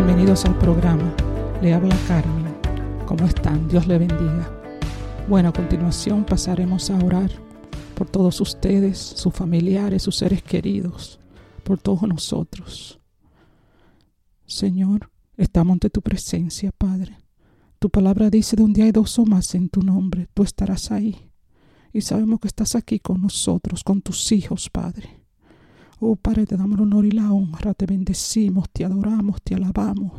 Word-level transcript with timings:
Bienvenidos 0.00 0.44
al 0.44 0.56
programa. 0.56 1.12
Le 1.60 1.74
habla 1.74 1.98
Carmen. 2.06 2.54
¿Cómo 3.04 3.26
están? 3.26 3.66
Dios 3.66 3.88
le 3.88 3.98
bendiga. 3.98 4.48
Bueno, 5.28 5.48
a 5.48 5.52
continuación 5.52 6.24
pasaremos 6.24 6.88
a 6.88 7.04
orar 7.04 7.32
por 7.96 8.08
todos 8.08 8.40
ustedes, 8.40 8.96
sus 8.96 9.34
familiares, 9.34 10.04
sus 10.04 10.14
seres 10.14 10.40
queridos, 10.40 11.18
por 11.64 11.80
todos 11.80 12.02
nosotros. 12.02 13.00
Señor, 14.46 15.10
estamos 15.36 15.72
ante 15.72 15.90
tu 15.90 16.00
presencia, 16.00 16.70
Padre. 16.70 17.18
Tu 17.80 17.90
palabra 17.90 18.30
dice, 18.30 18.54
donde 18.54 18.84
hay 18.84 18.92
dos 18.92 19.18
o 19.18 19.26
más 19.26 19.52
en 19.56 19.68
tu 19.68 19.82
nombre, 19.82 20.28
tú 20.32 20.44
estarás 20.44 20.92
ahí. 20.92 21.28
Y 21.92 22.02
sabemos 22.02 22.38
que 22.38 22.46
estás 22.46 22.76
aquí 22.76 23.00
con 23.00 23.20
nosotros, 23.20 23.82
con 23.82 24.00
tus 24.00 24.30
hijos, 24.30 24.70
Padre. 24.70 25.17
Oh 26.00 26.14
Padre, 26.14 26.46
te 26.46 26.56
damos 26.56 26.78
el 26.78 26.84
honor 26.84 27.06
y 27.06 27.10
la 27.10 27.32
honra, 27.32 27.74
te 27.74 27.84
bendecimos, 27.84 28.70
te 28.70 28.84
adoramos, 28.84 29.42
te 29.42 29.56
alabamos. 29.56 30.12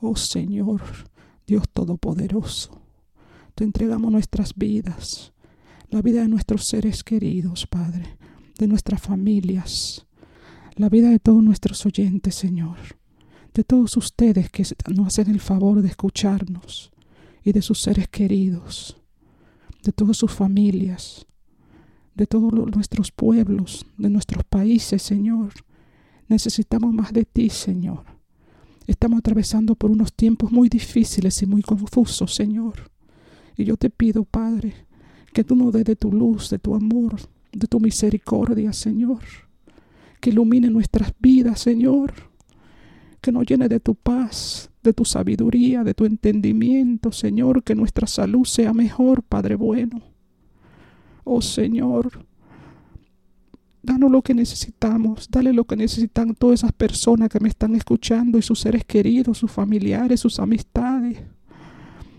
Oh 0.00 0.14
Señor, 0.14 0.80
Dios 1.46 1.64
Todopoderoso, 1.72 2.80
te 3.54 3.64
entregamos 3.64 4.12
nuestras 4.12 4.54
vidas, 4.54 5.32
la 5.90 6.00
vida 6.00 6.22
de 6.22 6.28
nuestros 6.28 6.64
seres 6.64 7.02
queridos, 7.02 7.66
Padre, 7.66 8.16
de 8.58 8.68
nuestras 8.68 9.02
familias, 9.02 10.06
la 10.76 10.88
vida 10.88 11.10
de 11.10 11.18
todos 11.18 11.42
nuestros 11.42 11.84
oyentes, 11.84 12.36
Señor, 12.36 12.78
de 13.54 13.64
todos 13.64 13.96
ustedes 13.96 14.48
que 14.48 14.64
nos 14.94 15.08
hacen 15.08 15.28
el 15.28 15.40
favor 15.40 15.82
de 15.82 15.88
escucharnos 15.88 16.92
y 17.42 17.50
de 17.50 17.62
sus 17.62 17.80
seres 17.80 18.06
queridos, 18.08 18.96
de 19.82 19.92
todas 19.92 20.16
sus 20.16 20.32
familias, 20.32 21.26
de 22.14 22.26
todos 22.26 22.52
nuestros 22.52 23.10
pueblos, 23.10 23.86
de 23.96 24.10
nuestros 24.10 24.44
países, 24.44 25.02
Señor. 25.02 25.52
Necesitamos 26.28 26.92
más 26.92 27.12
de 27.12 27.24
ti, 27.24 27.48
Señor. 27.48 28.04
Estamos 28.86 29.20
atravesando 29.20 29.74
por 29.74 29.90
unos 29.90 30.12
tiempos 30.12 30.50
muy 30.50 30.68
difíciles 30.68 31.42
y 31.42 31.46
muy 31.46 31.62
confusos, 31.62 32.34
Señor. 32.34 32.90
Y 33.56 33.64
yo 33.64 33.76
te 33.76 33.90
pido, 33.90 34.24
Padre, 34.24 34.74
que 35.32 35.44
tú 35.44 35.56
nos 35.56 35.72
des 35.72 35.84
de 35.84 35.96
tu 35.96 36.12
luz, 36.12 36.50
de 36.50 36.58
tu 36.58 36.74
amor, 36.74 37.16
de 37.52 37.66
tu 37.66 37.80
misericordia, 37.80 38.72
Señor. 38.72 39.20
Que 40.20 40.30
ilumine 40.30 40.68
nuestras 40.68 41.12
vidas, 41.18 41.60
Señor. 41.60 42.12
Que 43.20 43.32
nos 43.32 43.46
llene 43.46 43.68
de 43.68 43.80
tu 43.80 43.94
paz, 43.94 44.70
de 44.82 44.92
tu 44.92 45.04
sabiduría, 45.04 45.84
de 45.84 45.94
tu 45.94 46.04
entendimiento, 46.04 47.12
Señor. 47.12 47.62
Que 47.62 47.74
nuestra 47.74 48.06
salud 48.06 48.44
sea 48.44 48.72
mejor, 48.72 49.22
Padre 49.22 49.54
bueno. 49.54 50.11
Oh 51.24 51.40
Señor, 51.40 52.26
danos 53.82 54.10
lo 54.10 54.22
que 54.22 54.34
necesitamos, 54.34 55.28
dale 55.30 55.52
lo 55.52 55.64
que 55.64 55.76
necesitan 55.76 56.34
todas 56.34 56.60
esas 56.60 56.72
personas 56.72 57.28
que 57.28 57.40
me 57.40 57.48
están 57.48 57.74
escuchando 57.74 58.38
y 58.38 58.42
sus 58.42 58.60
seres 58.60 58.84
queridos, 58.84 59.38
sus 59.38 59.50
familiares, 59.50 60.20
sus 60.20 60.38
amistades. 60.38 61.22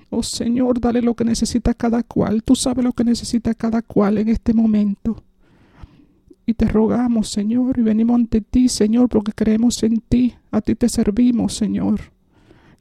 Oh 0.10 0.24
Señor, 0.24 0.80
dale 0.80 1.02
lo 1.02 1.16
que 1.16 1.26
necesita 1.26 1.74
cada 1.74 2.04
cual. 2.04 2.44
Tú 2.44 2.56
sabes 2.56 2.86
lo 2.86 2.94
que 2.94 3.04
necesita 3.04 3.54
cada 3.54 3.82
cual 3.82 4.20
en 4.20 4.30
este 4.30 4.54
momento. 4.54 5.24
Y 6.46 6.54
te 6.54 6.66
rogamos, 6.66 7.30
Señor, 7.30 7.80
y 7.80 7.82
venimos 7.82 8.16
ante 8.16 8.42
ti, 8.42 8.68
Señor, 8.68 9.08
porque 9.08 9.32
creemos 9.32 9.82
en 9.84 10.02
ti. 10.02 10.36
A 10.52 10.62
ti 10.62 10.76
te 10.76 10.90
servimos, 10.90 11.54
Señor. 11.54 12.02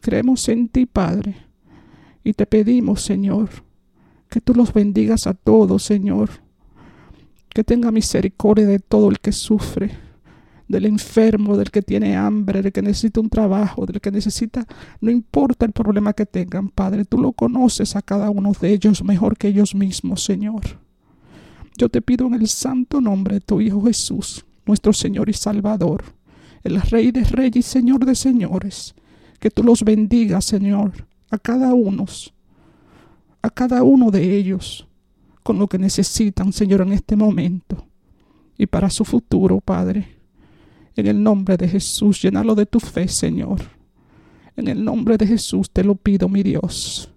Creemos 0.01 0.49
en 0.49 0.69
ti, 0.69 0.85
Padre. 0.85 1.37
Y 2.25 2.33
te 2.33 2.45
pedimos, 2.45 3.03
Señor, 3.03 3.51
que 4.33 4.41
tú 4.41 4.55
los 4.55 4.73
bendigas 4.73 5.27
a 5.27 5.35
todos, 5.35 5.83
Señor. 5.83 6.31
Que 7.51 7.63
tenga 7.63 7.93
misericordia 7.93 8.67
de 8.67 8.79
todo 8.79 9.11
el 9.11 9.21
que 9.21 9.31
sufre, 9.31 9.91
del 10.67 10.87
enfermo, 10.87 11.59
del 11.59 11.71
que 11.71 11.83
tiene 11.83 12.17
hambre, 12.17 12.63
del 12.63 12.73
que 12.73 12.81
necesita 12.81 13.21
un 13.21 13.29
trabajo, 13.29 13.85
del 13.85 14.01
que 14.01 14.11
necesita, 14.11 14.67
no 15.03 15.11
importa 15.11 15.67
el 15.67 15.73
problema 15.73 16.15
que 16.15 16.25
tengan, 16.25 16.71
Padre, 16.71 17.05
tú 17.05 17.19
lo 17.19 17.33
conoces 17.33 17.95
a 17.95 18.01
cada 18.01 18.31
uno 18.31 18.53
de 18.59 18.73
ellos 18.73 19.05
mejor 19.05 19.37
que 19.37 19.49
ellos 19.49 19.75
mismos, 19.75 20.25
Señor. 20.25 20.63
Yo 21.77 21.91
te 21.91 22.01
pido 22.01 22.27
en 22.27 22.33
el 22.33 22.49
santo 22.49 23.03
nombre 23.03 23.35
de 23.35 23.41
tu 23.43 23.61
Hijo 23.61 23.85
Jesús, 23.85 24.47
nuestro 24.65 24.95
Señor 24.95 25.29
y 25.29 25.35
Salvador, 25.35 26.05
el 26.65 26.81
Rey 26.81 27.11
de 27.11 27.25
Reyes 27.25 27.67
y 27.67 27.71
Señor 27.71 28.07
de 28.07 28.15
Señores, 28.15 28.95
que 29.39 29.51
tú 29.51 29.63
los 29.63 29.85
bendigas, 29.85 30.47
Señor, 30.47 31.07
a 31.31 31.37
cada 31.37 31.75
uno 31.75 32.07
a 33.43 33.51
cada 33.51 33.83
uno 33.83 34.11
de 34.11 34.37
ellos 34.37 34.87
con 35.43 35.59
lo 35.59 35.67
que 35.67 35.79
necesitan, 35.79 36.53
Señor, 36.53 36.83
en 36.83 36.93
este 36.93 37.17
momento 37.17 37.87
y 38.57 38.67
para 38.67 38.91
su 38.91 39.05
futuro, 39.05 39.61
Padre. 39.61 40.17
En 40.95 41.07
el 41.07 41.23
nombre 41.23 41.57
de 41.57 41.67
Jesús, 41.69 42.23
llénalo 42.23 42.55
de 42.55 42.67
tu 42.67 42.79
fe, 42.79 43.09
Señor. 43.09 43.61
En 44.57 44.69
el 44.69 44.85
nombre 44.85 45.17
de 45.17 45.27
Jesús 45.27 45.71
te 45.71 45.83
lo 45.83 45.95
pido, 45.95 46.29
mi 46.29 46.43
Dios. 46.43 47.11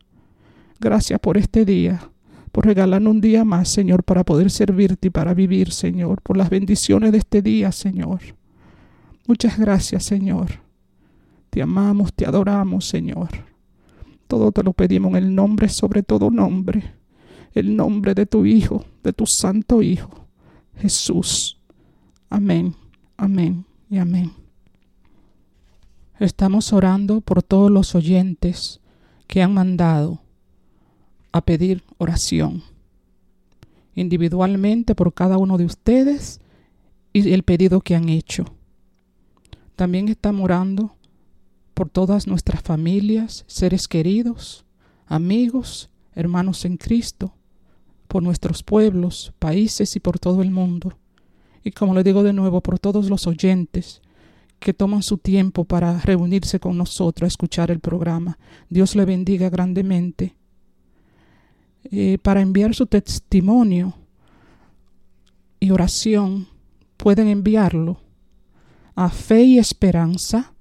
Gracias 0.80 1.20
por 1.20 1.38
este 1.38 1.66
día, 1.66 2.10
por 2.52 2.66
regalarnos 2.66 3.12
un 3.12 3.22
día 3.22 3.44
más, 3.44 3.70
Señor, 3.70 4.04
para 4.04 4.24
poder 4.24 4.50
servirte 4.50 5.10
y 5.10 5.12
para 5.12 5.34
vivir, 5.34 5.72
Señor, 5.72 6.22
por 6.22 6.38
las 6.38 6.50
bendiciones 6.50 7.12
de 7.12 7.20
este 7.20 7.42
día, 7.42 7.72
Señor. 7.72 8.20
Muchas 9.28 9.58
gracias, 9.60 10.04
Señor. 10.04 10.48
Te 11.50 11.62
amamos, 11.62 12.14
te 12.14 12.26
adoramos, 12.26 12.88
Señor. 12.88 13.55
Todo 14.28 14.52
te 14.52 14.64
lo 14.64 14.74
pedimos 14.74 15.12
en 15.12 15.18
el 15.18 15.36
nombre 15.36 15.70
sobre 15.70 16.04
todo 16.04 16.32
nombre, 16.32 16.96
el 17.54 17.76
nombre 17.76 18.14
de 18.14 18.26
tu 18.26 18.46
Hijo, 18.46 18.86
de 19.04 19.14
tu 19.14 19.26
Santo 19.26 19.82
Hijo, 19.82 20.28
Jesús. 20.78 21.60
Amén, 22.30 22.76
amén 23.18 23.66
y 23.90 23.98
amén. 23.98 24.32
Estamos 26.20 26.74
orando 26.74 27.22
por 27.22 27.44
todos 27.44 27.70
los 27.70 27.94
oyentes 27.94 28.80
que 29.28 29.42
han 29.42 29.54
mandado 29.54 30.22
a 31.32 31.42
pedir 31.42 31.84
oración, 31.98 32.64
individualmente 33.94 34.96
por 34.96 35.14
cada 35.14 35.38
uno 35.38 35.58
de 35.58 35.66
ustedes 35.66 36.40
y 37.12 37.32
el 37.32 37.44
pedido 37.44 37.82
que 37.82 37.96
han 37.96 38.10
hecho. 38.10 38.46
También 39.76 40.08
estamos 40.08 40.46
orando 40.46 40.95
por 41.76 41.90
todas 41.90 42.26
nuestras 42.26 42.64
familias, 42.64 43.44
seres 43.48 43.88
queridos, 43.88 44.66
amigos, 45.06 45.92
hermanos 46.16 46.64
en 46.64 46.78
Cristo, 46.78 47.36
por 48.08 48.24
nuestros 48.24 48.64
pueblos, 48.64 49.34
países 49.40 49.96
y 49.98 50.00
por 50.00 50.18
todo 50.18 50.42
el 50.42 50.52
mundo. 50.52 50.98
Y 51.66 51.72
como 51.72 51.94
le 51.94 52.04
digo 52.04 52.24
de 52.24 52.32
nuevo, 52.32 52.62
por 52.62 52.80
todos 52.80 53.10
los 53.10 53.28
oyentes 53.28 54.02
que 54.60 54.74
toman 54.74 55.04
su 55.04 55.18
tiempo 55.18 55.66
para 55.66 56.00
reunirse 56.00 56.62
con 56.62 56.78
nosotros 56.78 57.28
a 57.28 57.28
escuchar 57.28 57.70
el 57.72 57.82
programa. 57.82 58.40
Dios 58.70 58.96
le 58.96 59.04
bendiga 59.04 59.50
grandemente. 59.50 60.34
Eh, 61.92 62.18
para 62.22 62.40
enviar 62.40 62.74
su 62.74 62.86
testimonio 62.86 63.96
y 65.60 65.72
oración, 65.72 66.48
pueden 66.96 67.28
enviarlo 67.28 68.00
a 68.96 69.10
fe 69.10 69.44
y 69.44 69.60
esperanza 69.60 70.55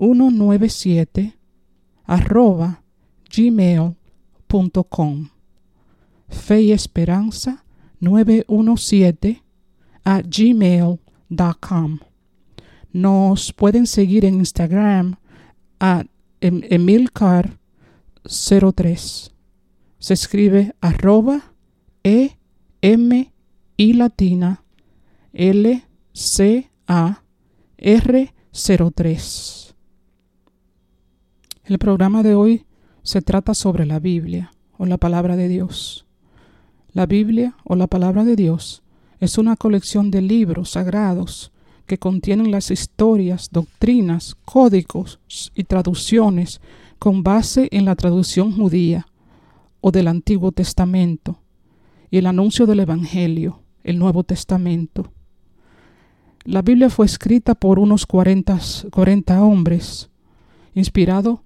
197 0.00 1.38
arroba 2.04 2.82
gmail.com 3.30 5.28
Fe 6.28 6.62
y 6.62 6.72
Esperanza 6.72 7.64
917 8.00 9.42
a 10.04 10.22
gmail.com 10.22 11.98
Nos 12.92 13.52
pueden 13.52 13.86
seguir 13.86 14.24
en 14.24 14.36
Instagram 14.36 15.16
a 15.78 16.04
Emilcar 16.40 17.58
03. 18.24 19.34
Se 19.98 20.14
escribe 20.14 20.74
arroba 20.80 21.54
E 22.02 22.38
M 22.80 23.32
I 23.76 23.92
latina 23.92 24.64
L 25.34 25.84
C 26.14 26.70
A 26.86 27.22
R 27.76 28.34
03. 28.52 29.69
El 31.70 31.78
programa 31.78 32.24
de 32.24 32.34
hoy 32.34 32.66
se 33.04 33.22
trata 33.22 33.54
sobre 33.54 33.86
la 33.86 34.00
Biblia 34.00 34.50
o 34.76 34.86
la 34.86 34.96
palabra 34.98 35.36
de 35.36 35.46
Dios. 35.46 36.04
La 36.92 37.06
Biblia 37.06 37.54
o 37.62 37.76
la 37.76 37.86
palabra 37.86 38.24
de 38.24 38.34
Dios 38.34 38.82
es 39.20 39.38
una 39.38 39.54
colección 39.54 40.10
de 40.10 40.20
libros 40.20 40.70
sagrados 40.70 41.52
que 41.86 41.96
contienen 41.96 42.50
las 42.50 42.72
historias, 42.72 43.50
doctrinas, 43.52 44.34
códigos 44.44 45.20
y 45.54 45.62
traducciones 45.62 46.60
con 46.98 47.22
base 47.22 47.68
en 47.70 47.84
la 47.84 47.94
traducción 47.94 48.50
judía 48.50 49.06
o 49.80 49.92
del 49.92 50.08
Antiguo 50.08 50.50
Testamento 50.50 51.38
y 52.10 52.18
el 52.18 52.26
anuncio 52.26 52.66
del 52.66 52.80
Evangelio, 52.80 53.62
el 53.84 53.96
Nuevo 53.96 54.24
Testamento. 54.24 55.12
La 56.42 56.62
Biblia 56.62 56.90
fue 56.90 57.06
escrita 57.06 57.54
por 57.54 57.78
unos 57.78 58.06
40, 58.06 58.58
40 58.90 59.44
hombres, 59.44 60.10
inspirado 60.74 61.44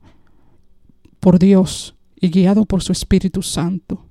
por 1.24 1.38
Dios 1.38 1.96
y 2.20 2.28
guiado 2.28 2.66
por 2.66 2.82
su 2.82 2.92
Espíritu 2.92 3.40
Santo. 3.40 4.04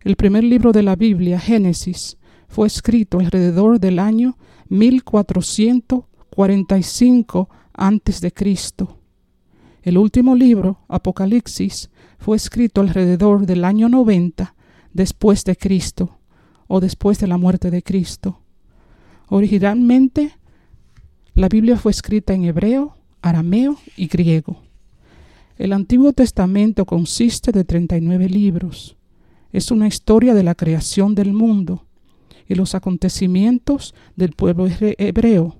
El 0.00 0.16
primer 0.16 0.44
libro 0.44 0.72
de 0.72 0.82
la 0.82 0.96
Biblia, 0.96 1.38
Génesis, 1.38 2.16
fue 2.48 2.68
escrito 2.68 3.18
alrededor 3.18 3.80
del 3.80 3.98
año 3.98 4.38
1445 4.70 7.50
a.C. 7.74 8.32
El 9.82 9.98
último 9.98 10.34
libro, 10.34 10.78
Apocalipsis, 10.88 11.90
fue 12.18 12.38
escrito 12.38 12.80
alrededor 12.80 13.44
del 13.44 13.62
año 13.62 13.90
90 13.90 14.54
después 14.94 15.44
de 15.44 15.54
Cristo 15.54 16.16
o 16.66 16.80
después 16.80 17.18
de 17.18 17.26
la 17.26 17.36
muerte 17.36 17.70
de 17.70 17.82
Cristo. 17.82 18.40
Originalmente, 19.28 20.34
la 21.34 21.50
Biblia 21.50 21.76
fue 21.76 21.92
escrita 21.92 22.32
en 22.32 22.44
hebreo, 22.44 22.96
arameo 23.20 23.76
y 23.98 24.06
griego. 24.06 24.65
El 25.56 25.72
Antiguo 25.72 26.12
Testamento 26.12 26.84
consiste 26.84 27.52
de 27.52 27.64
39 27.64 28.28
libros. 28.28 28.96
Es 29.52 29.70
una 29.70 29.86
historia 29.86 30.34
de 30.34 30.42
la 30.42 30.54
creación 30.54 31.14
del 31.14 31.32
mundo 31.32 31.86
y 32.48 32.54
los 32.54 32.74
acontecimientos 32.74 33.94
del 34.16 34.32
pueblo 34.32 34.68
hebreo 34.80 35.56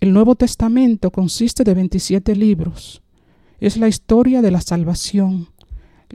el 0.00 0.12
Nuevo 0.12 0.36
Testamento 0.36 1.10
consiste 1.10 1.64
de 1.64 1.74
27 1.74 2.36
libros. 2.36 3.02
Es 3.58 3.76
la 3.76 3.88
historia 3.88 4.42
de 4.42 4.52
la 4.52 4.60
salvación. 4.60 5.48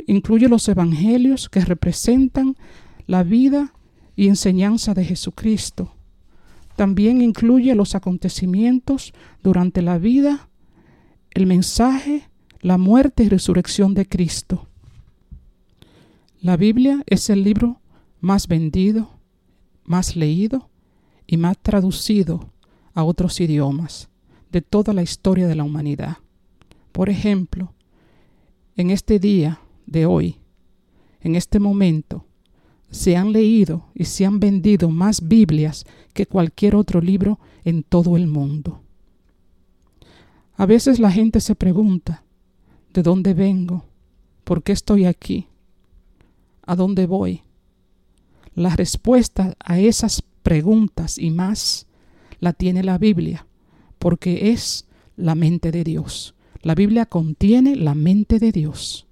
Incluye 0.08 0.48
los 0.48 0.70
evangelios 0.70 1.50
que 1.50 1.66
representan 1.66 2.56
la 3.08 3.24
vida 3.24 3.74
y 4.16 4.30
enseñanza 4.30 4.94
de 4.94 5.04
Jesucristo. 5.04 5.94
También 6.78 7.22
incluye 7.22 7.76
los 7.76 7.94
acontecimientos 7.94 9.14
durante 9.44 9.82
la 9.82 9.98
vida, 9.98 10.48
el 11.34 11.48
mensaje, 11.48 12.30
la 12.62 12.78
muerte 12.78 13.24
y 13.24 13.30
resurrección 13.30 13.94
de 13.94 14.08
Cristo. 14.08 14.68
La 16.40 16.58
Biblia 16.58 17.04
es 17.08 17.30
el 17.30 17.44
libro 17.44 17.82
más 18.22 18.48
vendido, 18.48 19.10
más 19.84 20.16
leído 20.16 20.70
y 21.26 21.38
más 21.38 21.58
traducido 21.58 22.52
a 22.94 23.04
otros 23.04 23.40
idiomas 23.40 24.10
de 24.52 24.62
toda 24.62 24.94
la 24.94 25.02
historia 25.02 25.48
de 25.48 25.56
la 25.56 25.64
humanidad. 25.64 26.18
Por 26.92 27.10
ejemplo, 27.10 27.74
en 28.76 28.92
este 28.92 29.18
día 29.18 29.60
de 29.88 30.06
hoy, 30.06 30.38
en 31.22 31.36
este 31.36 31.60
momento, 31.60 32.26
se 32.92 33.18
han 33.18 33.32
leído 33.32 33.88
y 33.96 34.06
se 34.06 34.26
han 34.26 34.40
vendido 34.40 34.92
más 34.92 35.28
Biblias 35.28 35.86
que 36.14 36.28
cualquier 36.28 36.76
otro 36.76 37.02
libro 37.02 37.40
en 37.64 37.82
todo 37.82 38.16
el 38.18 38.28
mundo. 38.28 38.83
A 40.56 40.66
veces 40.66 41.00
la 41.00 41.12
gente 41.12 41.40
se 41.42 41.56
pregunta, 41.56 42.24
¿de 42.94 43.02
dónde 43.02 43.34
vengo? 43.34 43.86
¿Por 44.44 44.62
qué 44.62 44.72
estoy 44.72 45.06
aquí? 45.06 45.48
¿A 46.66 46.76
dónde 46.76 47.08
voy? 47.08 47.42
La 48.54 48.76
respuesta 48.76 49.56
a 49.60 49.80
esas 49.80 50.22
preguntas 50.44 51.18
y 51.18 51.32
más 51.32 51.88
la 52.40 52.54
tiene 52.54 52.84
la 52.84 52.98
Biblia, 52.98 53.48
porque 53.98 54.52
es 54.52 54.86
la 55.16 55.34
mente 55.34 55.72
de 55.72 55.84
Dios. 55.84 56.36
La 56.62 56.76
Biblia 56.76 57.08
contiene 57.08 57.76
la 57.76 57.96
mente 57.96 58.38
de 58.38 58.52
Dios. 58.52 59.08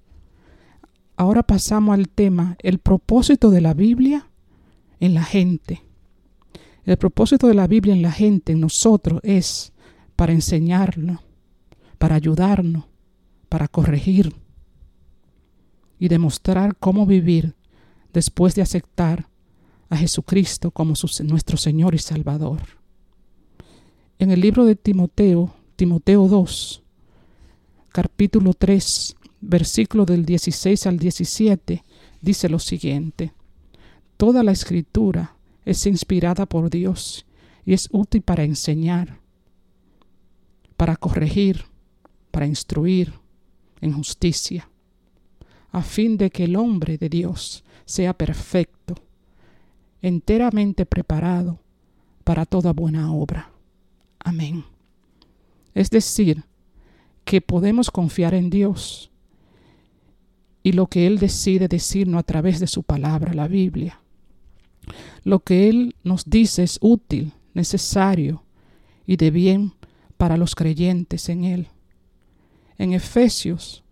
Ahora 1.16 1.42
pasamos 1.42 1.94
al 1.94 2.08
tema, 2.08 2.56
el 2.60 2.78
propósito 2.78 3.50
de 3.50 3.60
la 3.60 3.74
Biblia 3.74 4.28
en 5.00 5.14
la 5.14 5.24
gente. 5.24 5.82
El 6.84 6.96
propósito 6.96 7.48
de 7.48 7.54
la 7.54 7.66
Biblia 7.66 7.94
en 7.94 8.02
la 8.02 8.12
gente, 8.12 8.52
en 8.52 8.60
nosotros, 8.60 9.20
es 9.22 9.72
para 10.16 10.32
enseñarnos, 10.32 11.20
para 12.02 12.16
ayudarnos, 12.16 12.86
para 13.48 13.68
corregir 13.68 14.34
y 16.00 16.08
demostrar 16.08 16.74
cómo 16.74 17.06
vivir 17.06 17.54
después 18.12 18.56
de 18.56 18.62
aceptar 18.62 19.28
a 19.88 19.96
Jesucristo 19.96 20.72
como 20.72 20.94
nuestro 21.22 21.56
Señor 21.56 21.94
y 21.94 21.98
Salvador. 21.98 22.60
En 24.18 24.32
el 24.32 24.40
libro 24.40 24.64
de 24.64 24.74
Timoteo, 24.74 25.54
Timoteo 25.76 26.26
2, 26.26 26.82
capítulo 27.90 28.52
3, 28.52 29.14
versículo 29.40 30.04
del 30.04 30.24
16 30.24 30.88
al 30.88 30.98
17, 30.98 31.84
dice 32.20 32.48
lo 32.48 32.58
siguiente. 32.58 33.32
Toda 34.16 34.42
la 34.42 34.50
escritura 34.50 35.36
es 35.64 35.86
inspirada 35.86 36.46
por 36.46 36.68
Dios 36.68 37.26
y 37.64 37.74
es 37.74 37.88
útil 37.92 38.22
para 38.22 38.42
enseñar, 38.42 39.20
para 40.76 40.96
corregir, 40.96 41.70
para 42.32 42.46
instruir 42.46 43.12
en 43.80 43.92
justicia, 43.92 44.68
a 45.70 45.82
fin 45.82 46.16
de 46.16 46.30
que 46.30 46.44
el 46.44 46.56
hombre 46.56 46.98
de 46.98 47.08
Dios 47.08 47.62
sea 47.84 48.12
perfecto, 48.12 48.96
enteramente 50.00 50.84
preparado 50.84 51.60
para 52.24 52.44
toda 52.44 52.72
buena 52.72 53.12
obra. 53.12 53.52
Amén. 54.18 54.64
Es 55.74 55.90
decir, 55.90 56.44
que 57.24 57.40
podemos 57.40 57.90
confiar 57.90 58.34
en 58.34 58.50
Dios 58.50 59.10
y 60.62 60.72
lo 60.72 60.86
que 60.86 61.06
Él 61.06 61.18
decide 61.18 61.68
decirnos 61.68 62.20
a 62.20 62.24
través 62.24 62.60
de 62.60 62.66
su 62.66 62.82
palabra, 62.82 63.34
la 63.34 63.48
Biblia. 63.48 64.00
Lo 65.24 65.40
que 65.40 65.68
Él 65.68 65.94
nos 66.02 66.24
dice 66.24 66.62
es 66.62 66.78
útil, 66.80 67.32
necesario 67.54 68.42
y 69.06 69.16
de 69.16 69.30
bien 69.30 69.74
para 70.16 70.36
los 70.36 70.54
creyentes 70.54 71.28
en 71.28 71.44
Él. 71.44 71.68
En 72.78 72.92
Efesios 72.92 73.84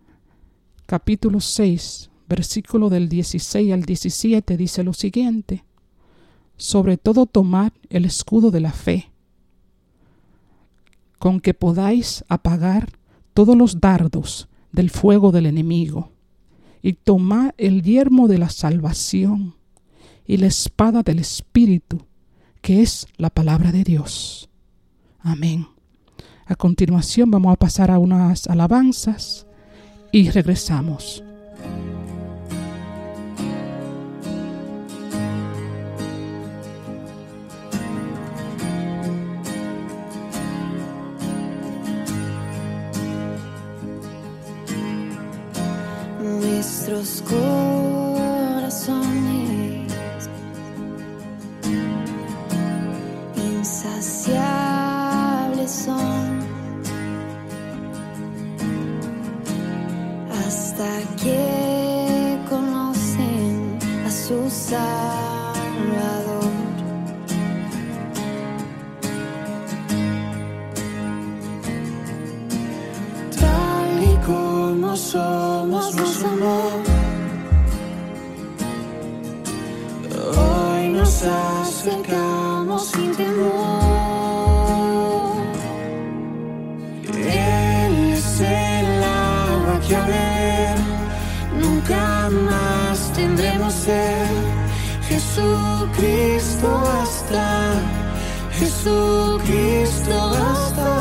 capítulo 0.85 1.39
6, 1.39 2.09
versículo 2.27 2.89
del 2.89 3.07
16 3.07 3.73
al 3.73 3.83
17 3.83 4.57
dice 4.57 4.83
lo 4.83 4.93
siguiente, 4.93 5.63
sobre 6.57 6.97
todo 6.97 7.25
tomad 7.25 7.71
el 7.89 8.05
escudo 8.05 8.51
de 8.51 8.59
la 8.59 8.71
fe 8.71 9.11
con 11.21 11.39
que 11.39 11.53
podáis 11.53 12.25
apagar 12.29 12.93
todos 13.35 13.55
los 13.55 13.79
dardos 13.79 14.49
del 14.71 14.89
fuego 14.89 15.31
del 15.31 15.45
enemigo, 15.45 16.11
y 16.81 16.93
tomar 16.93 17.53
el 17.59 17.83
yermo 17.83 18.27
de 18.27 18.39
la 18.39 18.49
salvación 18.49 19.55
y 20.25 20.37
la 20.37 20.47
espada 20.47 21.03
del 21.03 21.19
Espíritu, 21.19 22.07
que 22.61 22.81
es 22.81 23.05
la 23.17 23.29
palabra 23.29 23.71
de 23.71 23.83
Dios. 23.83 24.49
Amén. 25.19 25.67
A 26.51 26.55
continuación 26.57 27.31
vamos 27.31 27.53
a 27.53 27.55
pasar 27.55 27.91
a 27.91 27.97
unas 27.97 28.45
alabanzas 28.47 29.47
y 30.11 30.29
regresamos. 30.31 31.23
nuestros 46.19 47.21
nos 81.11 81.23
acercamos 81.23 82.87
sin 82.87 83.11
temor. 83.15 83.81
Él 87.13 88.13
es 88.13 88.41
el 88.41 89.03
agua 89.03 89.79
que 89.87 89.95
a 89.95 90.05
ver 90.05 90.75
nunca 91.59 92.29
más 92.29 93.11
tendremos 93.13 93.73
sed. 93.73 94.27
Jesucristo 95.09 96.81
basta, 96.83 97.73
Jesucristo 98.57 100.15
basta. 100.31 100.91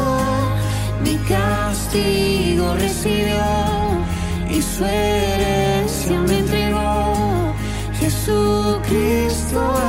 Mi 1.04 1.16
castigo 1.28 2.74
recibió 2.74 3.44
y 4.50 4.60
su 4.60 4.84
herencia 4.84 6.20
me 6.20 6.38
entregó. 6.38 7.54
Jesucristo 8.00 9.79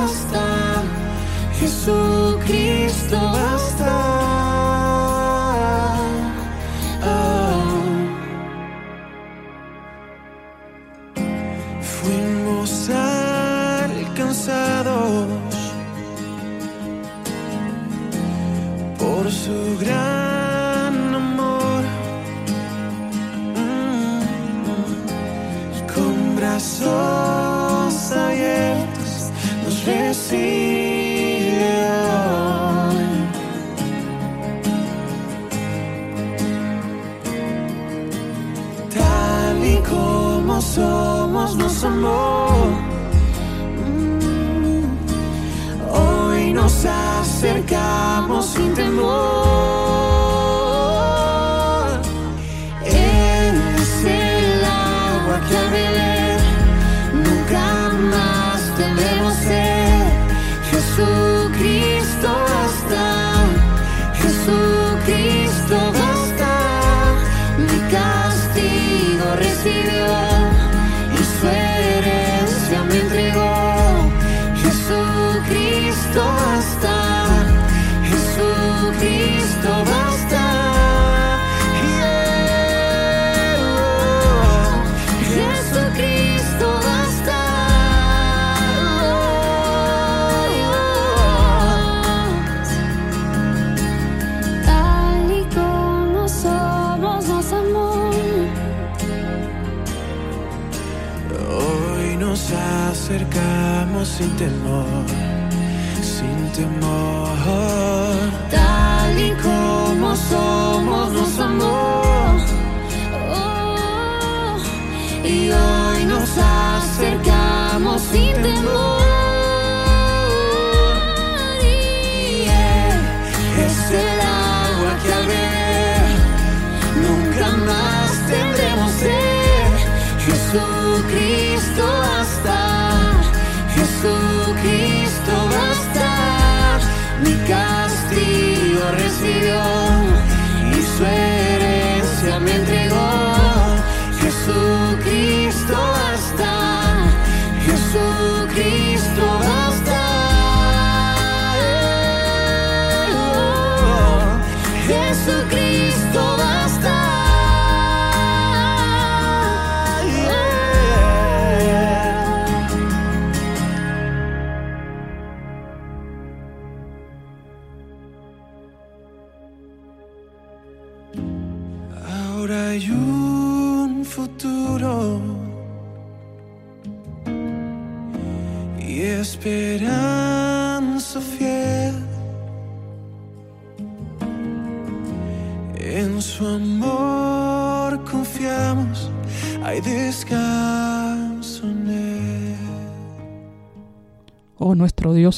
sin 49.02 49.31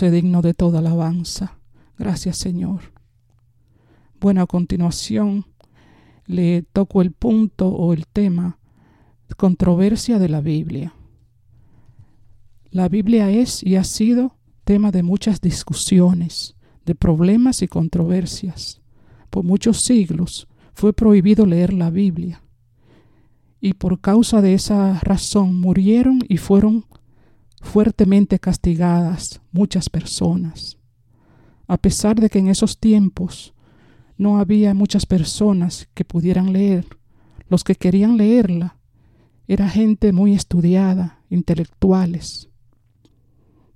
Digno 0.02 0.42
de 0.42 0.54
toda 0.54 0.80
alabanza. 0.80 1.58
Gracias, 1.98 2.38
Señor. 2.38 2.94
Bueno, 4.20 4.42
a 4.42 4.48
continuación 4.48 5.46
le 6.26 6.64
toco 6.64 7.02
el 7.02 7.12
punto 7.12 7.70
o 7.70 7.94
el 7.94 8.08
tema 8.08 8.60
controversia 9.36 10.20
de 10.20 10.30
la 10.30 10.42
Biblia. 10.42 10.94
La 12.72 12.90
Biblia 12.90 13.30
es 13.30 13.64
y 13.64 13.76
ha 13.76 13.84
sido 13.84 14.38
tema 14.64 14.92
de 14.92 15.04
muchas 15.04 15.42
discusiones, 15.42 16.56
de 16.86 16.96
problemas 16.96 17.62
y 17.62 17.68
controversias. 17.68 18.82
Por 19.30 19.44
muchos 19.44 19.82
siglos 19.82 20.48
fue 20.74 20.94
prohibido 20.94 21.46
leer 21.46 21.74
la 21.74 21.90
Biblia. 21.90 22.44
Y 23.60 23.74
por 23.74 24.02
causa 24.02 24.42
de 24.42 24.54
esa 24.54 25.00
razón 25.00 25.60
murieron 25.60 26.20
y 26.28 26.38
fueron 26.38 26.86
fuertemente 27.64 28.38
castigadas 28.38 29.42
muchas 29.52 29.90
personas. 29.90 30.78
A 31.68 31.78
pesar 31.78 32.20
de 32.20 32.30
que 32.30 32.40
en 32.40 32.50
esos 32.50 32.78
tiempos 32.78 33.54
no 34.18 34.38
había 34.38 34.74
muchas 34.74 35.06
personas 35.06 35.88
que 35.96 36.06
pudieran 36.06 36.54
leer, 36.54 36.86
los 37.48 37.64
que 37.64 37.76
querían 37.76 38.18
leerla 38.18 38.78
era 39.48 39.68
gente 39.68 40.14
muy 40.14 40.34
estudiada, 40.34 41.24
intelectuales. 41.30 42.50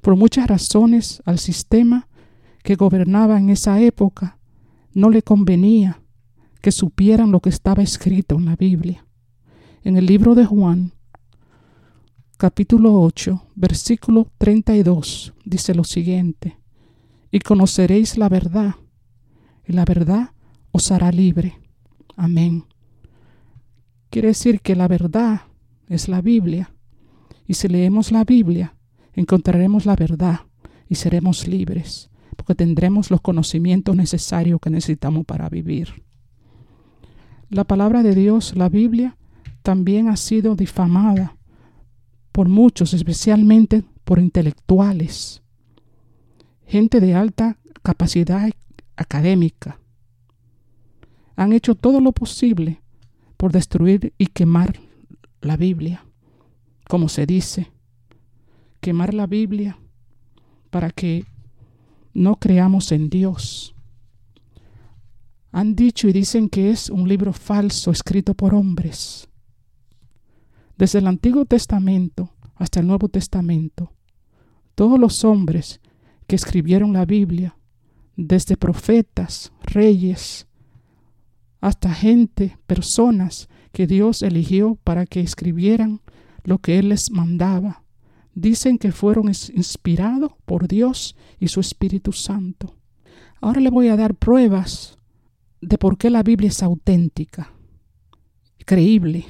Por 0.02 0.16
muchas 0.16 0.48
razones 0.48 1.22
al 1.26 1.40
sistema 1.40 2.08
que 2.64 2.76
gobernaba 2.76 3.40
en 3.40 3.50
esa 3.50 3.80
época 3.82 4.38
no 4.94 5.10
le 5.10 5.22
convenía 5.22 6.02
que 6.62 6.72
supieran 6.72 7.32
lo 7.32 7.40
que 7.40 7.50
estaba 7.50 7.84
escrito 7.84 8.36
en 8.36 8.46
la 8.46 8.56
Biblia. 8.56 9.06
En 9.84 9.96
el 9.98 10.06
libro 10.06 10.36
de 10.36 10.46
Juan, 10.46 10.94
capítulo 12.38 13.02
8, 13.02 13.48
versículo 13.56 14.28
32, 14.38 15.34
dice 15.44 15.74
lo 15.74 15.84
siguiente, 15.84 16.60
y 17.32 17.40
conoceréis 17.40 18.16
la 18.16 18.30
verdad, 18.30 18.76
y 19.66 19.74
la 19.74 19.86
verdad 19.86 20.30
os 20.72 20.92
hará 20.92 21.12
libre. 21.12 21.60
Amén. 22.16 22.66
Quiere 24.12 24.28
decir 24.28 24.62
que 24.62 24.76
la 24.76 24.88
verdad 24.88 25.42
es 25.90 26.08
la 26.08 26.22
Biblia. 26.22 26.72
Y 27.48 27.56
si 27.56 27.68
leemos 27.68 28.12
la 28.12 28.24
Biblia, 28.24 28.76
encontraremos 29.14 29.88
la 29.88 29.96
verdad 29.96 30.42
y 30.88 30.96
seremos 30.96 31.48
libres, 31.48 32.12
porque 32.36 32.54
tendremos 32.54 33.10
los 33.10 33.22
conocimientos 33.22 33.96
necesarios 33.96 34.60
que 34.62 34.70
necesitamos 34.70 35.26
para 35.26 35.50
vivir. 35.50 36.04
La 37.50 37.64
palabra 37.64 38.04
de 38.04 38.14
Dios, 38.14 38.56
la 38.56 38.70
Biblia, 38.70 39.18
también 39.64 40.08
ha 40.08 40.18
sido 40.18 40.56
difamada 40.56 41.37
por 42.38 42.50
muchos, 42.50 42.94
especialmente 42.94 43.84
por 44.04 44.20
intelectuales, 44.20 45.42
gente 46.68 47.00
de 47.00 47.16
alta 47.16 47.58
capacidad 47.82 48.48
académica. 48.96 49.80
Han 51.36 51.52
hecho 51.52 51.74
todo 51.74 52.00
lo 52.00 52.12
posible 52.12 52.80
por 53.38 53.52
destruir 53.52 54.14
y 54.20 54.28
quemar 54.28 54.80
la 55.42 55.58
Biblia, 55.58 56.06
como 56.88 57.10
se 57.10 57.26
dice, 57.26 57.72
quemar 58.82 59.16
la 59.16 59.26
Biblia 59.26 59.80
para 60.70 60.92
que 60.92 61.26
no 62.14 62.36
creamos 62.36 62.92
en 62.92 63.10
Dios. 63.10 63.74
Han 65.52 65.76
dicho 65.76 66.08
y 66.08 66.14
dicen 66.14 66.50
que 66.50 66.70
es 66.70 66.92
un 66.92 67.10
libro 67.10 67.34
falso 67.34 67.90
escrito 67.90 68.36
por 68.36 68.54
hombres. 68.54 69.28
Desde 70.78 71.00
el 71.00 71.08
Antiguo 71.08 71.46
Testamento 71.46 72.34
hasta 72.56 72.80
el 72.80 72.88
Nuevo 72.88 73.10
Testamento, 73.10 73.94
todos 74.76 75.00
los 75.00 75.24
hombres 75.24 75.82
que 76.28 76.36
escribieron 76.36 76.94
la 76.94 77.06
Biblia, 77.06 77.58
desde 78.16 78.58
profetas, 78.58 79.52
reyes, 79.64 80.48
hasta 81.62 81.92
gente, 81.94 82.58
personas 82.68 83.50
que 83.72 83.88
Dios 83.88 84.22
eligió 84.22 84.76
para 84.84 85.08
que 85.08 85.22
escribieran 85.22 86.02
lo 86.44 86.60
que 86.60 86.78
Él 86.78 86.90
les 86.90 87.10
mandaba, 87.10 87.84
dicen 88.36 88.78
que 88.78 88.92
fueron 88.92 89.28
inspirados 89.28 90.34
por 90.46 90.68
Dios 90.68 91.16
y 91.40 91.48
su 91.48 91.60
Espíritu 91.60 92.12
Santo. 92.12 92.76
Ahora 93.42 93.62
le 93.62 93.72
voy 93.72 93.88
a 93.88 93.98
dar 93.98 94.14
pruebas 94.14 95.00
de 95.60 95.80
por 95.80 95.98
qué 95.98 96.12
la 96.12 96.22
Biblia 96.22 96.50
es 96.50 96.62
auténtica, 96.62 97.54
creíble, 98.66 99.26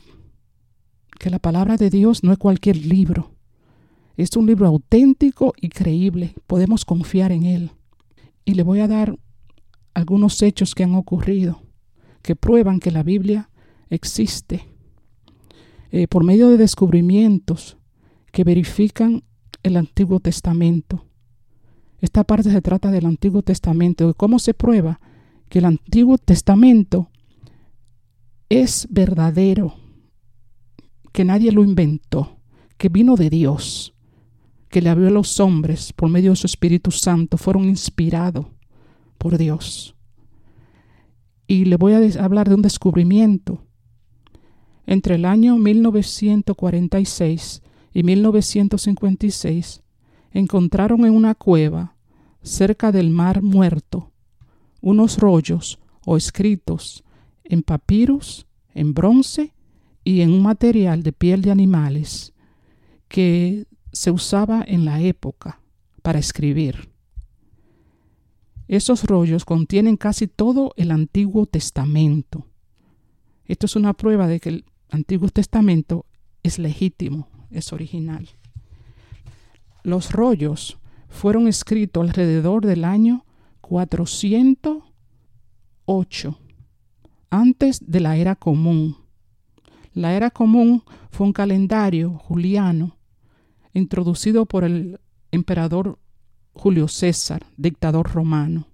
que 1.17 1.29
la 1.29 1.39
palabra 1.39 1.77
de 1.77 1.89
Dios 1.89 2.23
no 2.23 2.31
es 2.31 2.37
cualquier 2.37 2.77
libro. 2.77 3.31
Es 4.15 4.35
un 4.35 4.47
libro 4.47 4.67
auténtico 4.67 5.53
y 5.59 5.69
creíble. 5.69 6.33
Podemos 6.47 6.85
confiar 6.85 7.31
en 7.31 7.43
él. 7.43 7.71
Y 8.45 8.55
le 8.55 8.63
voy 8.63 8.79
a 8.79 8.87
dar 8.87 9.17
algunos 9.93 10.41
hechos 10.41 10.75
que 10.75 10.83
han 10.83 10.95
ocurrido 10.95 11.61
que 12.27 12.35
prueban 12.35 12.79
que 12.79 12.91
la 12.91 13.03
Biblia 13.03 13.49
existe. 13.89 14.65
Eh, 15.91 16.07
por 16.07 16.25
medio 16.25 16.49
de 16.49 16.57
descubrimientos 16.57 17.77
que 18.33 18.43
verifican 18.43 19.23
el 19.63 19.77
Antiguo 19.77 20.19
Testamento. 20.19 21.05
Esta 22.01 22.25
parte 22.25 22.51
se 22.51 22.61
trata 22.61 22.91
del 22.91 23.05
Antiguo 23.05 23.41
Testamento, 23.41 24.07
de 24.07 24.13
cómo 24.13 24.39
se 24.39 24.53
prueba 24.53 24.99
que 25.47 25.59
el 25.59 25.65
Antiguo 25.65 26.17
Testamento 26.17 27.09
es 28.49 28.87
verdadero, 28.89 29.75
que 31.17 31.25
nadie 31.25 31.51
lo 31.51 31.63
inventó, 31.63 32.37
que 32.77 32.89
vino 32.89 33.15
de 33.15 33.31
Dios, 33.31 33.95
que 34.69 34.83
le 34.83 34.89
abrió 34.89 35.07
a 35.07 35.09
los 35.09 35.39
hombres 35.39 35.91
por 35.91 36.11
medio 36.11 36.29
de 36.29 36.35
su 36.35 36.45
Espíritu 36.45 36.91
Santo, 36.91 37.39
fueron 37.39 37.63
inspirados 37.63 38.45
por 39.17 39.39
Dios. 39.39 39.95
Y 41.47 41.65
le 41.65 41.75
voy 41.75 41.93
a 41.93 42.23
hablar 42.23 42.49
de 42.49 42.53
un 42.53 42.61
descubrimiento. 42.61 43.63
Entre 44.85 45.15
el 45.15 45.25
año 45.25 45.57
1946 45.57 47.63
y 47.95 48.03
1956 48.03 49.81
encontraron 50.33 51.03
en 51.03 51.15
una 51.15 51.33
cueva 51.33 51.95
cerca 52.43 52.91
del 52.91 53.09
mar 53.09 53.41
muerto 53.41 54.11
unos 54.81 55.17
rollos 55.17 55.79
o 56.05 56.15
escritos 56.15 57.03
en 57.43 57.63
papyrus, 57.63 58.45
en 58.75 58.93
bronce 58.93 59.55
y 60.07 60.21
en 60.21 60.31
un 60.31 60.41
material 60.41 61.03
de 61.03 61.11
piel 61.11 61.41
de 61.41 61.51
animales 61.51 62.31
que 63.09 63.65
se 63.91 64.09
usaba 64.09 64.63
en 64.65 64.85
la 64.85 65.01
época 65.01 65.59
para 66.01 66.17
escribir. 66.17 66.89
Esos 68.69 69.03
rollos 69.03 69.43
contienen 69.43 69.97
casi 69.97 70.27
todo 70.27 70.71
el 70.77 70.91
Antiguo 70.91 71.45
Testamento. 71.45 72.47
Esto 73.43 73.65
es 73.65 73.75
una 73.75 73.91
prueba 73.91 74.27
de 74.27 74.39
que 74.39 74.47
el 74.47 74.63
Antiguo 74.91 75.27
Testamento 75.27 76.05
es 76.41 76.57
legítimo, 76.57 77.27
es 77.51 77.73
original. 77.73 78.29
Los 79.83 80.13
rollos 80.13 80.77
fueron 81.09 81.49
escritos 81.49 82.07
alrededor 82.07 82.65
del 82.65 82.85
año 82.85 83.25
408, 83.59 86.39
antes 87.29 87.81
de 87.85 87.99
la 87.99 88.15
era 88.15 88.37
común. 88.37 89.05
La 89.97 90.13
era 90.13 90.29
común 90.29 90.83
fue 91.09 91.25
un 91.25 91.33
calendario 91.33 92.19
juliano 92.19 92.99
introducido 93.73 94.45
por 94.45 94.63
el 94.63 94.99
emperador 95.31 95.97
Julio 96.53 96.87
César, 96.87 97.47
dictador 97.57 98.07
romano. 98.13 98.67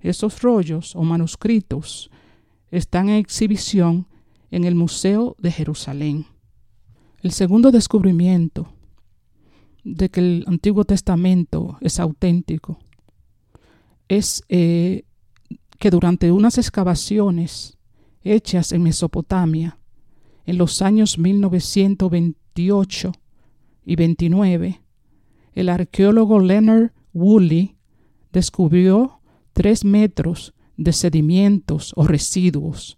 Esos 0.00 0.42
rollos 0.42 0.96
o 0.96 1.04
manuscritos 1.04 2.10
están 2.72 3.10
en 3.10 3.14
exhibición 3.14 4.08
en 4.50 4.64
el 4.64 4.74
Museo 4.74 5.36
de 5.38 5.52
Jerusalén. 5.52 6.26
El 7.22 7.30
segundo 7.30 7.70
descubrimiento 7.70 8.72
de 9.84 10.08
que 10.08 10.18
el 10.18 10.44
Antiguo 10.48 10.82
Testamento 10.82 11.78
es 11.80 12.00
auténtico 12.00 12.80
es 14.08 14.42
eh, 14.48 15.04
que 15.78 15.90
durante 15.92 16.32
unas 16.32 16.58
excavaciones 16.58 17.78
hechas 18.24 18.72
en 18.72 18.82
Mesopotamia 18.82 19.78
en 20.46 20.58
los 20.58 20.80
años 20.80 21.18
1928 21.18 23.12
y 23.84 23.96
29, 23.96 24.80
el 25.52 25.68
arqueólogo 25.68 26.38
Leonard 26.38 26.92
Woolley 27.12 27.76
descubrió 28.32 29.20
tres 29.52 29.84
metros 29.84 30.54
de 30.76 30.92
sedimentos 30.92 31.92
o 31.96 32.06
residuos 32.06 32.96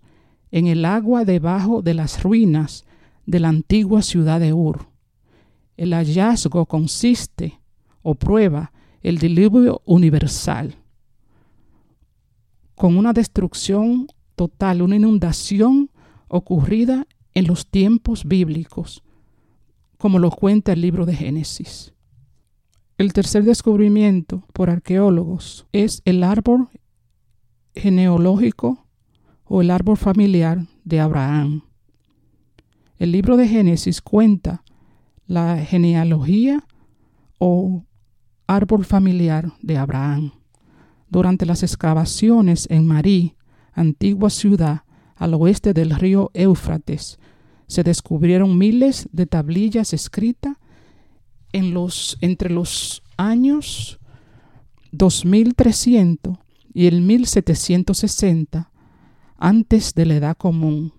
en 0.50 0.66
el 0.66 0.84
agua 0.84 1.24
debajo 1.24 1.82
de 1.82 1.94
las 1.94 2.22
ruinas 2.22 2.84
de 3.26 3.40
la 3.40 3.48
antigua 3.48 4.02
ciudad 4.02 4.40
de 4.40 4.52
Ur. 4.52 4.88
El 5.76 5.94
hallazgo 5.94 6.66
consiste 6.66 7.60
o 8.02 8.14
prueba 8.14 8.72
el 9.00 9.18
diluvio 9.18 9.80
universal 9.84 10.76
con 12.74 12.96
una 12.96 13.12
destrucción 13.12 14.06
total, 14.36 14.82
una 14.82 14.96
inundación 14.96 15.90
ocurrida 16.28 17.06
en 17.38 17.46
los 17.46 17.68
tiempos 17.68 18.24
bíblicos, 18.24 19.04
como 19.96 20.18
lo 20.18 20.32
cuenta 20.32 20.72
el 20.72 20.80
libro 20.80 21.06
de 21.06 21.14
Génesis. 21.14 21.94
El 22.96 23.12
tercer 23.12 23.44
descubrimiento 23.44 24.44
por 24.52 24.70
arqueólogos 24.70 25.64
es 25.70 26.02
el 26.04 26.24
árbol 26.24 26.68
genealógico 27.76 28.88
o 29.44 29.62
el 29.62 29.70
árbol 29.70 29.96
familiar 29.96 30.66
de 30.82 30.98
Abraham. 30.98 31.62
El 32.96 33.12
libro 33.12 33.36
de 33.36 33.46
Génesis 33.46 34.02
cuenta 34.02 34.64
la 35.28 35.58
genealogía 35.58 36.66
o 37.38 37.84
árbol 38.48 38.84
familiar 38.84 39.52
de 39.62 39.76
Abraham 39.76 40.32
durante 41.08 41.46
las 41.46 41.62
excavaciones 41.62 42.66
en 42.68 42.84
Marí, 42.84 43.36
antigua 43.74 44.28
ciudad 44.28 44.82
al 45.18 45.34
oeste 45.34 45.74
del 45.74 45.90
río 45.90 46.30
Éufrates, 46.34 47.18
se 47.66 47.82
descubrieron 47.82 48.56
miles 48.56 49.08
de 49.12 49.26
tablillas 49.26 49.92
escritas 49.92 50.56
entre 51.52 52.50
los 52.50 53.02
años 53.16 53.98
2300 54.92 56.38
y 56.72 56.86
el 56.86 57.02
1760 57.02 58.70
antes 59.36 59.94
de 59.94 60.06
la 60.06 60.14
edad 60.16 60.36
común, 60.36 60.92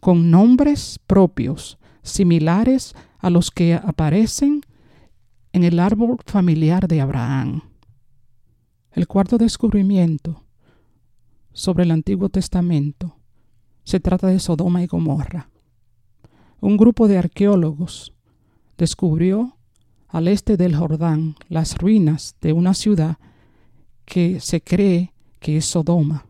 con 0.00 0.30
nombres 0.30 1.00
propios 1.06 1.78
similares 2.02 2.94
a 3.18 3.30
los 3.30 3.50
que 3.50 3.74
aparecen 3.74 4.60
en 5.52 5.64
el 5.64 5.78
árbol 5.78 6.18
familiar 6.26 6.88
de 6.88 7.00
Abraham. 7.00 7.62
El 8.92 9.06
cuarto 9.06 9.38
descubrimiento 9.38 10.43
sobre 11.54 11.84
el 11.84 11.92
Antiguo 11.92 12.28
Testamento 12.28 13.16
se 13.84 14.00
trata 14.00 14.26
de 14.26 14.40
Sodoma 14.40 14.82
y 14.82 14.86
Gomorra. 14.86 15.48
Un 16.60 16.76
grupo 16.76 17.06
de 17.08 17.16
arqueólogos 17.16 18.12
descubrió 18.76 19.56
al 20.08 20.28
este 20.28 20.56
del 20.56 20.74
Jordán 20.74 21.36
las 21.48 21.78
ruinas 21.78 22.36
de 22.40 22.52
una 22.52 22.74
ciudad 22.74 23.18
que 24.04 24.40
se 24.40 24.62
cree 24.62 25.12
que 25.38 25.58
es 25.58 25.66
Sodoma. 25.66 26.26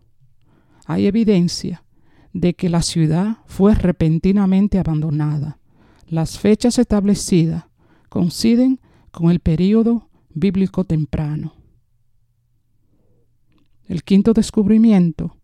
Hay 0.86 1.06
evidencia 1.06 1.84
de 2.32 2.54
que 2.54 2.68
la 2.68 2.82
ciudad 2.82 3.38
fue 3.46 3.74
repentinamente 3.74 4.78
abandonada. 4.78 5.58
Las 6.06 6.38
fechas 6.38 6.78
establecidas 6.78 7.64
coinciden 8.08 8.80
con 9.10 9.30
el 9.30 9.40
período 9.40 10.08
bíblico 10.34 10.84
temprano. 10.84 11.54
El 13.86 14.02
quinto 14.02 14.32
descubrimiento 14.32 15.36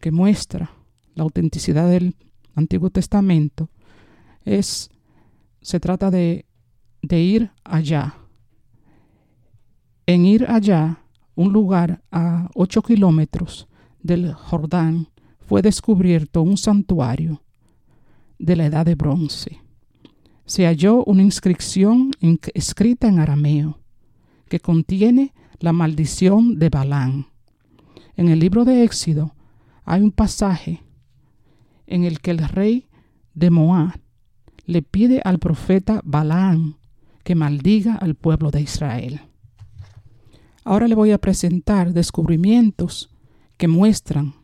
que 0.00 0.10
muestra 0.10 0.70
la 1.14 1.22
autenticidad 1.22 1.88
del 1.88 2.16
Antiguo 2.54 2.90
Testamento 2.90 3.70
es 4.44 4.90
se 5.62 5.80
trata 5.80 6.10
de, 6.10 6.44
ir 7.08 7.50
allá. 7.64 8.16
En 10.06 10.26
ir 10.26 10.44
allá, 10.48 10.98
un 11.34 11.52
lugar 11.52 12.02
a 12.10 12.50
ocho 12.54 12.82
kilómetros 12.82 13.68
del 14.02 14.32
Jordán, 14.34 15.08
fue 15.40 15.62
descubierto 15.62 16.42
un 16.42 16.56
santuario 16.56 17.42
de 18.38 18.56
la 18.56 18.66
edad 18.66 18.84
de 18.84 18.96
bronce. 18.96 19.60
Se 20.44 20.66
halló 20.66 21.04
una 21.04 21.22
inscripción 21.22 22.10
escrita 22.54 23.06
en 23.06 23.20
arameo 23.20 23.78
que 24.48 24.60
contiene 24.60 25.32
la 25.60 25.72
maldición 25.72 26.58
de 26.58 26.68
Balán. 26.68 27.31
En 28.16 28.28
el 28.28 28.38
libro 28.38 28.64
de 28.64 28.84
Éxodo 28.84 29.34
hay 29.84 30.02
un 30.02 30.12
pasaje 30.12 30.82
en 31.86 32.04
el 32.04 32.20
que 32.20 32.30
el 32.30 32.38
rey 32.38 32.86
de 33.34 33.50
Moab 33.50 33.98
le 34.66 34.82
pide 34.82 35.20
al 35.24 35.38
profeta 35.38 36.00
Balaam 36.04 36.76
que 37.24 37.34
maldiga 37.34 37.94
al 37.94 38.14
pueblo 38.14 38.50
de 38.50 38.60
Israel. 38.60 39.20
Ahora 40.64 40.88
le 40.88 40.94
voy 40.94 41.10
a 41.10 41.18
presentar 41.18 41.92
descubrimientos 41.92 43.10
que 43.56 43.68
muestran 43.68 44.34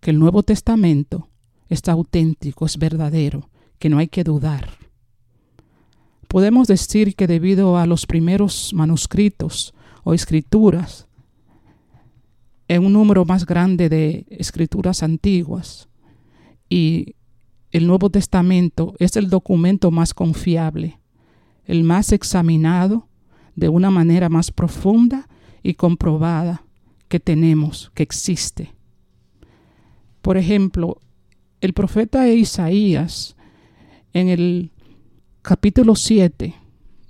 que 0.00 0.10
el 0.10 0.18
Nuevo 0.18 0.42
Testamento 0.42 1.28
está 1.68 1.92
auténtico, 1.92 2.66
es 2.66 2.78
verdadero, 2.78 3.50
que 3.78 3.88
no 3.88 3.98
hay 3.98 4.08
que 4.08 4.24
dudar. 4.24 4.68
Podemos 6.28 6.68
decir 6.68 7.14
que 7.14 7.26
debido 7.26 7.76
a 7.76 7.86
los 7.86 8.06
primeros 8.06 8.72
manuscritos 8.74 9.74
o 10.04 10.14
escrituras, 10.14 11.05
en 12.68 12.84
un 12.84 12.92
número 12.92 13.24
más 13.24 13.46
grande 13.46 13.88
de 13.88 14.26
escrituras 14.30 15.02
antiguas 15.02 15.88
y 16.68 17.14
el 17.70 17.86
Nuevo 17.86 18.10
Testamento 18.10 18.94
es 18.98 19.16
el 19.16 19.28
documento 19.28 19.90
más 19.90 20.14
confiable, 20.14 20.98
el 21.64 21.84
más 21.84 22.12
examinado 22.12 23.08
de 23.54 23.68
una 23.68 23.90
manera 23.90 24.28
más 24.28 24.50
profunda 24.50 25.28
y 25.62 25.74
comprobada 25.74 26.64
que 27.08 27.20
tenemos, 27.20 27.90
que 27.94 28.02
existe. 28.02 28.74
Por 30.22 30.36
ejemplo, 30.36 31.00
el 31.60 31.72
profeta 31.72 32.28
Isaías 32.28 33.36
en 34.12 34.28
el 34.28 34.72
capítulo 35.42 35.94
7, 35.94 36.54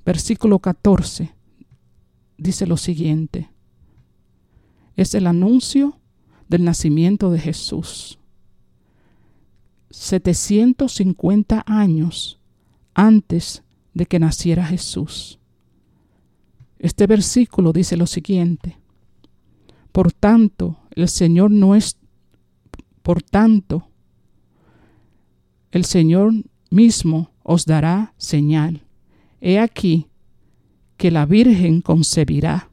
versículo 0.05 0.59
14, 0.59 1.35
dice 2.37 2.67
lo 2.67 2.77
siguiente. 2.77 3.51
Es 4.97 5.15
el 5.15 5.27
anuncio 5.27 5.99
del 6.49 6.65
nacimiento 6.65 7.31
de 7.31 7.39
Jesús. 7.39 8.19
750 9.91 11.65
años 11.67 12.41
antes 12.95 13.63
de 13.95 14.07
que 14.07 14.19
naciera 14.19 14.65
Jesús. 14.65 15.39
Este 16.79 17.07
versículo 17.07 17.73
dice 17.73 17.97
lo 17.97 18.07
siguiente. 18.07 18.79
Por 19.93 20.13
tanto, 20.13 20.79
el 20.91 21.09
Señor 21.09 21.51
no 21.51 21.75
es, 21.75 21.99
por 23.03 23.23
tanto, 23.23 23.89
el 25.71 25.85
Señor 25.85 26.33
mismo 26.71 27.31
os 27.43 27.65
dará 27.65 28.15
señal. 28.17 28.83
He 29.41 29.59
aquí 29.59 30.09
que 30.97 31.11
la 31.11 31.27
Virgen 31.27 31.81
concebirá 31.81 32.71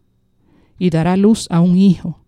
y 0.83 0.89
dará 0.89 1.15
luz 1.15 1.47
a 1.49 1.61
un 1.61 1.77
hijo, 1.77 2.19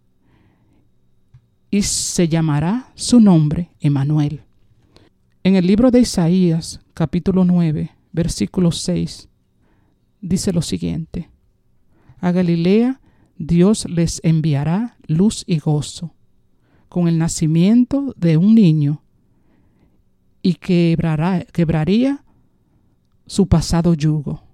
y 1.70 1.82
se 1.82 2.30
llamará 2.30 2.90
su 2.96 3.20
nombre 3.20 3.70
Emanuel. 3.82 4.44
En 5.44 5.58
el 5.58 5.68
libro 5.68 5.92
de 5.92 6.00
Isaías, 6.00 6.80
capítulo 6.94 7.44
9, 7.44 7.92
versículo 8.14 8.72
6, 8.72 9.28
dice 10.22 10.54
lo 10.54 10.62
siguiente. 10.62 11.30
A 12.22 12.32
Galilea 12.32 13.02
Dios 13.38 13.90
les 13.90 14.22
enviará 14.24 14.96
luz 15.06 15.44
y 15.46 15.60
gozo 15.60 16.16
con 16.88 17.10
el 17.10 17.18
nacimiento 17.18 18.14
de 18.16 18.38
un 18.38 18.56
niño 18.56 19.04
y 20.42 20.54
quebrará, 20.54 21.44
quebraría 21.44 22.24
su 23.26 23.50
pasado 23.50 23.96
yugo. 23.96 24.46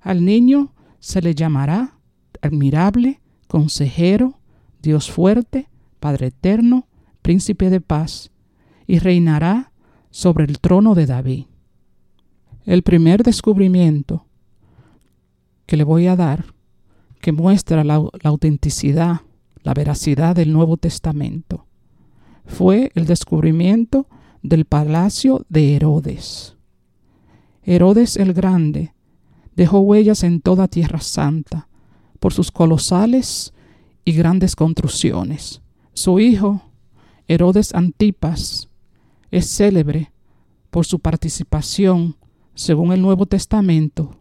Al 0.00 0.24
niño 0.24 0.72
se 0.98 1.20
le 1.20 1.34
llamará 1.34 1.98
admirable, 2.40 3.20
consejero, 3.46 4.38
Dios 4.82 5.10
fuerte, 5.10 5.68
Padre 6.00 6.26
eterno, 6.26 6.86
príncipe 7.22 7.70
de 7.70 7.80
paz, 7.80 8.30
y 8.86 8.98
reinará 8.98 9.72
sobre 10.10 10.44
el 10.44 10.60
trono 10.60 10.94
de 10.94 11.06
David. 11.06 11.46
El 12.66 12.82
primer 12.82 13.22
descubrimiento 13.22 14.26
que 15.66 15.76
le 15.76 15.84
voy 15.84 16.06
a 16.06 16.16
dar, 16.16 16.44
que 17.20 17.32
muestra 17.32 17.84
la, 17.84 17.98
la 17.98 18.30
autenticidad, 18.30 19.22
la 19.62 19.72
veracidad 19.72 20.36
del 20.36 20.52
Nuevo 20.52 20.76
Testamento, 20.76 21.66
fue 22.44 22.92
el 22.94 23.06
descubrimiento 23.06 24.06
del 24.42 24.66
palacio 24.66 25.46
de 25.48 25.76
Herodes. 25.76 26.56
Herodes 27.62 28.16
el 28.16 28.34
Grande 28.34 28.92
dejó 29.56 29.80
huellas 29.80 30.22
en 30.22 30.40
toda 30.42 30.68
Tierra 30.68 31.00
Santa 31.00 31.68
por 32.20 32.32
sus 32.32 32.50
colosales 32.50 33.52
y 34.04 34.12
grandes 34.12 34.56
construcciones. 34.56 35.62
Su 35.92 36.20
hijo, 36.20 36.62
Herodes 37.28 37.74
Antipas, 37.74 38.68
es 39.30 39.46
célebre 39.56 40.12
por 40.70 40.86
su 40.86 40.98
participación, 40.98 42.16
según 42.54 42.92
el 42.92 43.02
Nuevo 43.02 43.26
Testamento, 43.26 44.20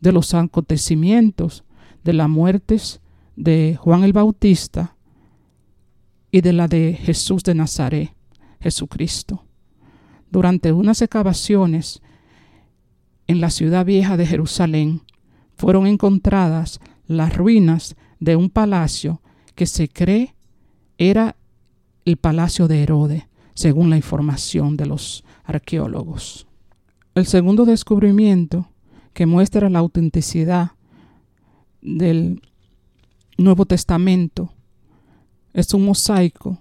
de 0.00 0.12
los 0.12 0.34
acontecimientos 0.34 1.64
de 2.04 2.12
las 2.12 2.28
muertes 2.28 3.00
de 3.36 3.78
Juan 3.80 4.04
el 4.04 4.12
Bautista 4.12 4.96
y 6.30 6.40
de 6.40 6.52
la 6.52 6.68
de 6.68 6.94
Jesús 6.94 7.42
de 7.42 7.54
Nazaret, 7.54 8.14
Jesucristo. 8.60 9.44
Durante 10.30 10.72
unas 10.72 11.00
excavaciones 11.02 12.02
en 13.26 13.40
la 13.40 13.50
ciudad 13.50 13.84
vieja 13.84 14.16
de 14.16 14.26
Jerusalén 14.26 15.02
fueron 15.56 15.86
encontradas 15.86 16.80
las 17.08 17.36
ruinas 17.36 17.96
de 18.20 18.36
un 18.36 18.50
palacio 18.50 19.20
que 19.54 19.66
se 19.66 19.88
cree 19.88 20.34
era 20.98 21.34
el 22.04 22.16
palacio 22.16 22.68
de 22.68 22.82
Herodes, 22.82 23.24
según 23.54 23.90
la 23.90 23.96
información 23.96 24.76
de 24.76 24.86
los 24.86 25.24
arqueólogos. 25.44 26.46
El 27.14 27.26
segundo 27.26 27.64
descubrimiento 27.64 28.68
que 29.12 29.26
muestra 29.26 29.68
la 29.68 29.80
autenticidad 29.80 30.72
del 31.80 32.40
Nuevo 33.36 33.66
Testamento 33.66 34.52
es 35.52 35.74
un 35.74 35.84
mosaico 35.84 36.58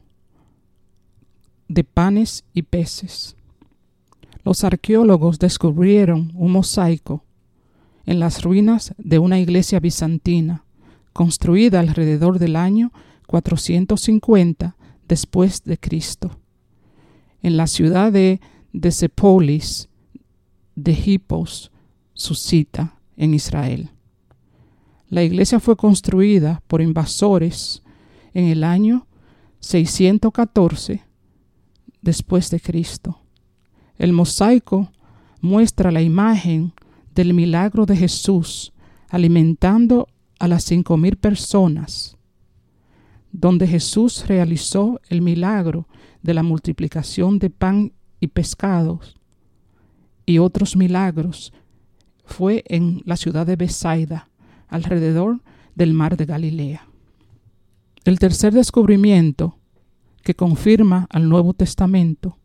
de 1.68 1.84
panes 1.84 2.46
y 2.54 2.64
peces. 2.64 3.36
Los 4.44 4.64
arqueólogos 4.64 5.40
descubrieron 5.40 6.32
un 6.34 6.54
mosaico 6.54 7.24
en 8.08 8.20
las 8.20 8.42
ruinas 8.42 8.96
de 8.98 9.20
una 9.20 9.40
iglesia 9.40 9.80
bizantina 9.80 10.66
construida 11.14 11.80
alrededor 11.80 12.40
del 12.40 12.56
año 12.56 12.92
450 13.28 14.76
después 15.08 15.64
de 15.64 15.78
Cristo 15.78 16.40
en 17.42 17.58
la 17.58 17.68
ciudad 17.68 18.12
de 18.12 18.42
Desepolis 18.74 19.90
de 20.76 20.92
Hippos, 20.92 21.72
su 22.14 22.36
cita 22.36 23.00
en 23.16 23.34
Israel. 23.34 23.92
La 25.10 25.24
iglesia 25.24 25.60
fue 25.60 25.76
construida 25.76 26.62
por 26.68 26.82
invasores 26.82 27.84
en 28.34 28.46
el 28.46 28.64
año 28.64 29.08
614 29.60 31.04
después 32.02 32.50
de 32.50 32.60
Cristo. 32.60 33.20
El 33.98 34.14
mosaico 34.14 34.92
muestra 35.42 35.92
la 35.92 36.02
imagen 36.02 36.74
del 37.18 37.34
milagro 37.34 37.88
de 37.88 37.98
Jesús 37.98 38.74
alimentando 39.10 40.08
a 40.38 40.48
las 40.48 40.64
cinco 40.64 40.98
mil 40.98 41.18
personas, 41.18 42.16
donde 43.32 43.66
Jesús 43.68 44.28
realizó 44.28 45.02
el 45.10 45.24
milagro 45.24 45.88
de 46.22 46.36
la 46.36 46.44
multiplicación 46.44 47.40
de 47.40 47.50
pan 47.50 47.92
y 48.20 48.28
pescados 48.28 49.16
y 50.28 50.38
otros 50.38 50.76
milagros 50.76 51.54
fue 52.24 52.64
en 52.68 53.02
la 53.06 53.18
ciudad 53.18 53.48
de 53.48 53.56
Besaida, 53.56 54.30
alrededor 54.68 55.42
del 55.74 55.94
mar 55.94 56.18
de 56.18 56.26
Galilea. 56.26 56.88
El 58.06 58.20
tercer 58.20 58.54
descubrimiento 58.54 59.58
que 60.22 60.36
confirma 60.36 61.08
al 61.10 61.30
Nuevo 61.30 61.54
Testamento 61.54 62.38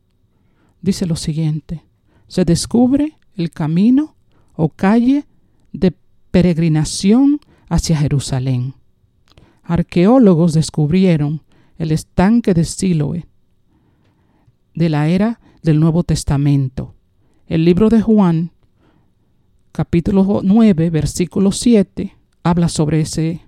dice 0.81 1.05
lo 1.05 1.17
siguiente. 1.17 1.85
Se 2.27 2.47
descubre 2.47 3.19
el 3.35 3.51
camino 3.51 4.17
o 4.55 4.69
calle 4.69 5.27
de 5.73 5.95
peregrinación 6.31 7.41
hacia 7.69 7.97
Jerusalén. 7.97 8.75
Arqueólogos 9.63 10.55
descubrieron 10.55 11.43
el 11.79 11.93
estanque 11.93 12.55
de 12.55 12.65
Siloé 12.65 13.27
de 14.75 14.89
la 14.89 15.09
era 15.09 15.41
del 15.63 15.79
Nuevo 15.81 16.03
Testamento. 16.03 16.95
El 17.47 17.65
libro 17.65 17.89
de 17.89 18.01
Juan, 18.01 18.53
capítulo 19.71 20.41
9, 20.43 20.91
versículo 20.91 21.53
7, 21.53 22.17
habla 22.43 22.69
sobre 22.69 23.01
ese 23.01 23.43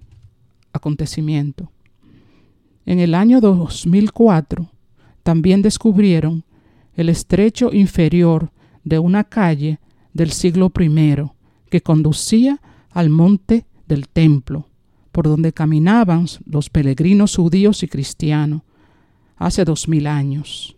acontecimiento. 0.73 1.71
En 2.87 3.01
el 3.01 3.14
año 3.14 3.40
2004 3.40 4.71
también 5.23 5.62
descubrieron 5.62 6.45
el 6.95 7.09
estrecho 7.09 7.73
inferior 7.73 8.53
de 8.85 8.99
una 8.99 9.25
calle 9.25 9.81
del 10.14 10.31
siglo 10.31 10.72
I 10.79 11.16
que 11.68 11.83
conducía 11.83 12.62
al 12.90 13.11
monte 13.11 13.66
del 13.87 14.09
templo, 14.09 14.68
por 15.12 15.27
donde 15.27 15.53
caminaban 15.53 16.27
los 16.46 16.70
peregrinos 16.70 17.37
judíos 17.37 17.83
y 17.83 17.88
cristianos 17.88 18.62
hace 19.37 19.64
dos 19.64 19.88
mil 19.88 20.07
años. 20.07 20.77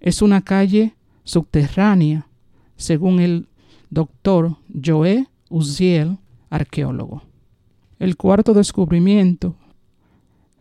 Es 0.00 0.22
una 0.22 0.42
calle 0.42 0.94
subterránea, 1.24 2.28
según 2.76 3.20
el 3.20 3.48
doctor 3.90 4.58
Joe 4.84 5.26
Uziel, 5.48 6.18
arqueólogo. 6.50 7.22
El 7.98 8.16
cuarto 8.16 8.52
descubrimiento 8.52 9.56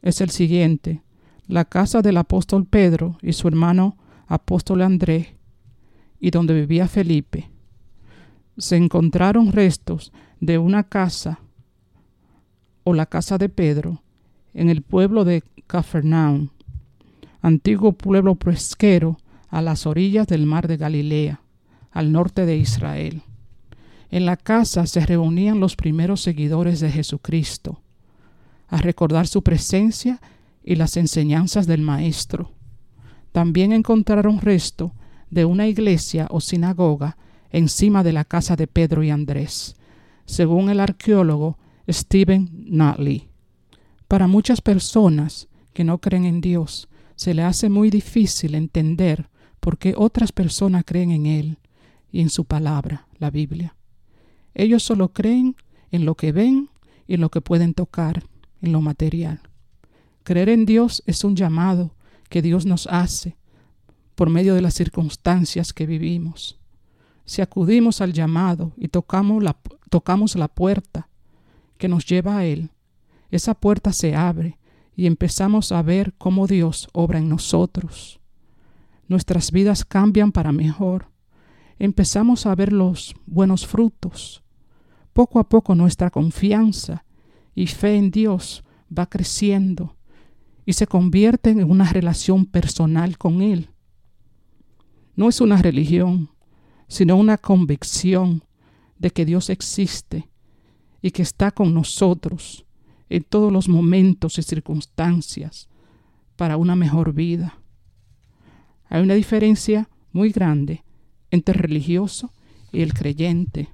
es 0.02 0.22
el 0.22 0.30
siguiente. 0.30 1.02
La 1.48 1.66
casa 1.66 2.02
del 2.02 2.18
apóstol 2.18 2.66
Pedro 2.66 3.18
y 3.22 3.34
su 3.34 3.48
hermano 3.48 3.98
apóstol 4.28 4.82
Andrés, 4.82 5.28
y 6.24 6.32
donde 6.32 6.54
vivía 6.54 6.88
Felipe, 6.88 7.50
se 8.58 8.78
encontraron 8.78 9.52
restos 9.52 10.14
de 10.40 10.58
una 10.58 10.84
casa 10.84 11.42
o 12.86 12.94
la 12.94 13.08
casa 13.08 13.38
de 13.38 13.50
Pedro 13.50 14.02
en 14.54 14.70
el 14.70 14.84
pueblo 14.84 15.26
de 15.26 15.44
Cafarnaum, 15.68 16.48
antiguo 17.42 17.92
pueblo 17.92 18.36
pesquero 18.36 19.18
a 19.50 19.62
las 19.62 19.86
orillas 19.86 20.26
del 20.26 20.46
mar 20.46 20.70
de 20.70 20.78
Galilea, 20.78 21.42
al 21.92 22.14
norte 22.14 22.46
de 22.46 22.56
Israel. 22.56 23.24
En 24.10 24.26
la 24.26 24.38
casa 24.38 24.86
se 24.86 25.06
reunían 25.06 25.60
los 25.60 25.76
primeros 25.76 26.22
seguidores 26.22 26.80
de 26.80 26.90
Jesucristo, 26.90 27.82
a 28.70 28.78
recordar 28.78 29.28
su 29.28 29.44
presencia 29.44 30.22
y 30.64 30.76
las 30.76 30.96
enseñanzas 30.96 31.68
del 31.68 31.82
Maestro. 31.82 32.54
También 33.34 33.74
encontraron 33.74 34.40
resto 34.40 34.94
de 35.34 35.46
una 35.46 35.68
iglesia 35.68 36.28
o 36.30 36.40
sinagoga 36.40 37.18
encima 37.52 38.04
de 38.04 38.14
la 38.14 38.24
casa 38.24 38.56
de 38.56 38.68
Pedro 38.68 39.04
y 39.04 39.10
Andrés, 39.10 39.76
según 40.26 40.70
el 40.70 40.80
arqueólogo 40.80 41.58
Stephen 41.90 42.50
Nutley. 42.68 43.30
Para 44.08 44.28
muchas 44.28 44.62
personas 44.62 45.48
que 45.74 45.84
no 45.84 46.00
creen 46.00 46.26
en 46.26 46.42
Dios, 46.42 46.88
se 47.16 47.34
le 47.34 47.44
hace 47.44 47.70
muy 47.70 47.90
difícil 47.90 48.56
entender 48.56 49.30
porque 49.60 49.94
otras 49.98 50.32
personas 50.32 50.84
creen 50.86 51.12
en 51.12 51.26
Él 51.26 51.58
y 52.12 52.22
en 52.22 52.30
su 52.30 52.46
palabra, 52.46 53.08
la 53.18 53.30
Biblia. 53.30 53.76
Ellos 54.54 54.84
solo 54.84 55.14
creen 55.14 55.56
en 55.92 56.06
lo 56.06 56.16
que 56.16 56.32
ven 56.32 56.70
y 57.08 57.16
en 57.16 57.22
lo 57.22 57.30
que 57.30 57.42
pueden 57.42 57.74
tocar, 57.74 58.24
en 58.62 58.72
lo 58.72 58.82
material. 58.82 59.42
Creer 60.24 60.50
en 60.50 60.66
Dios 60.66 61.04
es 61.06 61.24
un 61.24 61.36
llamado 61.36 61.96
que 62.30 62.42
Dios 62.42 62.66
nos 62.66 62.88
hace 62.88 63.36
por 64.16 64.30
medio 64.30 64.56
de 64.56 64.62
las 64.62 64.74
circunstancias 64.74 65.74
que 65.74 65.86
vivimos. 65.86 66.60
Si 67.26 67.42
acudimos 67.42 68.02
al 68.02 68.14
llamado 68.14 68.74
y 68.78 68.90
tocamos 68.90 69.44
la, 69.44 69.58
tocamos 69.90 70.36
la 70.36 70.48
puerta 70.48 71.10
que 71.78 71.88
nos 71.88 72.06
lleva 72.06 72.38
a 72.38 72.46
Él, 72.46 72.72
esa 73.32 73.54
puerta 73.54 73.94
se 73.94 74.16
abre 74.16 74.60
y 74.96 75.08
empezamos 75.08 75.72
a 75.72 75.82
ver 75.82 76.14
cómo 76.18 76.48
Dios 76.48 76.88
obra 76.94 77.20
en 77.20 77.30
nosotros 77.30 78.20
nuestras 79.08 79.52
vidas 79.52 79.86
cambian 79.86 80.32
para 80.32 80.52
mejor. 80.52 81.12
Empezamos 81.80 82.46
a 82.46 82.56
ver 82.56 82.74
los 82.74 83.16
buenos 83.26 83.68
frutos. 83.68 84.44
Poco 85.14 85.40
a 85.40 85.48
poco 85.48 85.76
nuestra 85.76 86.10
confianza 86.10 87.06
y 87.56 87.68
fe 87.68 87.96
en 87.96 88.12
Dios 88.12 88.64
va 88.96 89.08
creciendo 89.08 89.96
y 90.66 90.74
se 90.74 90.88
convierte 90.88 91.52
en 91.52 91.70
una 91.70 91.92
relación 91.92 92.46
personal 92.46 93.18
con 93.18 93.42
Él. 93.42 93.70
No 95.16 95.30
es 95.30 95.42
una 95.42 95.62
religión, 95.62 96.30
sino 96.88 97.16
una 97.16 97.38
convicción 97.38 98.44
de 98.98 99.12
que 99.12 99.26
Dios 99.26 99.50
existe 99.50 100.30
y 101.02 101.12
que 101.12 101.22
está 101.22 101.52
con 101.52 101.74
nosotros 101.74 102.66
en 103.10 103.24
todos 103.24 103.52
los 103.52 103.68
momentos 103.68 104.38
y 104.38 104.44
circunstancias 104.44 105.70
para 106.36 106.58
una 106.58 106.76
mejor 106.76 107.14
vida. 107.14 107.60
Hay 108.90 109.04
una 109.04 109.14
diferencia 109.14 109.90
muy 110.12 110.32
grande 110.32 110.84
entre 111.32 111.56
el 111.56 111.60
religioso 111.60 112.32
y 112.72 112.82
el 112.82 112.94
creyente. 112.94 113.70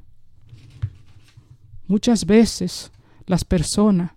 Muchas 1.88 2.25
veces 2.25 2.91
las 3.25 3.45
personas 3.45 4.12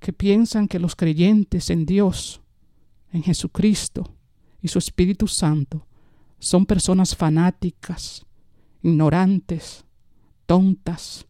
que 0.00 0.12
piensan 0.12 0.68
que 0.68 0.78
los 0.78 0.96
creyentes 0.96 1.70
en 1.70 1.86
Dios, 1.86 2.40
en 3.12 3.22
Jesucristo 3.22 4.14
y 4.60 4.68
su 4.68 4.78
Espíritu 4.78 5.26
Santo 5.26 5.86
son 6.44 6.66
personas 6.66 7.16
fanáticas, 7.16 8.26
ignorantes, 8.82 9.86
tontas, 10.44 11.26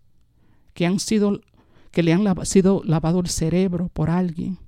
que 0.73 0.87
han 0.87 0.99
sido 0.99 1.41
que 1.93 2.03
le 2.03 2.13
han 2.13 2.27
sido 2.45 2.83
lavado 2.85 3.21
el 3.21 3.29
cerebro 3.29 3.89
por 3.91 4.11
alguien 4.11 4.59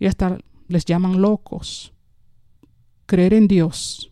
y 0.00 0.06
hasta 0.06 0.38
les 0.66 0.84
llaman 0.84 1.22
locos. 1.22 1.92
Creer 3.06 3.34
en 3.34 3.46
Dios 3.46 4.10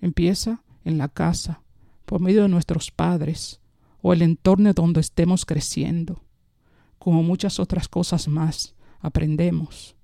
empieza 0.00 0.64
en 0.84 0.98
la 0.98 1.06
casa, 1.06 1.62
por 2.04 2.20
medio 2.20 2.42
de 2.42 2.48
nuestros 2.48 2.90
padres 2.90 3.60
o 4.02 4.12
el 4.12 4.22
entorno 4.22 4.72
donde 4.72 4.98
estemos 4.98 5.46
creciendo. 5.46 6.24
Como 6.98 7.22
muchas 7.22 7.60
otras 7.60 7.86
cosas 7.86 8.26
más, 8.26 8.74
aprendemos. 8.98 9.94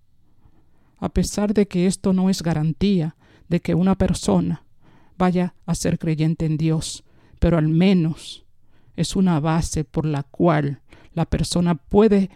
A 0.99 1.09
pesar 1.09 1.53
de 1.55 1.67
que 1.67 1.89
esto 1.89 2.13
no 2.13 2.31
es 2.31 2.41
garantía 2.41 3.17
de 3.55 3.61
que 3.61 3.77
una 3.77 3.95
persona 3.95 4.67
vaya 5.17 5.55
a 5.65 5.77
ser 5.77 6.01
creyente 6.01 6.45
en 6.45 6.57
Dios, 6.57 7.05
pero 7.39 7.57
al 7.57 7.69
menos 7.69 8.45
es 8.97 9.15
una 9.15 9.39
base 9.39 9.85
por 9.85 10.07
la 10.07 10.25
cual 10.25 10.83
la 11.13 11.25
persona 11.25 11.77
puede 11.77 12.31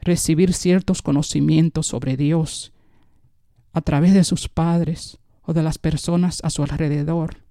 recibir 0.00 0.54
ciertos 0.54 1.02
conocimientos 1.02 1.88
sobre 1.88 2.16
Dios 2.16 2.72
a 3.74 3.82
través 3.82 4.14
de 4.14 4.24
sus 4.24 4.48
padres 4.48 5.18
o 5.42 5.52
de 5.52 5.62
las 5.62 5.76
personas 5.76 6.40
a 6.42 6.48
su 6.48 6.62
alrededor. 6.62 7.42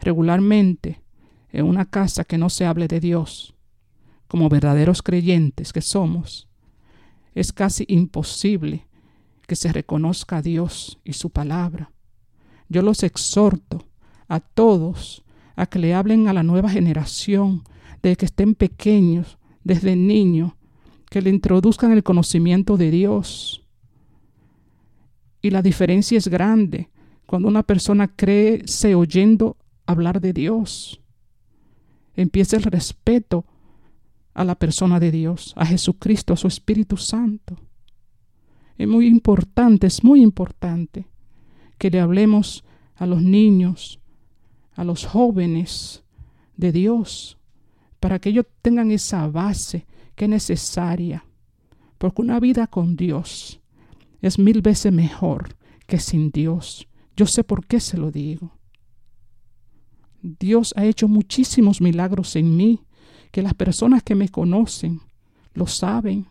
Regularmente, 0.00 1.04
en 1.52 1.66
una 1.66 1.84
casa 1.84 2.24
que 2.24 2.36
no 2.36 2.50
se 2.50 2.66
hable 2.66 2.88
de 2.88 2.98
Dios, 2.98 3.54
como 4.26 4.48
verdaderos 4.48 5.02
creyentes 5.02 5.72
que 5.72 5.82
somos, 5.82 6.48
es 7.36 7.52
casi 7.52 7.84
imposible 7.86 8.88
que 9.46 9.54
se 9.54 9.72
reconozca 9.72 10.38
a 10.38 10.42
Dios 10.42 10.98
y 11.04 11.12
su 11.12 11.30
palabra. 11.30 11.91
Yo 12.72 12.80
los 12.80 13.02
exhorto 13.02 13.84
a 14.28 14.40
todos 14.40 15.24
a 15.56 15.66
que 15.66 15.78
le 15.78 15.92
hablen 15.92 16.26
a 16.26 16.32
la 16.32 16.42
nueva 16.42 16.70
generación 16.70 17.64
de 18.02 18.16
que 18.16 18.24
estén 18.24 18.54
pequeños, 18.54 19.36
desde 19.62 19.94
niños, 19.94 20.54
que 21.10 21.20
le 21.20 21.28
introduzcan 21.28 21.92
el 21.92 22.02
conocimiento 22.02 22.78
de 22.78 22.90
Dios, 22.90 23.62
y 25.42 25.50
la 25.50 25.60
diferencia 25.60 26.16
es 26.16 26.28
grande 26.28 26.88
cuando 27.26 27.48
una 27.48 27.62
persona 27.62 28.08
crece 28.08 28.94
oyendo 28.94 29.58
hablar 29.84 30.22
de 30.22 30.32
Dios. 30.32 31.02
Empieza 32.14 32.56
el 32.56 32.62
respeto 32.62 33.44
a 34.32 34.44
la 34.44 34.54
persona 34.54 34.98
de 34.98 35.10
Dios, 35.10 35.52
a 35.56 35.66
Jesucristo, 35.66 36.32
a 36.32 36.36
su 36.36 36.46
Espíritu 36.46 36.96
Santo. 36.96 37.56
Es 38.78 38.88
muy 38.88 39.06
importante, 39.06 39.88
es 39.88 40.02
muy 40.02 40.22
importante 40.22 41.11
que 41.82 41.90
le 41.90 41.98
hablemos 41.98 42.62
a 42.94 43.06
los 43.06 43.24
niños, 43.24 43.98
a 44.76 44.84
los 44.84 45.04
jóvenes 45.04 46.04
de 46.56 46.70
Dios, 46.70 47.38
para 47.98 48.20
que 48.20 48.28
ellos 48.28 48.46
tengan 48.62 48.92
esa 48.92 49.26
base 49.26 49.84
que 50.14 50.26
es 50.26 50.30
necesaria. 50.30 51.26
Porque 51.98 52.22
una 52.22 52.38
vida 52.38 52.68
con 52.68 52.94
Dios 52.94 53.60
es 54.20 54.38
mil 54.38 54.62
veces 54.62 54.92
mejor 54.92 55.56
que 55.88 55.98
sin 55.98 56.30
Dios. 56.30 56.86
Yo 57.16 57.26
sé 57.26 57.42
por 57.42 57.66
qué 57.66 57.80
se 57.80 57.96
lo 57.96 58.12
digo. 58.12 58.56
Dios 60.22 60.74
ha 60.76 60.84
hecho 60.84 61.08
muchísimos 61.08 61.80
milagros 61.80 62.36
en 62.36 62.56
mí, 62.56 62.84
que 63.32 63.42
las 63.42 63.54
personas 63.54 64.04
que 64.04 64.14
me 64.14 64.28
conocen 64.28 65.00
lo 65.52 65.66
saben. 65.66 66.28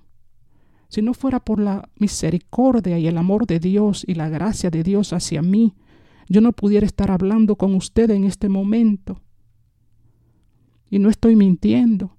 Si 0.91 1.01
no 1.01 1.13
fuera 1.13 1.39
por 1.39 1.61
la 1.61 1.87
misericordia 1.95 2.99
y 2.99 3.07
el 3.07 3.17
amor 3.17 3.47
de 3.47 3.59
Dios 3.59 4.03
y 4.05 4.15
la 4.15 4.27
gracia 4.27 4.69
de 4.69 4.83
Dios 4.83 5.13
hacia 5.13 5.41
mí, 5.41 5.73
yo 6.27 6.41
no 6.41 6.51
pudiera 6.51 6.85
estar 6.85 7.11
hablando 7.11 7.55
con 7.55 7.75
usted 7.75 8.11
en 8.11 8.25
este 8.25 8.49
momento. 8.49 9.21
Y 10.89 10.99
no 10.99 11.09
estoy 11.09 11.37
mintiendo. 11.37 12.17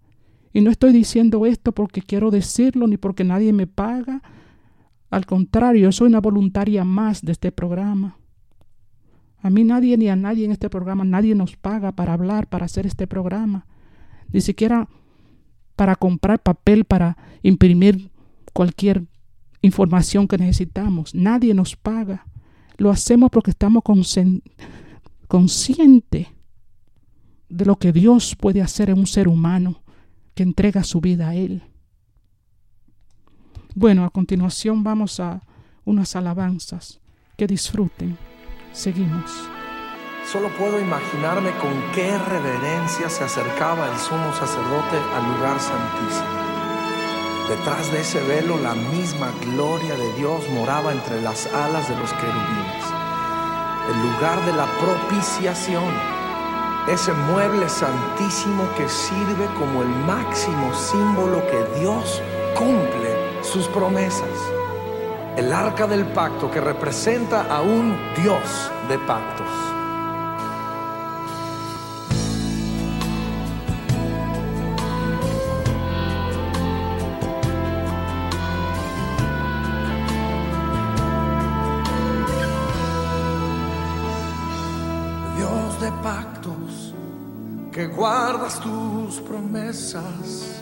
Y 0.54 0.62
no 0.62 0.70
estoy 0.70 0.94
diciendo 0.94 1.44
esto 1.44 1.72
porque 1.72 2.00
quiero 2.00 2.30
decirlo 2.30 2.86
ni 2.86 2.96
porque 2.96 3.24
nadie 3.24 3.52
me 3.52 3.66
paga. 3.66 4.22
Al 5.10 5.26
contrario, 5.26 5.92
soy 5.92 6.08
una 6.08 6.22
voluntaria 6.22 6.82
más 6.82 7.20
de 7.20 7.32
este 7.32 7.52
programa. 7.52 8.16
A 9.42 9.50
mí 9.50 9.64
nadie 9.64 9.98
ni 9.98 10.08
a 10.08 10.16
nadie 10.16 10.46
en 10.46 10.50
este 10.50 10.70
programa, 10.70 11.04
nadie 11.04 11.34
nos 11.34 11.56
paga 11.56 11.92
para 11.92 12.14
hablar, 12.14 12.46
para 12.46 12.64
hacer 12.64 12.86
este 12.86 13.06
programa. 13.06 13.66
Ni 14.32 14.40
siquiera 14.40 14.88
para 15.76 15.94
comprar 15.94 16.42
papel, 16.42 16.86
para 16.86 17.18
imprimir 17.42 18.11
cualquier 18.52 19.04
información 19.62 20.28
que 20.28 20.38
necesitamos. 20.38 21.14
Nadie 21.14 21.54
nos 21.54 21.76
paga. 21.76 22.26
Lo 22.76 22.90
hacemos 22.90 23.30
porque 23.30 23.52
estamos 23.52 23.82
conscientes 25.28 26.26
de 27.48 27.64
lo 27.64 27.76
que 27.76 27.92
Dios 27.92 28.34
puede 28.36 28.62
hacer 28.62 28.90
en 28.90 28.98
un 28.98 29.06
ser 29.06 29.28
humano 29.28 29.82
que 30.34 30.42
entrega 30.42 30.82
su 30.84 31.00
vida 31.00 31.28
a 31.28 31.34
Él. 31.34 31.62
Bueno, 33.74 34.04
a 34.04 34.10
continuación 34.10 34.82
vamos 34.82 35.20
a 35.20 35.42
unas 35.84 36.16
alabanzas. 36.16 37.00
Que 37.36 37.46
disfruten. 37.46 38.16
Seguimos. 38.72 39.30
Solo 40.30 40.48
puedo 40.56 40.80
imaginarme 40.80 41.50
con 41.58 41.72
qué 41.94 42.16
reverencia 42.18 43.08
se 43.08 43.24
acercaba 43.24 43.90
el 43.90 43.98
sumo 43.98 44.32
sacerdote 44.34 44.98
al 45.14 45.34
lugar 45.34 45.58
santísimo. 45.58 46.51
Detrás 47.52 47.92
de 47.92 48.00
ese 48.00 48.18
velo 48.22 48.56
la 48.56 48.72
misma 48.72 49.30
gloria 49.44 49.94
de 49.94 50.10
Dios 50.14 50.48
moraba 50.48 50.90
entre 50.90 51.20
las 51.20 51.46
alas 51.48 51.86
de 51.86 51.94
los 51.96 52.10
querubines. 52.14 52.84
El 53.90 54.10
lugar 54.10 54.42
de 54.46 54.54
la 54.54 54.64
propiciación, 54.80 55.92
ese 56.88 57.12
mueble 57.12 57.68
santísimo 57.68 58.66
que 58.74 58.88
sirve 58.88 59.46
como 59.58 59.82
el 59.82 59.88
máximo 59.88 60.72
símbolo 60.72 61.42
que 61.46 61.78
Dios 61.78 62.22
cumple 62.56 63.42
sus 63.42 63.68
promesas. 63.68 64.30
El 65.36 65.52
arca 65.52 65.86
del 65.86 66.06
pacto 66.06 66.50
que 66.50 66.60
representa 66.62 67.54
a 67.54 67.60
un 67.60 67.98
Dios 68.16 68.72
de 68.88 68.98
pactos. 69.00 69.81
Tus 88.48 89.20
promesas, 89.20 90.60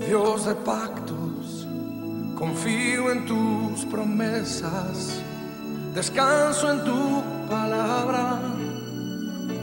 Dios 0.08 0.46
de 0.46 0.54
pactos, 0.54 1.66
confío 2.38 3.12
en 3.12 3.26
tus 3.26 3.84
promesas, 3.86 5.20
descanso 5.94 6.72
en 6.72 6.84
tu 6.84 7.22
palabra, 7.50 8.40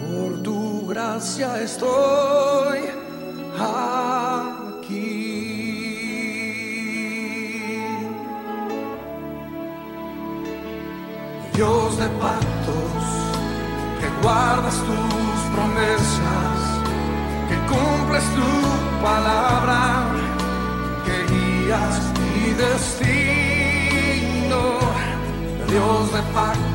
por 0.07 0.43
tu 0.43 0.85
gracia 0.87 1.59
estoy 1.61 2.79
aquí. 3.57 4.62
Dios 11.55 11.97
de 11.97 12.07
pactos, 12.19 13.03
que 13.99 14.09
guardas 14.23 14.73
tus 14.73 15.39
promesas, 15.53 16.59
que 17.47 17.55
cumples 17.71 18.23
tu 18.33 18.51
palabra, 19.03 19.79
que 21.05 21.15
guías 21.31 21.95
mi 22.19 22.53
destino. 22.53 24.13
Dios 25.67 26.11
de 26.11 26.21
pactos, 26.33 26.72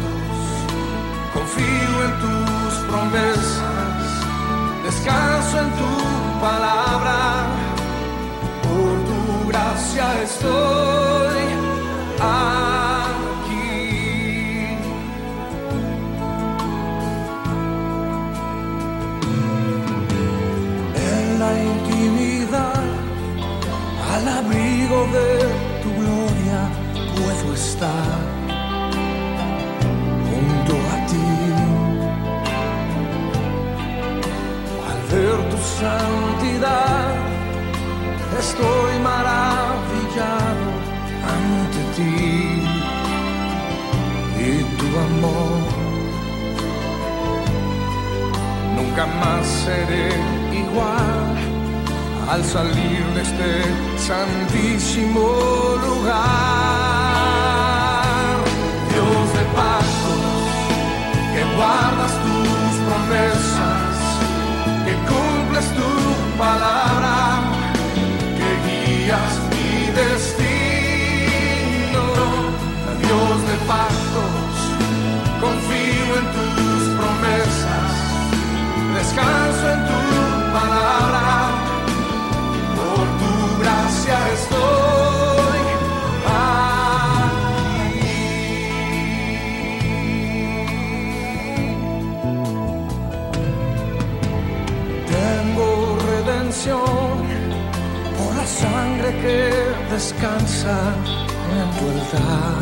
de 25.12 25.28
tu 25.82 25.90
gloria, 26.00 26.60
puedo 27.16 27.54
estar 27.54 28.18
junto 30.28 30.74
a 30.94 30.96
ti. 31.10 31.30
Al 34.88 35.00
ver 35.12 35.38
tu 35.50 35.58
santidad, 35.80 37.14
estoy 38.38 38.92
maravillado 39.10 40.66
ante 41.36 41.80
ti 41.96 42.16
y 44.46 44.50
tu 44.78 44.88
amor. 45.08 45.60
Nunca 48.76 49.06
más 49.06 49.46
seré 49.64 50.08
igual 50.52 51.27
al 52.28 52.44
salir 52.44 53.04
de 53.14 53.22
este 53.22 53.64
santísimo 53.96 55.76
lugar. 55.86 56.18
Dios 58.92 59.26
de 59.36 59.44
pactos, 59.56 60.22
que 61.32 61.42
guardas 61.56 62.12
tus 62.24 62.72
promesas, 62.86 63.94
que 64.84 64.94
cumples 65.10 65.66
tu 65.78 65.90
palabra, 66.36 67.14
que 68.38 68.50
guías 68.66 69.32
mi 69.50 69.72
destino. 70.02 70.74
Dios 73.04 73.36
de 73.50 73.56
pactos, 73.72 74.52
confío 75.40 76.12
en 76.20 76.26
tus 76.36 76.82
promesas, 76.98 77.90
descanso 78.98 79.64
en 79.74 79.80
tu 79.90 80.00
palabra, 80.52 81.17
que 99.10 99.50
descansa 99.90 100.76
en 101.58 101.68
tu 101.76 101.84
altar 101.94 102.60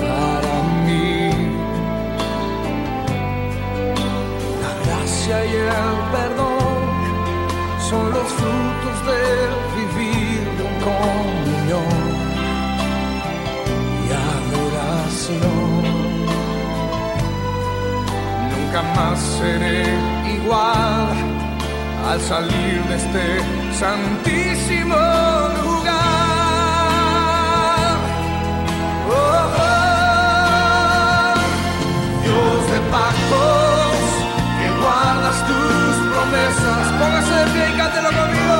para 0.00 0.54
mí. 0.84 1.30
La 4.62 4.72
gracia 4.84 5.44
y 5.44 5.54
el 5.56 5.96
perdón 6.12 6.82
son 7.88 8.10
los 8.10 8.28
frutos 8.38 8.96
de 9.10 9.22
vivir 9.76 10.42
en 10.66 10.74
comunión 10.88 12.02
y 14.04 14.08
adoración. 14.36 15.82
Nunca 18.50 18.82
más 18.94 19.18
seré 19.18 19.82
igual 20.36 21.39
al 22.08 22.20
salir 22.20 22.82
de 22.88 22.96
este 22.96 23.40
santísimo 23.78 24.96
lugar. 25.64 25.98
Oh, 29.08 29.12
oh. 29.58 29.74
Dios 32.22 32.60
de 32.72 32.80
pactos, 32.90 33.96
que 34.58 34.68
guardas 34.82 35.38
tus 35.48 35.94
promesas. 36.12 36.84
Póngase 36.98 37.34
de 37.34 37.46
pie 37.52 37.64
y 37.68 37.76
cántelo 37.78 38.10
conmigo. 38.18 38.56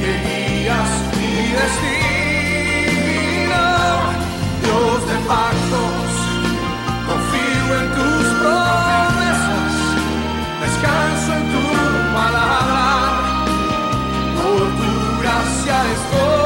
Que 0.00 0.12
guías 0.24 0.90
mi 1.16 1.32
destino. 1.52 1.95
Christ. 15.96 16.45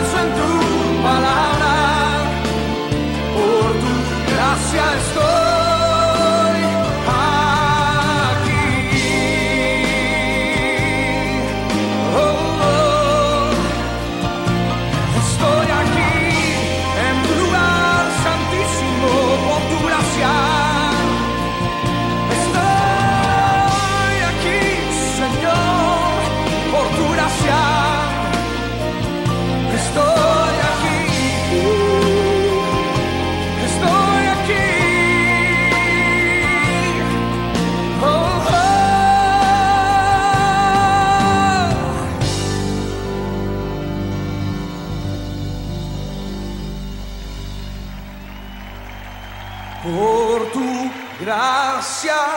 Descanso 0.00 0.47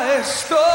gracia 0.02 0.71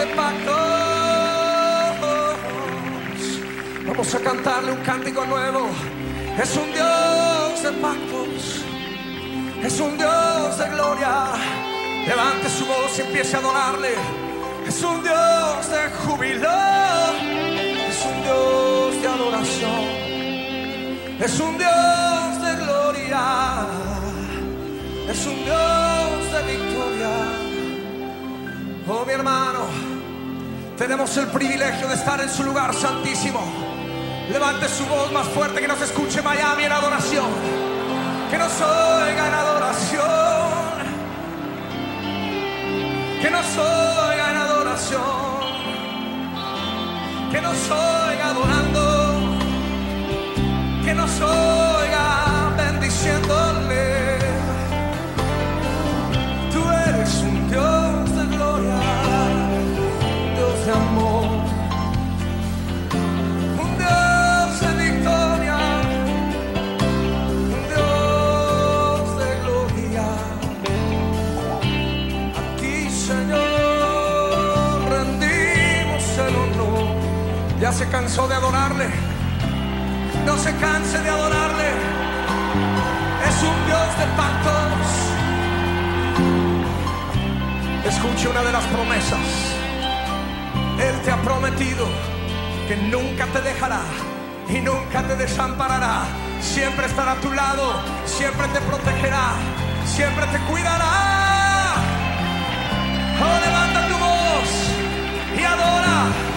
de 0.00 0.06
pactos. 0.14 0.54
Vamos 3.86 4.14
a 4.14 4.20
cantarle 4.20 4.72
un 4.72 4.82
cántico 4.82 5.26
nuevo. 5.26 5.68
Es 6.42 6.56
un 6.56 6.72
Dios 6.72 7.62
de 7.62 7.72
pactos. 7.84 8.64
Es 9.62 9.80
un 9.80 9.98
Dios 9.98 10.58
de 10.58 10.68
gloria. 10.70 11.14
Levante 12.06 12.48
su 12.48 12.64
voz 12.64 12.98
y 12.98 13.02
empiece 13.02 13.36
a 13.36 13.40
adorarle. 13.40 13.92
Es 14.66 14.82
un 14.82 15.02
Dios 15.02 15.70
de 15.74 15.90
júbilo. 16.00 16.58
Es 17.90 17.98
un 18.10 18.22
Dios 18.22 19.02
de 19.02 19.08
adoración. 19.08 19.82
Es 21.20 21.40
un 21.40 21.58
Dios 21.58 22.42
de 22.44 22.52
gloria. 22.64 23.24
Es 25.10 25.26
un 25.26 25.44
Dios 25.44 26.32
de 26.32 26.40
victoria. 26.52 27.40
Oh, 28.92 29.04
mi 29.04 29.12
hermano, 29.12 29.89
tenemos 30.80 31.14
el 31.18 31.26
privilegio 31.26 31.88
de 31.88 31.94
estar 31.94 32.18
en 32.22 32.30
su 32.30 32.42
lugar 32.42 32.72
santísimo. 32.72 33.44
Levante 34.32 34.66
su 34.66 34.86
voz 34.86 35.12
más 35.12 35.28
fuerte 35.28 35.60
que 35.60 35.68
nos 35.68 35.78
escuche 35.82 36.22
Miami 36.22 36.64
en 36.64 36.72
adoración. 36.72 37.26
Que 38.30 38.38
nos 38.38 38.50
oiga 38.62 39.28
en 39.28 39.34
adoración. 39.34 40.00
Que 43.20 43.30
nos 43.30 43.58
oiga 43.58 44.30
en 44.30 44.36
adoración. 44.38 45.00
Que 47.30 47.40
nos 47.42 47.70
oiga 47.70 48.26
adorando. 48.30 49.38
Que 50.82 50.94
nos 50.94 51.20
oiga 51.20 51.89
se 77.80 77.88
cansó 77.88 78.28
de 78.28 78.34
adorarle. 78.34 78.90
No 80.26 80.36
se 80.36 80.54
canse 80.56 80.98
de 81.00 81.08
adorarle. 81.08 81.68
Es 83.26 83.42
un 83.42 83.66
Dios 83.68 83.88
de 84.00 84.06
pactos. 84.20 84.84
Escuche 87.86 88.28
una 88.28 88.42
de 88.42 88.52
las 88.52 88.64
promesas. 88.64 89.26
Él 90.78 90.94
te 91.02 91.10
ha 91.10 91.16
prometido 91.22 91.86
que 92.68 92.76
nunca 92.76 93.24
te 93.32 93.40
dejará 93.40 93.80
y 94.50 94.60
nunca 94.60 95.02
te 95.08 95.16
desamparará. 95.16 96.02
Siempre 96.42 96.84
estará 96.84 97.12
a 97.12 97.20
tu 97.22 97.32
lado, 97.32 97.80
siempre 98.04 98.46
te 98.48 98.60
protegerá, 98.60 99.28
siempre 99.86 100.26
te 100.26 100.38
cuidará. 100.50 101.76
Oh, 103.24 103.38
levanta 103.46 103.88
tu 103.88 103.96
voz 103.96 104.50
y 105.34 105.42
adora, 105.44 106.29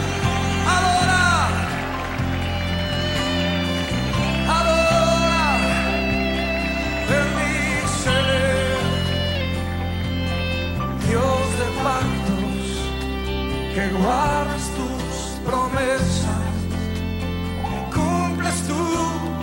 que 13.73 13.87
guardas 13.89 14.69
tus 14.77 15.39
promesas, 15.49 16.53
que 17.69 17.79
cumples 17.95 18.57
tu 18.67 18.83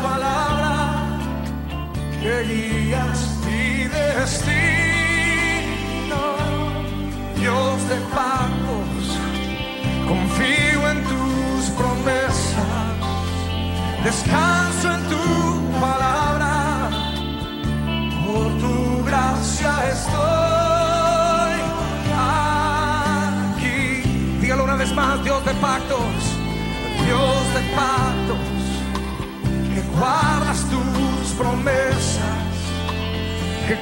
palabra, 0.00 1.18
que 2.20 2.34
guías 2.44 3.18
mi 3.44 3.88
destino. 3.98 4.60
Dios 7.40 7.88
de 7.88 7.96
pactos, 8.14 9.04
confío 10.06 10.80
en 10.92 10.98
tus 11.10 11.70
promesas, 11.80 12.98
descanso 14.04 14.86
en 14.92 15.02
tu 15.08 15.24
palabra 15.80 16.90
por 18.24 18.46
tu 18.60 19.04
gracia 19.04 19.72
estoy 19.90 20.49
Más, 24.94 25.22
Dios 25.22 25.44
de 25.44 25.54
pactos, 25.54 25.98
Dios 27.06 27.54
de 27.54 27.62
pactos, 27.76 28.38
que 29.72 29.80
guardas 29.96 30.66
tus 30.68 31.30
promesas, 31.38 32.20
que 33.68 33.76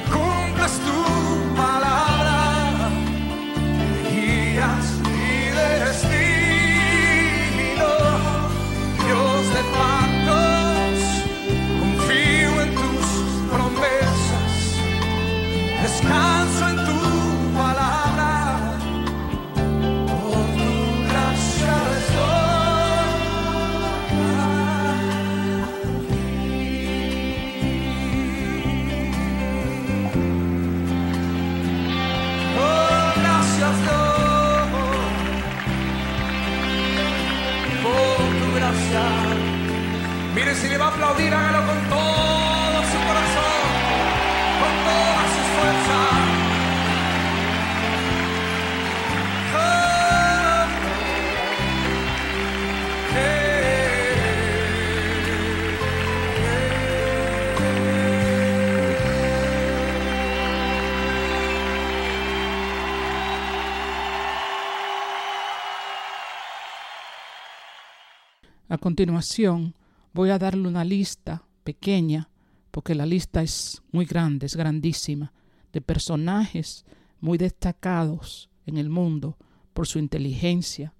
continuación, 68.89 69.75
voy 70.13 70.31
a 70.31 70.39
darle 70.39 70.67
una 70.67 70.83
lista 70.83 71.43
pequeña, 71.63 72.27
porque 72.71 72.95
la 72.95 73.05
lista 73.05 73.43
es 73.43 73.83
muy 73.91 74.05
grande, 74.05 74.47
es 74.47 74.55
grandísima, 74.55 75.31
de 75.71 75.79
personajes 75.79 76.85
muy 77.19 77.37
destacados 77.37 78.49
en 78.65 78.77
el 78.77 78.89
mundo 78.89 79.37
por 79.75 79.85
su 79.85 79.99
inteligencia 79.99 80.95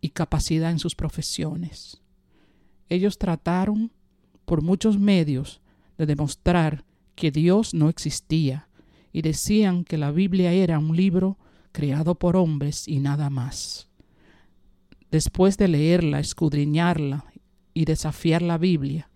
y 0.00 0.10
capacidad 0.10 0.70
en 0.70 0.78
sus 0.78 0.94
profesiones. 0.94 2.00
Ellos 2.88 3.18
trataron 3.18 3.90
por 4.44 4.62
muchos 4.62 5.00
medios 5.00 5.60
de 5.98 6.06
demostrar 6.06 6.84
que 7.16 7.32
Dios 7.32 7.74
no 7.74 7.88
existía 7.88 8.68
y 9.12 9.22
decían 9.22 9.82
que 9.82 9.98
la 9.98 10.12
Biblia 10.12 10.52
era 10.52 10.78
un 10.78 10.96
libro 10.96 11.38
creado 11.72 12.14
por 12.14 12.36
hombres 12.36 12.86
y 12.86 13.00
nada 13.00 13.30
más. 13.30 13.88
Después 15.12 15.58
de 15.58 15.68
leerla, 15.68 16.20
escudriñarla 16.20 17.26
y 17.74 17.84
desafiar 17.84 18.40
la 18.40 18.56
Biblia 18.56 19.10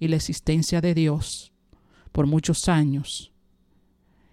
y 0.00 0.08
la 0.08 0.16
existencia 0.16 0.80
de 0.80 0.94
Dios 0.94 1.52
por 2.12 2.26
muchos 2.26 2.66
años, 2.66 3.30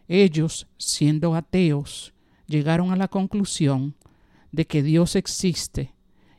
ellos, 0.08 0.68
siendo 0.78 1.36
ateos, 1.36 2.14
llegaron 2.48 2.94
a 2.94 2.96
la 2.96 3.10
conclusión 3.10 3.98
de 4.54 4.66
que 4.66 4.84
Dios 4.84 5.18
existe 5.18 5.94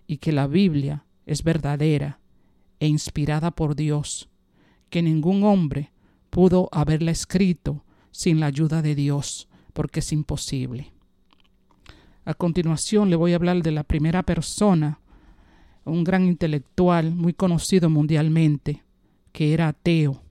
y 0.07 0.17
que 0.17 0.33
la 0.33 0.47
Biblia 0.47 1.05
es 1.27 1.43
verdadera 1.43 2.19
e 2.81 2.87
inspirada 2.87 3.51
por 3.51 3.77
Dios, 3.77 4.31
que 4.89 5.03
ningún 5.03 5.45
hombre 5.45 5.93
pudo 6.31 6.71
haberla 6.73 7.11
escrito 7.11 7.85
sin 8.11 8.41
la 8.41 8.47
ayuda 8.47 8.81
de 8.81 8.95
Dios, 8.95 9.49
porque 9.75 10.01
es 10.01 10.13
imposible. 10.13 10.92
A 12.25 12.35
continuación 12.35 13.11
le 13.11 13.17
voy 13.17 13.33
a 13.33 13.37
hablar 13.37 13.63
de 13.63 13.73
la 13.73 13.83
primera 13.83 14.23
persona, 14.23 15.01
un 15.85 16.05
gran 16.05 16.25
intelectual 16.25 17.13
muy 17.13 17.33
conocido 17.33 17.91
mundialmente, 17.91 18.85
que 19.33 19.53
era 19.53 19.67
ateo. 19.69 20.23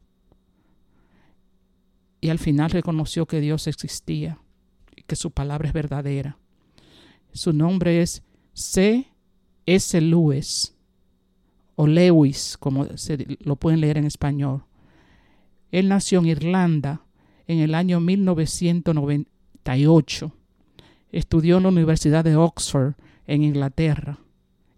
Y 2.22 2.30
al 2.30 2.40
final 2.40 2.72
reconoció 2.72 3.26
que 3.26 3.42
Dios 3.42 3.68
existía 3.68 4.40
y 4.96 5.04
que 5.04 5.18
su 5.18 5.32
palabra 5.32 5.68
es 5.68 5.74
verdadera. 5.74 6.38
Su 7.34 7.52
nombre 7.52 8.02
es 8.02 8.24
C. 8.54 9.08
S. 9.66 10.00
Lewis 10.00 10.78
o 11.76 11.88
Lewis, 11.88 12.56
como 12.58 12.86
se 12.98 13.38
lo 13.42 13.58
pueden 13.58 13.82
leer 13.82 13.98
en 13.98 14.06
español. 14.06 14.64
Él 15.72 15.90
nació 15.90 16.20
en 16.20 16.28
Irlanda 16.28 17.02
en 17.48 17.60
el 17.60 17.76
año 17.76 18.00
1998 18.00 20.32
Estudió 21.12 21.58
en 21.58 21.64
la 21.64 21.70
Universidad 21.70 22.24
de 22.24 22.36
Oxford, 22.36 22.94
en 23.28 23.44
Inglaterra. 23.44 24.20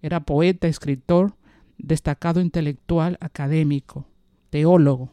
Era 0.02 0.22
poeta, 0.22 0.68
escritor, 0.68 1.36
destacado 1.78 2.42
intelectual, 2.42 3.18
académico, 3.22 4.06
teólogo. 4.50 5.12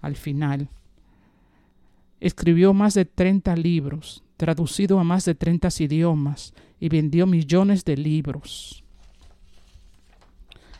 Al 0.00 0.16
final. 0.16 0.68
Escribió 2.20 2.72
más 2.72 2.94
de 2.94 3.04
30 3.04 3.56
libros, 3.56 4.22
traducido 4.36 4.98
a 4.98 5.04
más 5.04 5.24
de 5.24 5.34
30 5.34 5.68
idiomas 5.80 6.54
y 6.78 6.88
vendió 6.88 7.26
millones 7.26 7.84
de 7.84 7.96
libros. 7.96 8.84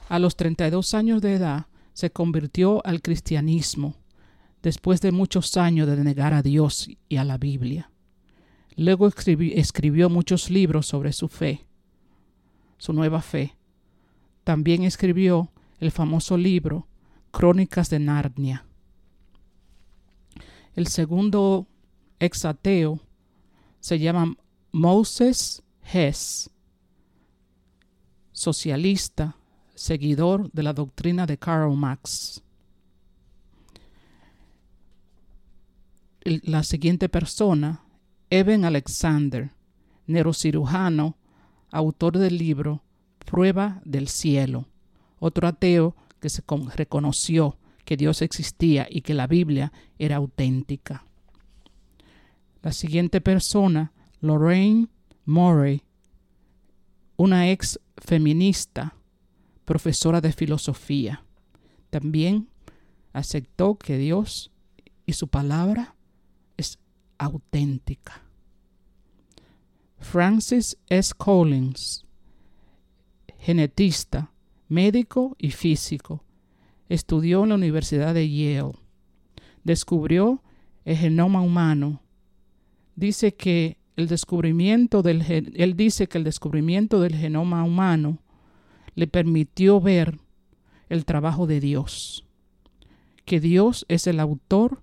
A 0.08 0.18
los 0.18 0.36
32 0.36 0.94
años 0.94 1.22
de 1.22 1.34
edad 1.34 1.66
se 1.92 2.10
convirtió 2.10 2.84
al 2.86 3.02
cristianismo, 3.02 3.96
después 4.62 5.00
de 5.00 5.12
muchos 5.12 5.56
años 5.56 5.86
de 5.86 6.02
negar 6.02 6.34
a 6.34 6.42
Dios 6.42 6.88
y 7.08 7.16
a 7.16 7.24
la 7.24 7.38
Biblia. 7.38 7.90
Luego 8.80 9.06
escribió 9.08 10.08
muchos 10.08 10.48
libros 10.48 10.86
sobre 10.86 11.12
su 11.12 11.28
fe, 11.28 11.66
su 12.78 12.94
nueva 12.94 13.20
fe. 13.20 13.54
También 14.42 14.84
escribió 14.84 15.52
el 15.80 15.90
famoso 15.90 16.38
libro 16.38 16.88
Crónicas 17.30 17.90
de 17.90 17.98
Narnia. 17.98 18.64
El 20.74 20.86
segundo 20.86 21.66
exateo 22.20 23.00
se 23.80 23.98
llama 23.98 24.34
Moses 24.72 25.62
Hess, 25.84 26.48
socialista, 28.32 29.36
seguidor 29.74 30.50
de 30.52 30.62
la 30.62 30.72
doctrina 30.72 31.26
de 31.26 31.36
Karl 31.36 31.76
Marx. 31.76 32.42
La 36.24 36.62
siguiente 36.62 37.10
persona 37.10 37.84
Eben 38.30 38.64
Alexander, 38.64 39.50
neurocirujano, 40.06 41.16
autor 41.72 42.16
del 42.16 42.38
libro 42.38 42.84
Prueba 43.18 43.82
del 43.84 44.06
Cielo, 44.06 44.68
otro 45.18 45.48
ateo 45.48 45.96
que 46.20 46.28
reconoció 46.76 47.58
que 47.84 47.96
Dios 47.96 48.22
existía 48.22 48.86
y 48.88 49.00
que 49.00 49.14
la 49.14 49.26
Biblia 49.26 49.72
era 49.98 50.16
auténtica. 50.16 51.04
La 52.62 52.72
siguiente 52.72 53.20
persona, 53.20 53.92
Lorraine 54.20 54.88
Murray, 55.24 55.82
una 57.16 57.50
ex 57.50 57.80
feminista, 57.96 58.94
profesora 59.64 60.20
de 60.20 60.32
filosofía, 60.32 61.24
también 61.90 62.48
aceptó 63.12 63.76
que 63.76 63.98
Dios 63.98 64.52
y 65.04 65.14
su 65.14 65.26
palabra 65.26 65.96
auténtica. 67.20 68.22
Francis 69.98 70.78
S. 70.88 71.12
Collins, 71.14 72.06
genetista, 73.38 74.32
médico 74.68 75.36
y 75.38 75.50
físico, 75.50 76.24
estudió 76.88 77.42
en 77.42 77.50
la 77.50 77.54
Universidad 77.56 78.14
de 78.14 78.28
Yale. 78.28 78.72
Descubrió 79.62 80.42
el 80.86 80.96
genoma 80.96 81.42
humano. 81.42 82.00
Dice 82.96 83.34
que 83.34 83.76
el 83.96 84.08
descubrimiento 84.08 85.02
del 85.02 85.22
él 85.54 85.76
dice 85.76 86.06
que 86.06 86.16
el 86.16 86.24
descubrimiento 86.24 87.00
del 87.00 87.14
genoma 87.14 87.62
humano 87.64 88.18
le 88.94 89.06
permitió 89.06 89.80
ver 89.80 90.18
el 90.88 91.04
trabajo 91.04 91.46
de 91.46 91.60
Dios, 91.60 92.26
que 93.26 93.40
Dios 93.40 93.84
es 93.88 94.06
el 94.06 94.18
autor 94.20 94.82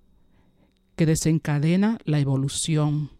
que 0.98 1.06
desencadena 1.06 2.00
la 2.04 2.18
evolución. 2.18 3.10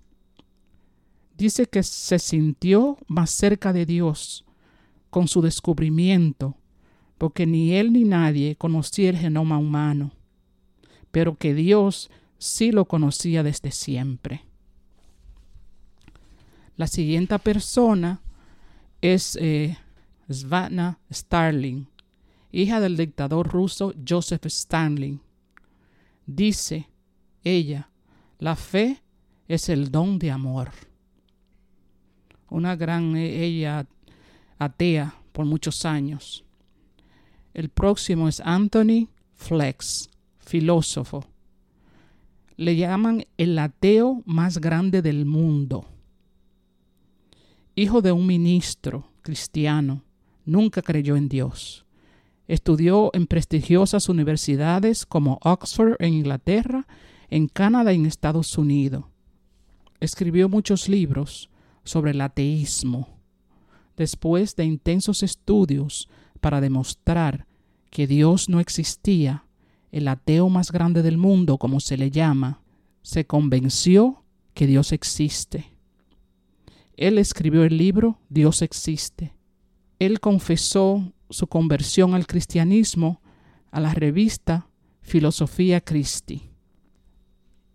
Dice 1.37 1.67
que 1.67 1.85
se 1.85 2.19
sintió 2.19 2.99
más 3.07 3.31
cerca 3.31 3.73
de 3.73 3.87
Dios 3.87 4.45
con 5.11 5.29
su 5.29 5.43
descubrimiento, 5.43 6.57
porque 7.19 7.47
ni 7.47 7.75
él 7.75 7.93
ni 7.93 8.03
nadie 8.03 8.57
conocía 8.57 9.11
el 9.11 9.17
genoma 9.17 9.59
humano, 9.59 10.11
pero 11.13 11.37
que 11.37 11.55
Dios 11.55 12.11
sí 12.39 12.73
lo 12.73 12.87
conocía 12.87 13.45
desde 13.45 13.71
siempre. 13.71 14.45
La 16.77 16.89
siguiente 16.89 17.39
persona 17.39 18.21
es 19.01 19.39
eh, 19.41 19.79
Svana 20.29 20.99
Starling, 21.13 21.87
hija 22.51 22.81
del 22.81 22.97
dictador 22.97 23.47
ruso 23.47 23.95
Joseph 24.07 24.47
Stalin. 24.47 25.21
Dice 26.27 26.89
ella, 27.57 27.91
la 28.39 28.57
fe 28.57 29.03
es 29.49 29.69
el 29.69 29.91
don 29.91 30.19
de 30.19 30.31
amor. 30.31 30.71
Una 32.51 32.77
gran 32.77 33.17
eh, 33.17 33.45
ella 33.45 33.87
atea 34.59 35.15
por 35.33 35.47
muchos 35.47 35.85
años. 35.85 36.45
El 37.55 37.69
próximo 37.69 38.29
es 38.29 38.41
Anthony 38.41 39.09
Flex, 39.35 40.11
filósofo. 40.39 41.25
Le 42.57 42.77
llaman 42.77 43.25
el 43.37 43.59
ateo 43.59 44.23
más 44.27 44.59
grande 44.59 45.03
del 45.03 45.25
mundo. 45.25 45.87
Hijo 47.75 48.03
de 48.03 48.13
un 48.13 48.27
ministro 48.27 49.09
cristiano, 49.23 50.03
nunca 50.45 50.83
creyó 50.83 51.17
en 51.17 51.29
Dios. 51.29 51.85
Estudió 52.49 53.11
en 53.13 53.27
prestigiosas 53.27 54.09
universidades 54.09 55.07
como 55.07 55.39
Oxford 55.43 55.97
en 56.01 56.15
Inglaterra 56.15 56.87
en 57.31 57.49
Canadá 57.49 57.93
y 57.93 57.97
en 57.97 58.07
Estados 58.07 58.57
Unidos. 58.59 59.05
Escribió 60.01 60.49
muchos 60.49 60.89
libros 60.89 61.51
sobre 61.85 62.13
el 62.13 62.21
ateísmo. 62.21 63.09
Después 63.97 64.55
de 64.57 64.65
intensos 64.65 65.23
estudios 65.23 66.09
para 66.41 66.61
demostrar 66.61 67.47
que 67.91 68.07
Dios 68.07 68.49
no 68.49 68.61
existía, 68.61 69.45
el 69.91 70.07
ateo 70.09 70.49
más 70.49 70.71
grande 70.71 71.03
del 71.03 71.17
mundo, 71.19 71.59
como 71.59 71.81
se 71.81 71.97
le 71.97 72.11
llama, 72.11 72.61
se 73.03 73.27
convenció 73.27 74.25
que 74.55 74.67
Dios 74.67 74.93
existe. 74.93 75.73
Él 76.97 77.19
escribió 77.19 77.65
el 77.65 77.79
libro 77.79 78.19
Dios 78.29 78.61
existe. 78.63 79.35
Él 79.99 80.21
confesó 80.21 81.13
su 81.31 81.47
conversión 81.47 82.15
al 82.15 82.27
cristianismo 82.27 83.21
a 83.71 83.81
la 83.81 83.95
revista 83.95 84.69
Filosofía 85.01 85.81
Christi. 85.81 86.48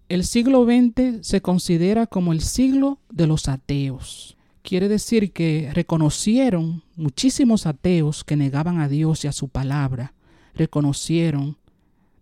El 0.10 0.26
siglo 0.26 0.66
XX 0.66 1.26
se 1.26 1.42
considera 1.42 2.08
como 2.08 2.34
el 2.34 2.42
siglo 2.42 3.00
de 3.10 3.26
los 3.26 3.48
ateos. 3.48 4.38
Quiere 4.62 4.88
decir 4.88 5.32
que 5.32 5.72
reconocieron 5.74 6.84
muchísimos 6.96 7.66
ateos 7.66 8.24
que 8.24 8.36
negaban 8.36 8.80
a 8.80 8.88
Dios 8.88 9.24
y 9.24 9.28
a 9.28 9.32
su 9.32 9.48
palabra, 9.48 10.14
reconocieron 10.56 11.58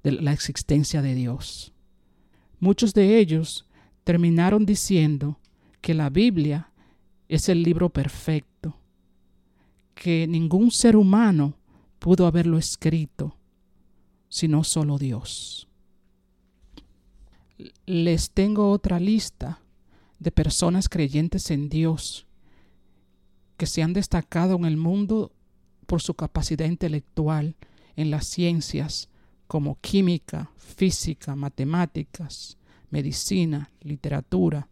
la 0.03 0.32
existencia 0.32 1.01
de 1.01 1.15
Dios. 1.15 1.73
Muchos 2.59 2.93
de 2.93 3.17
ellos 3.17 3.65
terminaron 4.03 4.65
diciendo 4.65 5.39
que 5.82 5.93
la 5.93 6.09
Biblia 6.09 6.71
es 7.27 7.49
el 7.49 7.63
libro 7.63 7.89
perfecto, 7.89 8.77
que 9.95 10.27
ningún 10.27 10.71
ser 10.71 10.95
humano 10.95 11.55
pudo 11.99 12.25
haberlo 12.27 12.57
escrito, 12.57 13.36
sino 14.29 14.63
solo 14.63 14.97
Dios. 14.97 15.67
Les 17.86 18.32
tengo 18.32 18.72
otra 18.72 18.99
lista 18.99 19.62
de 20.20 20.32
personas 20.32 20.89
creyentes 20.89 21.51
en 21.51 21.70
Dios 21.70 22.28
que 23.57 23.66
se 23.66 23.84
han 23.84 23.93
destacado 23.93 24.55
en 24.55 24.66
el 24.66 24.78
mundo 24.78 25.32
por 25.86 26.01
su 26.01 26.14
capacidad 26.14 26.66
intelectual 26.66 27.55
en 27.95 28.12
las 28.12 28.26
ciencias 28.26 29.09
como 29.47 29.78
química, 29.82 30.51
física, 30.55 31.36
matemáticas, 31.36 32.57
medicina, 32.89 33.72
literatura, 33.82 34.68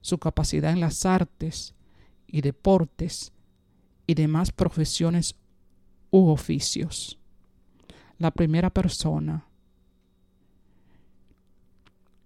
su 0.00 0.18
capacidad 0.18 0.72
en 0.72 0.80
las 0.80 1.06
artes 1.06 1.74
y 2.26 2.40
deportes 2.40 3.32
y 4.06 4.14
demás 4.14 4.52
profesiones 4.52 5.34
u 6.10 6.28
oficios. 6.28 7.18
La 8.18 8.30
primera 8.30 8.70
persona, 8.70 9.47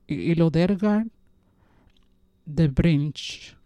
Ilodergard 0.07 1.07
de 2.45 2.69
Brinch, 2.69 3.57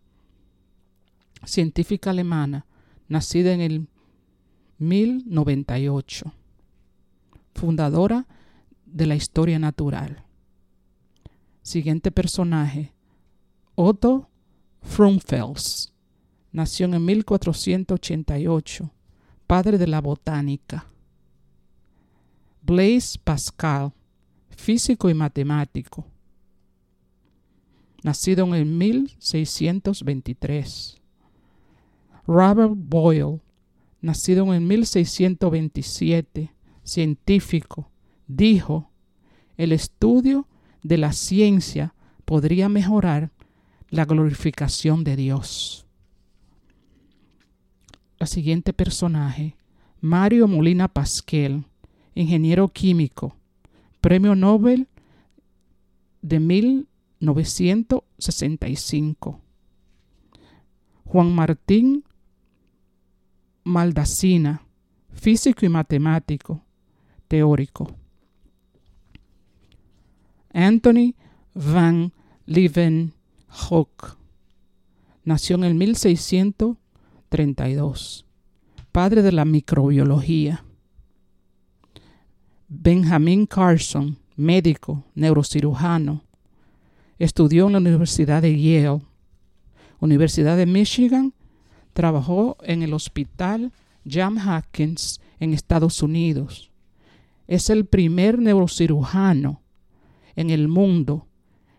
científica 1.44 2.10
alemana, 2.10 2.66
nacida 3.08 3.52
en 3.52 3.60
el 3.60 3.88
1098 4.78 6.32
fundadora 7.56 8.26
de 8.84 9.06
la 9.06 9.16
historia 9.16 9.58
natural. 9.58 10.22
Siguiente 11.62 12.12
personaje, 12.12 12.92
Otto 13.74 14.28
Frumfels, 14.82 15.92
nació 16.52 16.86
en 16.86 17.04
1488, 17.04 18.92
padre 19.46 19.78
de 19.78 19.86
la 19.88 20.00
botánica. 20.00 20.86
Blaise 22.62 23.18
Pascal, 23.18 23.92
físico 24.50 25.10
y 25.10 25.14
matemático, 25.14 26.06
nacido 28.06 28.46
en 28.46 28.54
el 28.54 28.64
1623. 28.66 30.96
Robert 32.28 32.74
Boyle, 32.76 33.40
nacido 34.00 34.44
en 34.44 34.52
el 34.52 34.60
1627, 34.60 36.52
científico, 36.84 37.90
dijo, 38.28 38.92
el 39.56 39.72
estudio 39.72 40.46
de 40.84 40.98
la 40.98 41.12
ciencia 41.12 41.96
podría 42.24 42.68
mejorar 42.68 43.32
la 43.90 44.04
glorificación 44.04 45.02
de 45.02 45.16
Dios. 45.16 45.84
La 48.20 48.28
siguiente 48.28 48.72
personaje, 48.72 49.56
Mario 50.00 50.46
Molina 50.46 50.86
Pasquel, 50.86 51.64
ingeniero 52.14 52.68
químico, 52.68 53.34
premio 54.00 54.36
Nobel 54.36 54.86
de 56.22 56.38
1965. 57.20 59.40
Juan 61.04 61.34
Martín 61.34 62.04
Maldacina, 63.64 64.62
físico 65.12 65.66
y 65.66 65.68
matemático, 65.68 66.62
teórico. 67.26 67.92
Anthony 70.52 71.16
van 71.52 72.12
Leeuwenhoek 72.46 74.16
nació 75.24 75.56
en 75.56 75.64
el 75.64 75.74
1632, 75.74 78.24
padre 78.92 79.22
de 79.22 79.32
la 79.32 79.44
microbiología. 79.44 80.64
Benjamin 82.68 83.46
Carson, 83.46 84.18
médico, 84.36 85.02
neurocirujano, 85.16 86.22
estudió 87.18 87.66
en 87.66 87.72
la 87.72 87.78
Universidad 87.78 88.42
de 88.42 88.60
Yale, 88.60 89.02
Universidad 90.00 90.56
de 90.56 90.66
Michigan, 90.66 91.32
trabajó 91.92 92.56
en 92.62 92.82
el 92.82 92.92
Hospital 92.92 93.72
John 94.10 94.38
Hopkins 94.38 95.20
en 95.40 95.54
Estados 95.54 96.02
Unidos 96.02 96.70
es 97.46 97.70
el 97.70 97.86
primer 97.86 98.38
neurocirujano 98.38 99.62
en 100.34 100.50
el 100.50 100.68
mundo 100.68 101.26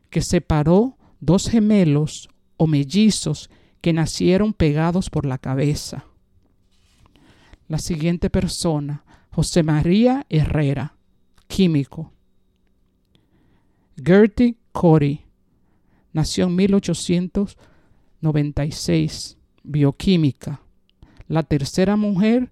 que 0.09 0.21
separó 0.21 0.97
dos 1.19 1.49
gemelos 1.49 2.29
o 2.57 2.67
mellizos 2.67 3.49
que 3.81 3.93
nacieron 3.93 4.53
pegados 4.53 5.09
por 5.09 5.25
la 5.25 5.37
cabeza. 5.37 6.05
La 7.67 7.77
siguiente 7.79 8.29
persona, 8.29 9.03
José 9.31 9.61
María 9.61 10.25
Herrera, 10.29 10.95
químico. 11.47 12.13
Gertie 14.01 14.55
Corey, 14.71 15.25
nació 16.17 16.45
en 16.45 16.55
1896, 16.55 19.37
bioquímica, 19.61 20.61
la 21.27 21.43
tercera 21.43 21.95
mujer 21.95 22.49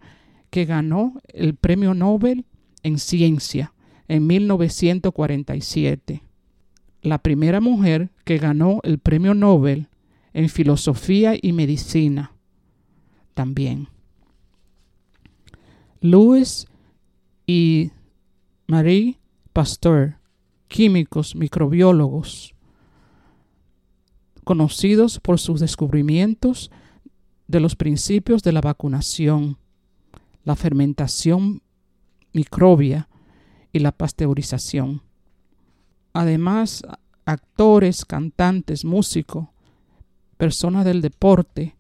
que 0.52 0.66
ganó 0.66 1.20
el 1.30 1.56
premio 1.56 1.96
Nobel 1.96 2.46
en 2.84 3.00
ciencia 3.00 3.74
en 4.08 4.28
1947. 4.28 6.22
La 7.02 7.18
primera 7.18 7.60
mujer 7.60 8.12
que 8.24 8.38
ganó 8.38 8.82
el 8.84 9.00
premio 9.00 9.34
Nobel 9.34 9.88
en 10.34 10.50
filosofía 10.50 11.34
y 11.42 11.52
medicina 11.52 12.34
también. 13.34 13.88
Louis 16.02 16.68
y 17.48 17.90
Marie 18.68 19.18
Pasteur, 19.54 20.20
químicos, 20.68 21.36
microbiólogos, 21.36 22.55
conocidos 24.46 25.20
por 25.20 25.40
sus 25.40 25.60
descubrimientos 25.60 26.72
de 27.48 27.60
los 27.60 27.76
principios 27.76 28.42
de 28.44 28.54
la 28.54 28.62
vacunación, 28.62 29.58
la 30.46 30.56
fermentación 30.56 31.62
microbia 32.32 33.10
y 33.74 33.80
la 33.80 33.92
pasteurización. 33.92 35.02
Además, 36.14 36.84
actores, 37.26 38.06
cantantes, 38.06 38.86
músicos, 38.86 39.48
personas 40.38 40.86
del 40.86 41.02
deporte, 41.02 41.76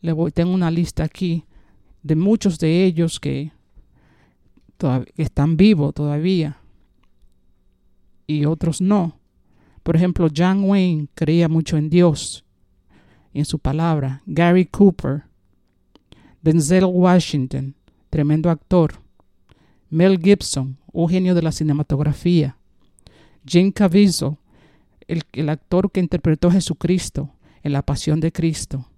le 0.00 0.12
voy, 0.12 0.30
tengo 0.30 0.52
una 0.52 0.70
lista 0.70 1.04
aquí 1.04 1.44
de 2.02 2.14
muchos 2.16 2.58
de 2.58 2.84
ellos 2.84 3.18
que, 3.18 3.52
están 5.16 5.56
vivos 5.56 5.94
todavía 5.94 6.58
y 8.26 8.44
otros 8.44 8.82
no. 8.82 9.18
Por 9.84 9.96
ejemplo, 9.96 10.28
John 10.34 10.64
Wayne 10.64 11.08
creía 11.14 11.46
mucho 11.46 11.76
en 11.76 11.90
Dios 11.90 12.42
en 13.34 13.44
su 13.44 13.58
palabra. 13.58 14.22
Gary 14.24 14.64
Cooper, 14.64 15.24
Denzel 16.40 16.86
Washington, 16.86 17.74
tremendo 18.08 18.48
actor. 18.48 18.94
Mel 19.90 20.18
Gibson, 20.18 20.78
un 20.90 21.08
genio 21.10 21.34
de 21.34 21.42
la 21.42 21.52
cinematografía. 21.52 22.56
Jim 23.46 23.70
Caviezel, 23.70 24.38
el, 25.06 25.48
actor 25.50 25.92
que 25.92 26.00
interpretó 26.00 26.48
a 26.48 26.52
Jesucristo 26.52 27.34
en 27.62 27.72
La 27.72 27.82
Pasión 27.82 28.20
de 28.20 28.32
Cristo. 28.32 28.88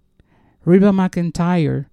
Reba 0.64 0.92
McIntyre, 0.92 1.88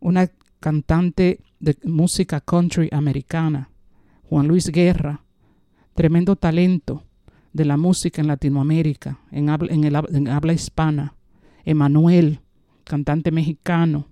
una 0.00 0.30
cantante 0.60 1.40
de 1.60 1.78
música 1.84 2.42
country 2.42 2.90
americana. 2.92 3.70
Juan 4.28 4.48
Luis 4.48 4.68
Guerra, 4.68 5.24
tremendo 5.94 6.36
talento 6.36 7.04
de 7.52 7.64
la 7.64 7.76
música 7.76 8.20
en 8.20 8.28
Latinoamérica, 8.28 9.18
en 9.30 9.48
habla, 9.50 10.52
hispana. 10.52 11.14
Emanuel, 11.64 12.40
cantante 12.84 13.30
mexicano. 13.30 14.08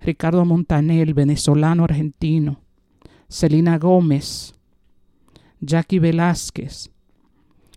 Ricardo 0.00 0.44
Montanel, 0.44 1.14
venezolano 1.14 1.84
argentino, 1.84 2.60
Celina 3.28 3.78
Gómez, 3.78 4.54
Jackie 5.60 5.98
Velázquez, 5.98 6.90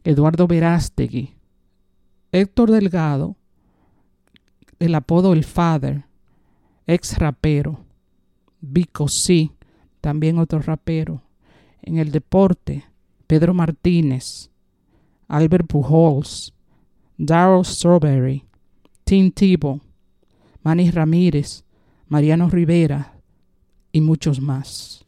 Eduardo 0.03 0.45
Verástegui, 0.45 1.33
Héctor 2.33 2.71
Delgado, 2.71 3.37
el 4.79 4.93
apodo 4.93 5.31
El 5.31 5.45
Father, 5.45 6.05
ex 6.85 7.17
rapero, 7.17 7.85
Vico 8.59 9.07
C, 9.07 9.51
también 10.01 10.37
otro 10.37 10.59
rapero. 10.59 11.23
En 11.81 11.97
el 11.97 12.11
deporte, 12.11 12.83
Pedro 13.25 13.53
Martínez, 13.53 14.49
Albert 15.27 15.67
Pujols, 15.67 16.53
Darryl 17.17 17.65
Strawberry, 17.65 18.45
Tim 19.03 19.31
Tebow, 19.31 19.81
Manny 20.63 20.91
Ramírez, 20.91 21.63
Mariano 22.07 22.49
Rivera 22.49 23.13
y 23.91 24.01
muchos 24.01 24.39
más. 24.39 25.05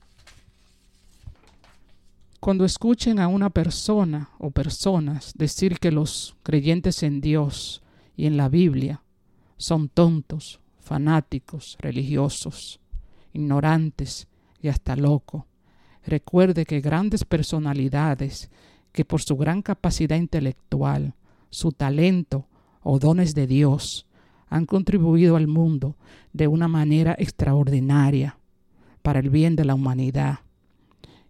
Cuando 2.40 2.66
escuchen 2.66 3.20
a 3.20 3.28
una 3.28 3.50
persona 3.50 4.30
o 4.40 4.52
personas 4.52 5.34
decir 5.36 5.80
que 5.80 5.92
los 5.92 6.36
creyentes 6.44 7.04
en 7.04 7.20
Dios 7.22 7.82
y 8.16 8.26
en 8.26 8.38
la 8.38 8.50
Biblia 8.50 9.04
son 9.58 9.90
tontos, 9.90 10.60
fanáticos, 10.80 11.78
religiosos, 11.80 12.80
ignorantes 13.34 14.28
y 14.62 14.70
hasta 14.70 14.96
locos, 14.96 15.44
recuerde 16.06 16.66
que 16.66 16.80
grandes 16.80 17.26
personalidades 17.26 18.50
que 18.92 19.06
por 19.06 19.22
su 19.22 19.38
gran 19.38 19.62
capacidad 19.62 20.18
intelectual, 20.18 21.14
su 21.50 21.72
talento 21.72 22.48
o 22.82 23.00
dones 23.00 23.36
de 23.36 23.48
Dios 23.48 24.08
han 24.48 24.66
contribuido 24.66 25.36
al 25.36 25.48
mundo 25.48 25.96
de 26.34 26.48
una 26.48 26.68
manera 26.68 27.16
extraordinaria 27.18 28.38
para 29.02 29.20
el 29.20 29.30
bien 29.30 29.56
de 29.56 29.66
la 29.66 29.76
humanidad 29.76 30.40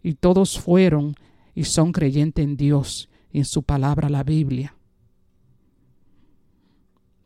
y 0.02 0.14
todos 0.14 0.60
fueron 0.60 1.16
y 1.56 1.66
son 1.66 1.92
creyentes 1.92 2.44
en 2.44 2.56
Dios 2.56 3.10
y 3.32 3.40
en 3.40 3.46
su 3.46 3.64
palabra 3.64 4.10
la 4.10 4.24
Biblia. 4.24 4.76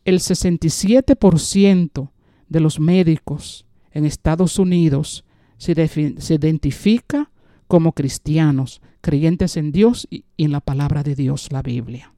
El 0.05 0.19
67% 0.19 2.11
de 2.47 2.59
los 2.59 2.79
médicos 2.79 3.65
en 3.97 4.05
Estados 4.05 4.59
Unidos 4.59 5.25
se, 5.57 5.87
se, 5.87 6.33
identifica 6.35 7.31
como 7.67 7.93
cristianos, 7.93 8.79
creyentes 9.01 9.57
en 9.57 9.71
Dios 9.71 10.07
y 10.11 10.23
en 10.37 10.51
la 10.51 10.61
palabra 10.61 11.01
de 11.01 11.15
Dios, 11.15 11.51
la 11.51 11.63
Biblia. 11.63 12.13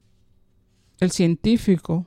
El 0.98 1.10
científico 1.10 2.06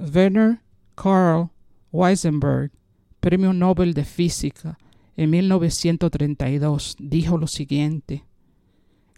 Werner 0.00 0.62
Carl 0.94 1.50
Weisenberg, 1.92 2.72
Premio 3.20 3.52
Nobel 3.52 3.92
de 3.92 4.06
Física 4.06 4.78
en 5.14 5.28
1932, 5.28 6.96
dijo 6.98 7.36
lo 7.36 7.46
siguiente, 7.46 8.24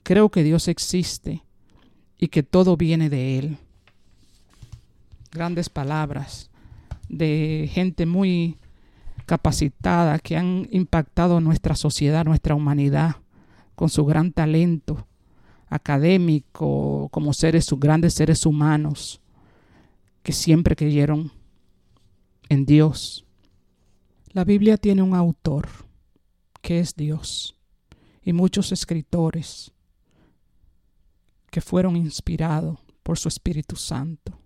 creo 0.03 0.29
que 0.29 0.43
Dios 0.43 0.67
existe 0.67 1.45
y 2.19 2.27
que 2.29 2.43
todo 2.43 2.77
viene 2.77 3.09
de 3.11 3.39
Él. 3.39 3.59
Grandes 5.31 5.71
palabras 5.71 6.51
de 7.09 7.71
gente 7.73 8.07
muy 8.07 8.59
capacitada 9.27 10.19
que 10.21 10.37
han 10.37 10.69
impactado 10.71 11.41
nuestra 11.41 11.75
sociedad, 11.75 12.25
nuestra 12.25 12.55
humanidad, 12.55 13.17
con 13.75 13.91
su 13.91 14.05
gran 14.05 14.33
talento 14.33 15.07
académico, 15.69 17.09
como 17.11 17.33
seres, 17.33 17.65
sus 17.65 17.79
grandes 17.79 18.15
seres 18.15 18.47
humanos, 18.47 19.21
que 20.23 20.33
siempre 20.33 20.77
creyeron 20.77 21.33
en 22.49 22.65
Dios. 22.65 23.27
La 24.33 24.45
Biblia 24.45 24.77
tiene 24.77 25.03
un 25.03 25.15
autor, 25.15 25.69
que 26.63 26.79
es 26.79 26.95
Dios, 26.95 27.59
y 28.23 28.33
muchos 28.33 28.73
escritores 28.73 29.73
que 31.51 31.61
fueron 31.61 31.97
inspirados 31.97 32.79
por 33.03 33.19
su 33.19 33.29
Espíritu 33.29 33.77
Santo. 33.77 34.39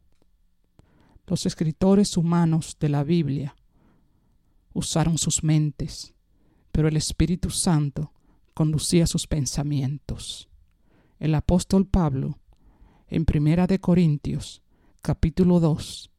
Los 1.27 1.47
escritores 1.47 2.17
humanos 2.17 2.77
de 2.81 2.89
la 2.89 3.05
Biblia 3.05 3.55
usaron 4.73 5.19
sus 5.19 5.43
mentes, 5.43 6.15
pero 6.73 6.89
el 6.89 6.97
Espíritu 6.97 7.51
Santo 7.51 8.13
conducía 8.55 9.07
sus 9.07 9.27
pensamientos. 9.27 10.49
El 11.19 11.35
apóstol 11.35 11.87
Pablo, 11.87 12.39
en 13.09 13.25
Primera 13.25 13.67
de 13.67 13.81
Corintios, 13.81 14.63
capítulo 15.03 15.61
2, 15.61 16.11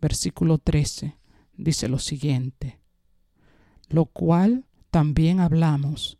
versículo 0.00 0.58
13, 0.58 1.16
dice 1.56 1.88
lo 1.88 1.98
siguiente, 1.98 2.80
lo 3.88 4.06
cual 4.06 4.66
también 4.90 5.40
hablamos, 5.40 6.18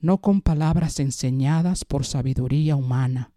no 0.00 0.18
con 0.20 0.40
palabras 0.40 0.98
enseñadas 0.98 1.84
por 1.84 2.04
sabiduría 2.04 2.74
humana, 2.74 3.32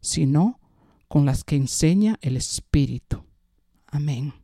sino 0.00 0.60
con 1.08 1.26
las 1.26 1.44
que 1.44 1.56
enseña 1.56 2.18
el 2.22 2.36
Espíritu. 2.36 3.24
Amén. 3.86 4.39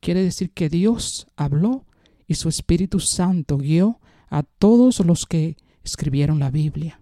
Quiere 0.00 0.22
decir 0.22 0.50
que 0.50 0.68
Dios 0.68 1.26
habló 1.36 1.84
y 2.26 2.34
su 2.34 2.48
Espíritu 2.48 3.00
Santo 3.00 3.58
guió 3.58 4.00
a 4.28 4.42
todos 4.42 5.00
los 5.00 5.26
que 5.26 5.56
escribieron 5.82 6.38
la 6.38 6.50
Biblia. 6.50 7.00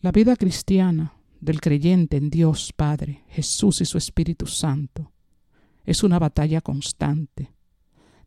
La 0.00 0.12
vida 0.12 0.36
cristiana 0.36 1.14
del 1.40 1.60
creyente 1.60 2.16
en 2.16 2.30
Dios 2.30 2.72
Padre, 2.74 3.24
Jesús 3.28 3.80
y 3.80 3.84
su 3.84 3.98
Espíritu 3.98 4.46
Santo 4.46 5.10
es 5.84 6.02
una 6.02 6.18
batalla 6.18 6.60
constante. 6.60 7.52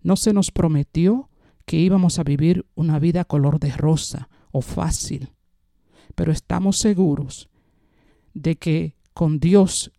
No 0.01 0.15
se 0.15 0.33
nos 0.33 0.51
prometió 0.51 1.29
que 1.65 1.77
íbamos 1.77 2.19
a 2.19 2.23
vivir 2.23 2.65
una 2.75 2.99
vida 2.99 3.23
color 3.23 3.59
de 3.59 3.71
rosa 3.71 4.29
o 4.51 4.61
fácil, 4.61 5.31
pero 6.15 6.31
estamos 6.31 6.77
seguros 6.77 7.49
de 8.33 8.55
que 8.55 8.95
con 9.13 9.39
Dios 9.39 9.91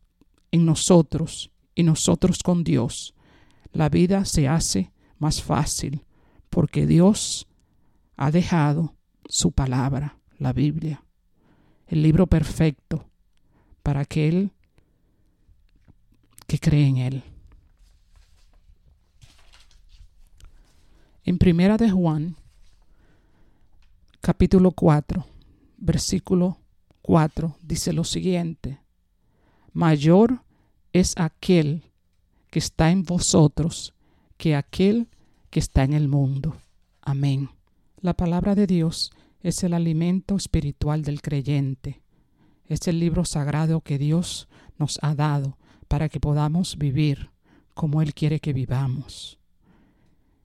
en 0.50 0.66
nosotros 0.66 1.50
y 1.74 1.82
nosotros 1.82 2.42
con 2.42 2.64
Dios, 2.64 3.14
la 3.72 3.88
vida 3.88 4.24
se 4.24 4.48
hace 4.48 4.92
más 5.18 5.42
fácil 5.42 6.04
porque 6.50 6.86
Dios 6.86 7.48
ha 8.16 8.30
dejado 8.30 8.94
su 9.26 9.52
palabra, 9.52 10.18
la 10.38 10.52
Biblia, 10.52 11.04
el 11.86 12.02
libro 12.02 12.26
perfecto 12.26 13.08
para 13.82 14.00
aquel 14.00 14.52
que 16.46 16.58
cree 16.58 16.86
en 16.86 16.96
Él. 16.98 17.22
En 21.24 21.38
Primera 21.38 21.76
de 21.76 21.90
Juan, 21.90 22.36
capítulo 24.20 24.72
4, 24.72 25.26
versículo 25.78 26.58
4, 27.02 27.56
dice 27.62 27.92
lo 27.92 28.04
siguiente: 28.04 28.78
Mayor 29.72 30.42
es 30.94 31.14
aquel 31.18 31.90
que 32.50 32.60
está 32.60 32.92
en 32.92 33.02
vosotros 33.02 33.94
que 34.36 34.54
aquel 34.54 35.08
que 35.50 35.58
está 35.58 35.82
en 35.82 35.92
el 35.92 36.08
mundo. 36.08 36.56
Amén. 37.02 37.50
La 38.00 38.14
palabra 38.14 38.54
de 38.54 38.68
Dios 38.68 39.10
es 39.40 39.64
el 39.64 39.74
alimento 39.74 40.36
espiritual 40.36 41.02
del 41.02 41.20
creyente. 41.20 42.00
Es 42.66 42.86
el 42.86 43.00
libro 43.00 43.24
sagrado 43.24 43.80
que 43.80 43.98
Dios 43.98 44.48
nos 44.78 45.00
ha 45.02 45.16
dado 45.16 45.58
para 45.88 46.08
que 46.08 46.20
podamos 46.20 46.78
vivir 46.78 47.30
como 47.74 48.00
Él 48.00 48.14
quiere 48.14 48.38
que 48.38 48.52
vivamos. 48.52 49.38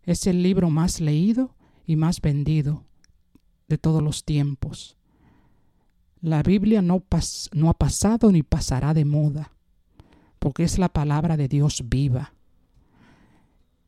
Es 0.01 0.25
el 0.25 0.41
libro 0.41 0.71
más 0.71 0.99
leído 0.99 1.55
y 1.85 1.95
más 1.95 2.21
vendido 2.21 2.85
de 3.67 3.77
todos 3.77 4.01
los 4.01 4.25
tiempos. 4.25 4.97
La 6.21 6.41
Biblia 6.41 6.81
no, 6.81 7.03
no, 7.53 7.69
ha 7.69 7.73
pasado 7.73 8.31
ni 8.31 8.41
pasará 8.41 8.95
de 8.95 9.05
moda, 9.05 9.53
porque 10.39 10.63
es 10.63 10.79
la 10.79 10.89
palabra 10.89 11.37
de 11.37 11.47
Dios 11.47 11.83
viva. 11.87 12.33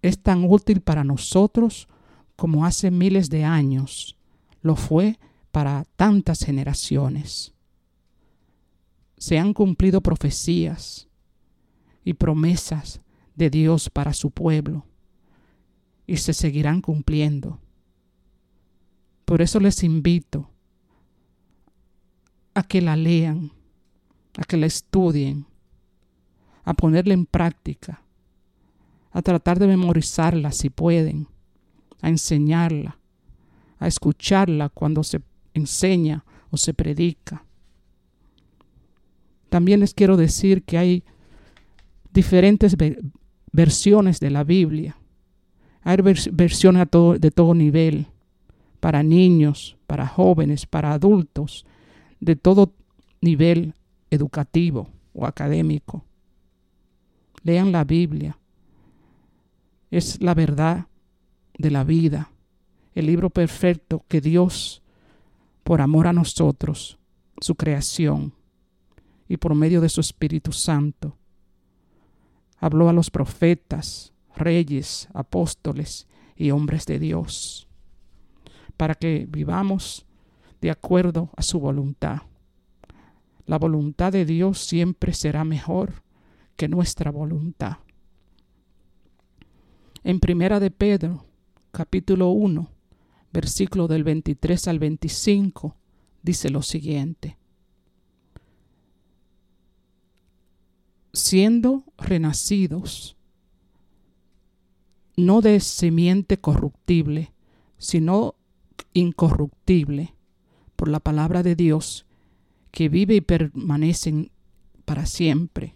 Es 0.02 0.22
tan 0.22 0.44
útil 0.44 0.82
para 0.82 1.04
nosotros 1.04 1.88
como 2.36 2.66
hace 2.66 2.92
miles 2.92 3.30
de 3.30 3.44
años 3.44 4.18
lo 4.62 4.76
fue 4.76 5.20
para 5.52 5.86
tantas 5.96 6.44
generaciones. 6.44 7.54
se 9.18 9.38
han 9.38 9.54
cumplido 9.54 10.02
profecías 10.02 11.08
y 12.04 12.16
promesas 12.16 13.02
de 13.36 13.52
Dios 13.52 13.88
para 13.92 14.14
su 14.14 14.32
pueblo 14.32 14.84
y 16.08 16.18
se 16.18 16.34
seguirán 16.34 16.82
cumpliendo. 16.82 17.60
Por 19.26 19.44
eso 19.44 19.60
les 19.60 19.84
invito 19.84 20.50
a 22.56 22.64
que 22.64 22.82
la 22.82 22.96
lean, 22.96 23.52
a 24.38 24.44
que 24.44 24.58
la 24.58 24.66
estudien, 24.66 25.46
a 26.64 26.74
ponerla 26.74 27.14
en 27.14 27.26
práctica, 27.26 28.02
a 29.12 29.22
tratar 29.22 29.60
de 29.60 29.68
memorizarla 29.68 30.52
si 30.52 30.70
pueden, 30.70 31.28
a 32.02 32.10
enseñarla, 32.10 32.98
a 33.80 33.88
escucharla 33.88 34.70
cuando 34.70 35.04
se 35.04 35.22
enseña 35.54 36.24
o 36.50 36.58
se 36.58 36.74
predica. 36.74 37.44
También 39.50 39.82
les 39.82 39.94
quiero 39.94 40.18
decir 40.18 40.64
que 40.64 40.78
hay 40.78 41.04
diferentes 42.14 42.76
versiones 43.52 44.20
de 44.20 44.30
la 44.30 44.44
Biblia. 44.44 44.96
Hay 45.84 45.98
versiones 46.32 46.88
de 47.20 47.32
todo 47.32 47.54
nivel, 47.54 48.08
para 48.80 49.04
niños, 49.04 49.78
para 49.88 50.08
jóvenes, 50.08 50.66
para 50.66 50.94
adultos, 50.94 51.66
de 52.20 52.36
todo 52.36 52.74
nivel 53.20 53.74
educativo 54.10 54.90
o 55.14 55.26
académico. 55.26 56.06
Lean 57.44 57.72
la 57.72 57.84
Biblia. 57.84 58.38
Es 59.90 60.22
la 60.22 60.34
verdad 60.34 60.88
de 61.58 61.72
la 61.72 61.84
vida, 61.84 62.32
el 62.94 63.06
libro 63.06 63.30
perfecto 63.30 64.06
que 64.08 64.22
Dios, 64.22 64.82
por 65.64 65.82
amor 65.82 66.08
a 66.08 66.14
nosotros, 66.14 66.98
su 67.40 67.56
creación, 67.56 68.34
y 69.28 69.38
por 69.38 69.56
medio 69.56 69.80
de 69.80 69.90
su 69.90 70.02
Espíritu 70.02 70.52
Santo, 70.52 71.18
habló 72.58 72.90
a 72.90 72.94
los 72.94 73.10
profetas, 73.10 74.14
reyes, 74.36 75.08
apóstoles 75.14 76.08
y 76.36 76.52
hombres 76.52 76.86
de 76.86 77.00
Dios, 77.00 77.68
para 78.76 78.96
que 78.96 79.26
vivamos 79.30 80.06
de 80.60 80.70
acuerdo 80.70 81.30
a 81.36 81.42
su 81.42 81.60
voluntad. 81.60 82.24
La 83.46 83.58
voluntad 83.58 84.12
de 84.12 84.26
Dios 84.26 84.60
siempre 84.60 85.14
será 85.14 85.44
mejor 85.44 86.04
que 86.56 86.68
nuestra 86.68 87.12
voluntad. 87.12 87.78
En 90.04 90.20
Primera 90.20 90.60
de 90.60 90.72
Pedro, 90.72 91.26
capítulo 91.72 92.30
1, 92.30 92.70
versículo 93.32 93.88
del 93.88 94.04
23 94.04 94.68
al 94.68 94.80
25, 94.80 95.76
dice 96.24 96.50
lo 96.50 96.62
siguiente. 96.62 97.38
siendo 101.14 101.84
renacidos, 101.98 103.18
no 105.18 105.42
de 105.42 105.60
simiente 105.60 106.38
corruptible, 106.38 107.34
sino 107.78 108.36
incorruptible, 108.94 110.16
por 110.76 110.88
la 110.88 111.00
palabra 111.00 111.44
de 111.44 111.56
Dios, 111.56 112.06
que 112.72 112.90
vive 112.90 113.16
y 113.16 113.22
permanece 113.22 114.32
para 114.86 115.06
siempre. 115.06 115.76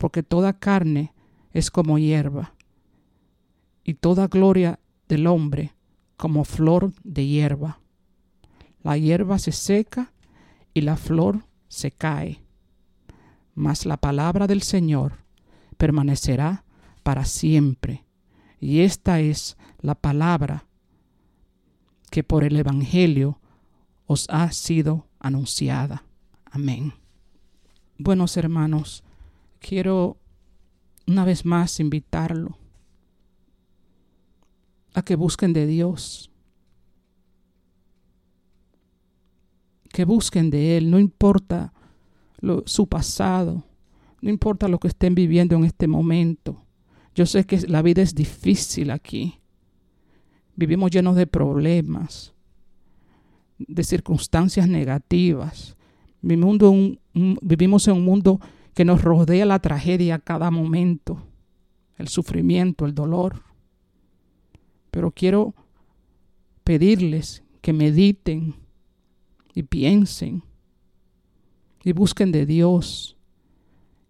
Porque 0.00 0.24
toda 0.24 0.54
carne 0.54 1.12
es 1.52 1.70
como 1.70 1.98
hierba, 1.98 2.54
y 3.84 3.94
toda 3.94 4.26
gloria 4.26 4.80
del 5.08 5.28
hombre 5.28 5.74
como 6.16 6.44
flor 6.44 6.92
de 7.04 7.26
hierba. 7.26 7.80
La 8.82 8.96
hierba 8.96 9.38
se 9.38 9.52
seca 9.52 10.12
y 10.74 10.80
la 10.80 10.96
flor 10.96 11.44
se 11.68 11.90
cae 11.92 12.40
mas 13.60 13.84
la 13.84 13.98
palabra 13.98 14.46
del 14.46 14.62
Señor 14.62 15.18
permanecerá 15.76 16.64
para 17.02 17.26
siempre. 17.26 18.06
Y 18.58 18.80
esta 18.80 19.20
es 19.20 19.58
la 19.80 19.94
palabra 19.94 20.66
que 22.10 22.24
por 22.24 22.42
el 22.42 22.56
Evangelio 22.56 23.38
os 24.06 24.26
ha 24.30 24.50
sido 24.52 25.06
anunciada. 25.18 26.04
Amén. 26.46 26.94
Buenos 27.98 28.38
hermanos, 28.38 29.04
quiero 29.60 30.16
una 31.06 31.24
vez 31.24 31.44
más 31.44 31.78
invitarlo 31.78 32.58
a 34.94 35.02
que 35.02 35.14
busquen 35.14 35.52
de 35.52 35.66
Dios, 35.66 36.30
que 39.92 40.04
busquen 40.04 40.50
de 40.50 40.76
Él, 40.76 40.90
no 40.90 40.98
importa 40.98 41.72
su 42.64 42.88
pasado, 42.88 43.64
no 44.20 44.30
importa 44.30 44.68
lo 44.68 44.78
que 44.78 44.88
estén 44.88 45.14
viviendo 45.14 45.56
en 45.56 45.64
este 45.64 45.86
momento. 45.86 46.64
Yo 47.14 47.26
sé 47.26 47.44
que 47.44 47.58
la 47.68 47.82
vida 47.82 48.02
es 48.02 48.14
difícil 48.14 48.90
aquí. 48.90 49.40
Vivimos 50.56 50.90
llenos 50.90 51.16
de 51.16 51.26
problemas, 51.26 52.32
de 53.58 53.82
circunstancias 53.82 54.68
negativas. 54.68 55.76
Mi 56.22 56.36
mundo, 56.36 56.72
vivimos 57.12 57.88
en 57.88 57.94
un 57.94 58.04
mundo 58.04 58.40
que 58.74 58.84
nos 58.84 59.02
rodea 59.02 59.46
la 59.46 59.58
tragedia 59.58 60.16
a 60.16 60.18
cada 60.18 60.50
momento, 60.50 61.26
el 61.96 62.08
sufrimiento, 62.08 62.86
el 62.86 62.94
dolor. 62.94 63.42
Pero 64.90 65.10
quiero 65.10 65.54
pedirles 66.64 67.42
que 67.60 67.72
mediten 67.72 68.54
y 69.54 69.62
piensen 69.62 70.42
y 71.84 71.92
busquen 71.92 72.32
de 72.32 72.46
Dios 72.46 73.16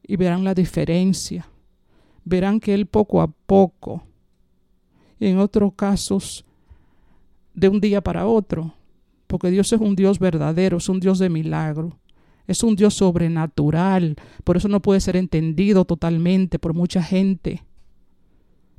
y 0.02 0.16
verán 0.16 0.44
la 0.44 0.54
diferencia. 0.54 1.46
Verán 2.24 2.60
que 2.60 2.74
Él 2.74 2.86
poco 2.86 3.22
a 3.22 3.28
poco, 3.28 4.04
en 5.18 5.38
otros 5.38 5.72
casos, 5.74 6.44
de 7.54 7.68
un 7.68 7.80
día 7.80 8.00
para 8.00 8.26
otro, 8.26 8.74
porque 9.26 9.50
Dios 9.50 9.72
es 9.72 9.80
un 9.80 9.96
Dios 9.96 10.18
verdadero, 10.18 10.78
es 10.78 10.88
un 10.88 11.00
Dios 11.00 11.18
de 11.18 11.28
milagro, 11.28 11.98
es 12.50 12.62
un 12.62 12.74
Dios 12.74 12.94
sobrenatural, 12.94 14.16
por 14.44 14.56
eso 14.56 14.68
no 14.68 14.80
puede 14.80 15.00
ser 15.00 15.16
entendido 15.16 15.84
totalmente 15.84 16.58
por 16.58 16.74
mucha 16.74 17.02
gente, 17.02 17.62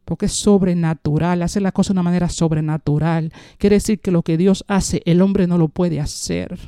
porque 0.03 0.25
es 0.25 0.33
sobrenatural, 0.33 1.41
hace 1.41 1.61
la 1.61 1.71
cosa 1.71 1.89
de 1.89 1.93
una 1.93 2.03
manera 2.03 2.27
sobrenatural. 2.27 3.31
Quiere 3.57 3.77
decir 3.77 3.99
que 3.99 4.11
lo 4.11 4.23
que 4.23 4.37
Dios 4.37 4.65
hace, 4.67 5.01
el 5.05 5.21
hombre 5.21 5.47
no 5.47 5.57
lo 5.57 5.69
puede 5.69 6.01
hacer. 6.01 6.59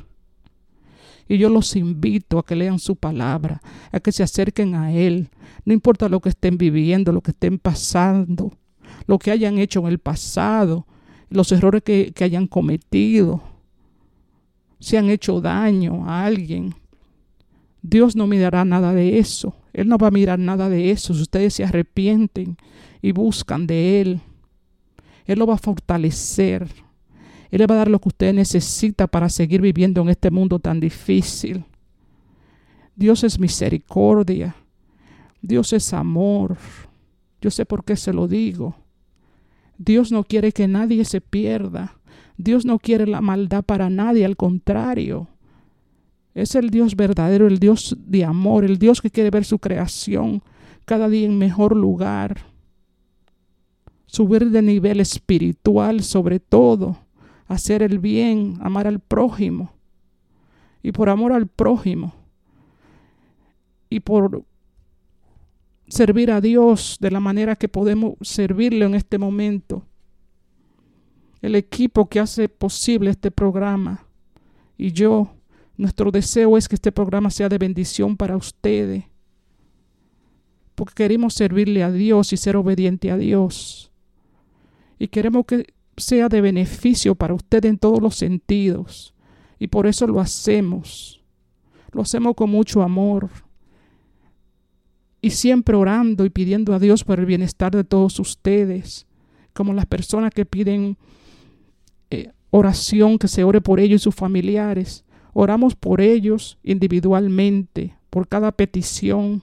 Y 1.28 1.38
yo 1.38 1.48
los 1.48 1.76
invito 1.76 2.38
a 2.38 2.44
que 2.44 2.56
lean 2.56 2.78
su 2.78 2.96
palabra, 2.96 3.60
a 3.92 4.00
que 4.00 4.12
se 4.12 4.22
acerquen 4.22 4.74
a 4.74 4.92
Él. 4.92 5.28
No 5.64 5.72
importa 5.72 6.08
lo 6.08 6.20
que 6.20 6.30
estén 6.30 6.56
viviendo, 6.56 7.12
lo 7.12 7.20
que 7.20 7.32
estén 7.32 7.58
pasando, 7.58 8.52
lo 9.06 9.18
que 9.18 9.30
hayan 9.30 9.58
hecho 9.58 9.80
en 9.80 9.86
el 9.86 9.98
pasado, 9.98 10.86
los 11.28 11.52
errores 11.52 11.82
que, 11.82 12.14
hayan 12.20 12.46
cometido, 12.46 13.42
si 14.80 14.96
han 14.96 15.10
hecho 15.10 15.40
daño 15.40 16.08
a 16.08 16.24
alguien. 16.24 16.74
Dios 17.86 18.16
no 18.16 18.26
mirará 18.26 18.64
nada 18.64 18.94
de 18.94 19.18
eso. 19.18 19.54
Él 19.74 19.88
no 19.88 19.98
va 19.98 20.08
a 20.08 20.10
mirar 20.10 20.38
nada 20.38 20.70
de 20.70 20.90
eso 20.90 21.12
si 21.12 21.20
ustedes 21.20 21.52
se 21.52 21.64
arrepienten 21.64 22.56
y 23.02 23.12
buscan 23.12 23.66
de 23.66 24.00
Él. 24.00 24.20
Él 25.26 25.38
lo 25.38 25.46
va 25.46 25.54
a 25.54 25.58
fortalecer. 25.58 26.66
Él 27.50 27.58
le 27.58 27.66
va 27.66 27.74
a 27.74 27.78
dar 27.78 27.90
lo 27.90 27.98
que 27.98 28.08
usted 28.08 28.32
necesita 28.32 29.06
para 29.06 29.28
seguir 29.28 29.60
viviendo 29.60 30.00
en 30.00 30.08
este 30.08 30.30
mundo 30.30 30.58
tan 30.58 30.80
difícil. 30.80 31.62
Dios 32.96 33.22
es 33.22 33.38
misericordia. 33.38 34.56
Dios 35.42 35.74
es 35.74 35.92
amor. 35.92 36.56
Yo 37.42 37.50
sé 37.50 37.66
por 37.66 37.84
qué 37.84 37.96
se 37.96 38.14
lo 38.14 38.28
digo. 38.28 38.76
Dios 39.76 40.10
no 40.10 40.24
quiere 40.24 40.52
que 40.52 40.66
nadie 40.68 41.04
se 41.04 41.20
pierda. 41.20 41.98
Dios 42.38 42.64
no 42.64 42.78
quiere 42.78 43.06
la 43.06 43.20
maldad 43.20 43.62
para 43.62 43.90
nadie, 43.90 44.24
al 44.24 44.38
contrario. 44.38 45.28
Es 46.34 46.54
el 46.54 46.70
Dios 46.70 46.96
verdadero, 46.96 47.46
el 47.46 47.58
Dios 47.58 47.96
de 47.98 48.24
amor, 48.24 48.64
el 48.64 48.78
Dios 48.78 49.00
que 49.00 49.10
quiere 49.10 49.30
ver 49.30 49.44
su 49.44 49.58
creación 49.58 50.42
cada 50.84 51.08
día 51.08 51.26
en 51.26 51.38
mejor 51.38 51.76
lugar. 51.76 52.46
Subir 54.06 54.50
de 54.50 54.62
nivel 54.62 55.00
espiritual 55.00 56.02
sobre 56.02 56.40
todo 56.40 56.98
hacer 57.46 57.82
el 57.82 57.98
bien, 57.98 58.58
amar 58.60 58.86
al 58.86 59.00
prójimo. 59.00 59.72
Y 60.82 60.92
por 60.92 61.08
amor 61.08 61.32
al 61.32 61.46
prójimo 61.46 62.14
y 63.88 64.00
por 64.00 64.44
servir 65.88 66.30
a 66.30 66.40
Dios 66.40 66.98
de 67.00 67.10
la 67.10 67.20
manera 67.20 67.56
que 67.56 67.68
podemos 67.68 68.14
servirle 68.20 68.84
en 68.84 68.94
este 68.94 69.18
momento. 69.18 69.86
El 71.40 71.54
equipo 71.54 72.08
que 72.08 72.20
hace 72.20 72.48
posible 72.48 73.10
este 73.10 73.30
programa 73.30 74.06
y 74.76 74.92
yo, 74.92 75.30
nuestro 75.76 76.10
deseo 76.10 76.56
es 76.56 76.68
que 76.68 76.76
este 76.76 76.92
programa 76.92 77.30
sea 77.30 77.48
de 77.48 77.58
bendición 77.58 78.16
para 78.16 78.36
ustedes. 78.36 79.04
Porque 80.74 80.94
queremos 80.94 81.34
servirle 81.34 81.82
a 81.82 81.90
Dios 81.90 82.32
y 82.32 82.36
ser 82.36 82.56
obediente 82.56 83.10
a 83.10 83.16
Dios. 83.16 83.90
Y 84.98 85.08
queremos 85.08 85.46
que 85.46 85.66
sea 85.96 86.28
de 86.28 86.40
beneficio 86.40 87.14
para 87.14 87.34
usted 87.34 87.64
en 87.64 87.78
todos 87.78 88.00
los 88.00 88.16
sentidos. 88.16 89.14
Y 89.58 89.68
por 89.68 89.86
eso 89.86 90.06
lo 90.06 90.20
hacemos. 90.20 91.22
Lo 91.92 92.02
hacemos 92.02 92.34
con 92.34 92.50
mucho 92.50 92.82
amor 92.82 93.30
y 95.24 95.30
siempre 95.30 95.74
orando 95.74 96.26
y 96.26 96.30
pidiendo 96.30 96.74
a 96.74 96.78
Dios 96.78 97.02
por 97.02 97.18
el 97.18 97.24
bienestar 97.24 97.74
de 97.74 97.82
todos 97.82 98.20
ustedes, 98.20 99.06
como 99.54 99.72
las 99.72 99.86
personas 99.86 100.34
que 100.34 100.44
piden 100.44 100.98
eh, 102.10 102.30
oración, 102.50 103.18
que 103.18 103.28
se 103.28 103.42
ore 103.42 103.62
por 103.62 103.80
ellos 103.80 104.02
y 104.02 104.04
sus 104.04 104.14
familiares. 104.14 105.03
Oramos 105.34 105.74
por 105.74 106.00
ellos 106.00 106.58
individualmente, 106.62 107.94
por 108.08 108.28
cada 108.28 108.52
petición. 108.52 109.42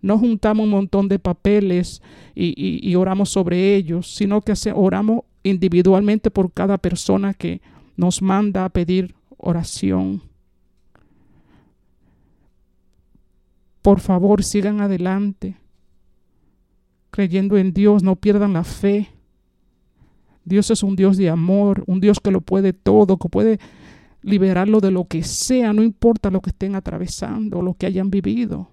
No 0.00 0.16
juntamos 0.16 0.64
un 0.64 0.70
montón 0.70 1.08
de 1.08 1.18
papeles 1.18 2.00
y, 2.34 2.94
oramos 2.94 3.28
sobre 3.28 3.74
ellos, 3.74 4.14
sino 4.14 4.40
que 4.40 4.54
oramos 4.72 5.22
individualmente 5.42 6.30
por 6.30 6.52
cada 6.52 6.78
persona 6.78 7.34
que 7.34 7.60
nos 7.96 8.22
manda 8.22 8.64
a 8.64 8.68
pedir 8.68 9.14
oración. 9.36 10.22
Por 13.82 13.98
favor, 13.98 14.44
sigan 14.44 14.80
adelante, 14.80 15.56
creyendo 17.10 17.58
en 17.58 17.72
Dios, 17.72 18.04
no 18.04 18.14
pierdan 18.14 18.52
la 18.52 18.62
fe. 18.62 19.08
Dios 20.44 20.70
es 20.70 20.84
un 20.84 20.94
Dios 20.94 21.16
de 21.16 21.28
amor, 21.28 21.82
un 21.88 22.00
Dios 22.00 22.20
que 22.20 22.30
lo 22.30 22.40
puede 22.40 22.72
todo, 22.72 23.16
que 23.16 23.28
puede 23.28 23.58
liberarlo 24.22 24.80
de 24.80 24.90
lo 24.90 25.06
que 25.06 25.22
sea, 25.22 25.72
no 25.72 25.82
importa 25.82 26.30
lo 26.30 26.40
que 26.40 26.50
estén 26.50 26.74
atravesando 26.74 27.60
lo 27.60 27.74
que 27.74 27.86
hayan 27.86 28.10
vivido. 28.10 28.70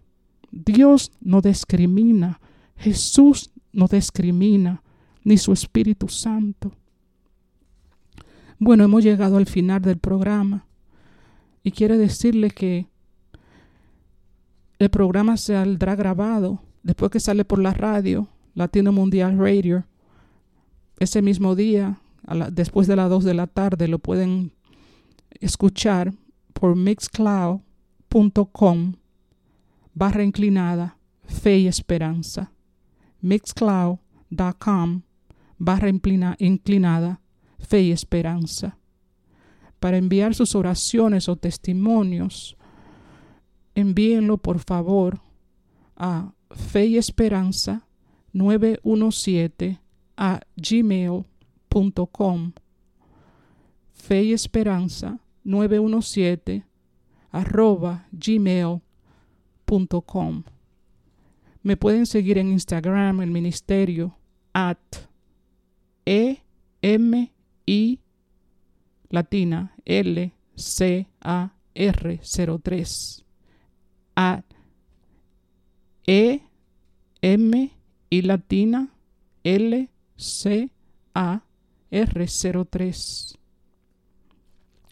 Dios 0.52 1.12
no 1.22 1.42
discrimina, 1.42 2.40
Jesús 2.76 3.52
no 3.74 3.88
discrimina, 3.88 4.84
ni 5.24 5.38
su 5.38 5.52
Espíritu 5.52 6.08
Santo. 6.08 6.72
Bueno, 8.58 8.84
hemos 8.84 9.04
llegado 9.04 9.38
al 9.38 9.46
final 9.46 9.82
del 9.82 9.98
programa 9.98 10.66
y 11.64 11.72
quiero 11.72 11.98
decirle 11.98 12.50
que 12.50 12.88
el 14.80 14.90
programa 14.90 15.38
saldrá 15.38 15.96
grabado 15.96 16.62
después 16.84 17.12
que 17.12 17.20
sale 17.20 17.46
por 17.46 17.60
la 17.60 17.74
radio, 17.74 18.28
Latino 18.56 18.92
Mundial 18.92 19.38
Radio. 19.38 19.86
Ese 21.00 21.22
mismo 21.22 21.56
día, 21.56 22.00
después 22.52 22.88
de 22.88 22.96
las 22.96 23.10
2 23.10 23.24
de 23.24 23.34
la 23.34 23.48
tarde, 23.48 23.88
lo 23.88 24.00
pueden 24.00 24.52
escuchar 25.40 26.14
por 26.54 26.76
mixcloud.com 26.76 28.94
barra 29.94 30.24
inclinada 30.24 30.98
fe 31.26 31.60
y 31.60 31.68
esperanza. 31.68 32.52
mixcloud.com 33.22 35.02
barra 35.58 35.90
inclinada 35.90 37.22
fe 37.60 37.82
y 37.82 37.92
esperanza. 37.92 38.78
Para 39.80 39.98
enviar 39.98 40.36
sus 40.36 40.56
oraciones 40.56 41.30
o 41.30 41.36
testimonios, 41.36 42.58
envíenlo 43.76 44.38
por 44.38 44.60
favor 44.60 45.22
a 45.96 46.34
fe 46.52 46.88
y 46.88 46.98
esperanza 46.98 47.88
917 48.34 49.80
a 50.18 50.42
gmail.com. 50.56 52.54
Fe 54.00 54.24
y 54.24 54.34
esperanza 54.34 55.20
917 55.44 56.66
arroba 57.32 58.08
gmail.com. 58.12 58.84
Me 61.62 61.78
pueden 61.78 62.06
seguir 62.06 62.38
en 62.38 62.52
Instagram, 62.52 63.22
el 63.22 63.30
ministerio, 63.30 64.18
at 64.54 64.80
e 66.06 66.38
m 66.82 67.32
i 67.66 68.00
latina 69.10 69.76
l 69.86 70.32
c 70.56 71.08
a 71.20 71.54
r 71.76 72.20
03 72.24 73.26
at 74.16 74.46
e 76.08 76.40
m 77.22 77.72
i 78.10 78.22
latina 78.22 78.90
l 79.44 79.90
c 80.16 80.72
a 81.14 81.44
r 81.92 82.28
03 82.28 83.39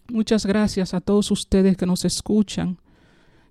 Muchas 0.09 0.45
gracias 0.45 0.93
a 0.93 1.01
todos 1.01 1.31
ustedes 1.31 1.75
que 1.75 1.85
nos 1.85 2.05
escuchan, 2.05 2.77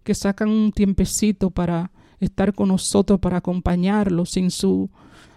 que 0.04 0.14
sacan 0.14 0.48
un 0.48 0.72
tiempecito 0.72 1.50
para 1.50 1.92
estar 2.18 2.54
con 2.54 2.68
nosotros, 2.68 3.20
para 3.20 3.38
acompañarlos. 3.38 4.30
Sin 4.30 4.50
su 4.50 4.88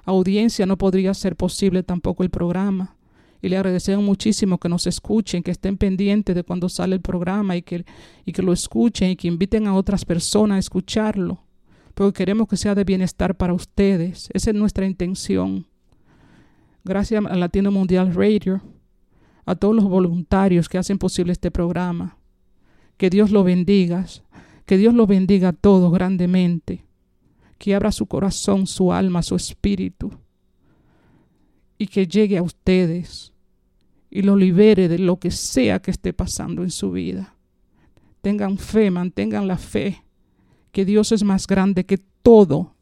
audiencia 0.06 0.66
no 0.66 0.78
podría 0.78 1.14
ser 1.14 1.36
posible 1.36 1.84
tampoco 1.84 2.24
el 2.24 2.30
programa. 2.30 2.96
Y 3.42 3.50
le 3.50 3.58
agradecemos 3.58 4.04
muchísimo 4.04 4.60
que 4.60 4.70
nos 4.70 4.88
escuchen, 4.88 5.44
que 5.44 5.52
estén 5.52 5.78
pendientes 5.78 6.36
de 6.36 6.44
cuando 6.44 6.70
sale 6.70 6.96
el 6.96 7.02
programa 7.02 7.58
y 7.58 7.64
que, 7.64 7.86
y 8.26 8.32
que 8.32 8.42
lo 8.42 8.54
escuchen 8.54 9.12
y 9.12 9.16
que 9.18 9.28
inviten 9.28 9.68
a 9.68 9.76
otras 9.76 10.06
personas 10.06 10.56
a 10.56 10.60
escucharlo. 10.60 11.44
Porque 11.96 12.20
queremos 12.20 12.48
que 12.48 12.56
sea 12.56 12.76
de 12.76 12.86
bienestar 12.86 13.36
para 13.36 13.54
ustedes. 13.54 14.30
Esa 14.34 14.52
es 14.52 14.56
nuestra 14.56 14.86
intención. 14.86 15.66
Gracias 16.86 17.26
a 17.26 17.36
Latino 17.36 17.72
Mundial 17.72 18.14
Radio 18.14 18.62
a 19.50 19.56
todos 19.56 19.76
los 19.76 19.86
voluntarios 19.86 20.70
que 20.70 20.78
hacen 20.78 21.00
posible 21.00 21.32
este 21.32 21.50
programa. 21.50 22.20
Que 22.98 23.10
Dios 23.10 23.32
lo 23.32 23.44
bendiga, 23.44 24.06
que 24.68 24.78
Dios 24.78 24.94
lo 24.94 25.08
bendiga 25.08 25.50
a 25.50 25.54
todos 25.54 25.92
grandemente, 25.92 26.86
que 27.58 27.74
abra 27.74 27.92
su 27.92 28.06
corazón, 28.06 28.68
su 28.68 28.94
alma, 28.94 29.24
su 29.24 29.36
espíritu, 29.36 30.12
y 31.80 31.88
que 31.88 32.06
llegue 32.06 32.38
a 32.38 32.44
ustedes 32.44 33.34
y 34.12 34.22
lo 34.22 34.36
libere 34.36 34.88
de 34.88 35.00
lo 35.00 35.18
que 35.18 35.32
sea 35.32 35.82
que 35.82 35.90
esté 35.90 36.14
pasando 36.14 36.62
en 36.62 36.70
su 36.70 36.92
vida. 36.92 37.36
Tengan 38.22 38.60
fe, 38.60 38.92
mantengan 38.92 39.48
la 39.48 39.58
fe, 39.58 40.04
que 40.72 40.86
Dios 40.86 41.12
es 41.12 41.24
más 41.24 41.48
grande 41.48 41.88
que 41.88 41.98
todo 42.22 42.76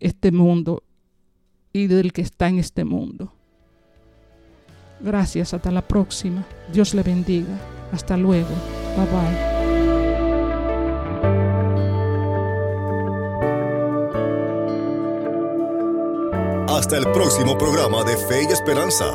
este 0.00 0.32
mundo 0.32 0.82
y 1.72 1.86
del 1.86 2.12
que 2.12 2.22
está 2.22 2.48
en 2.48 2.58
este 2.58 2.84
mundo. 2.84 3.32
Gracias, 5.00 5.54
hasta 5.54 5.70
la 5.70 5.82
próxima. 5.82 6.44
Dios 6.72 6.94
le 6.94 7.02
bendiga. 7.02 7.58
Hasta 7.92 8.16
luego. 8.16 8.48
Bye 8.96 9.06
bye. 9.06 9.50
Hasta 16.68 16.96
el 16.96 17.10
próximo 17.12 17.58
programa 17.58 18.04
de 18.04 18.16
Fe 18.16 18.44
y 18.48 18.52
Esperanza. 18.52 19.06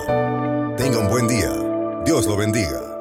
Tenga 0.78 1.00
un 1.00 1.10
buen 1.10 1.28
día. 1.28 1.52
Dios 2.06 2.28
lo 2.28 2.38
bendiga. 2.38 2.95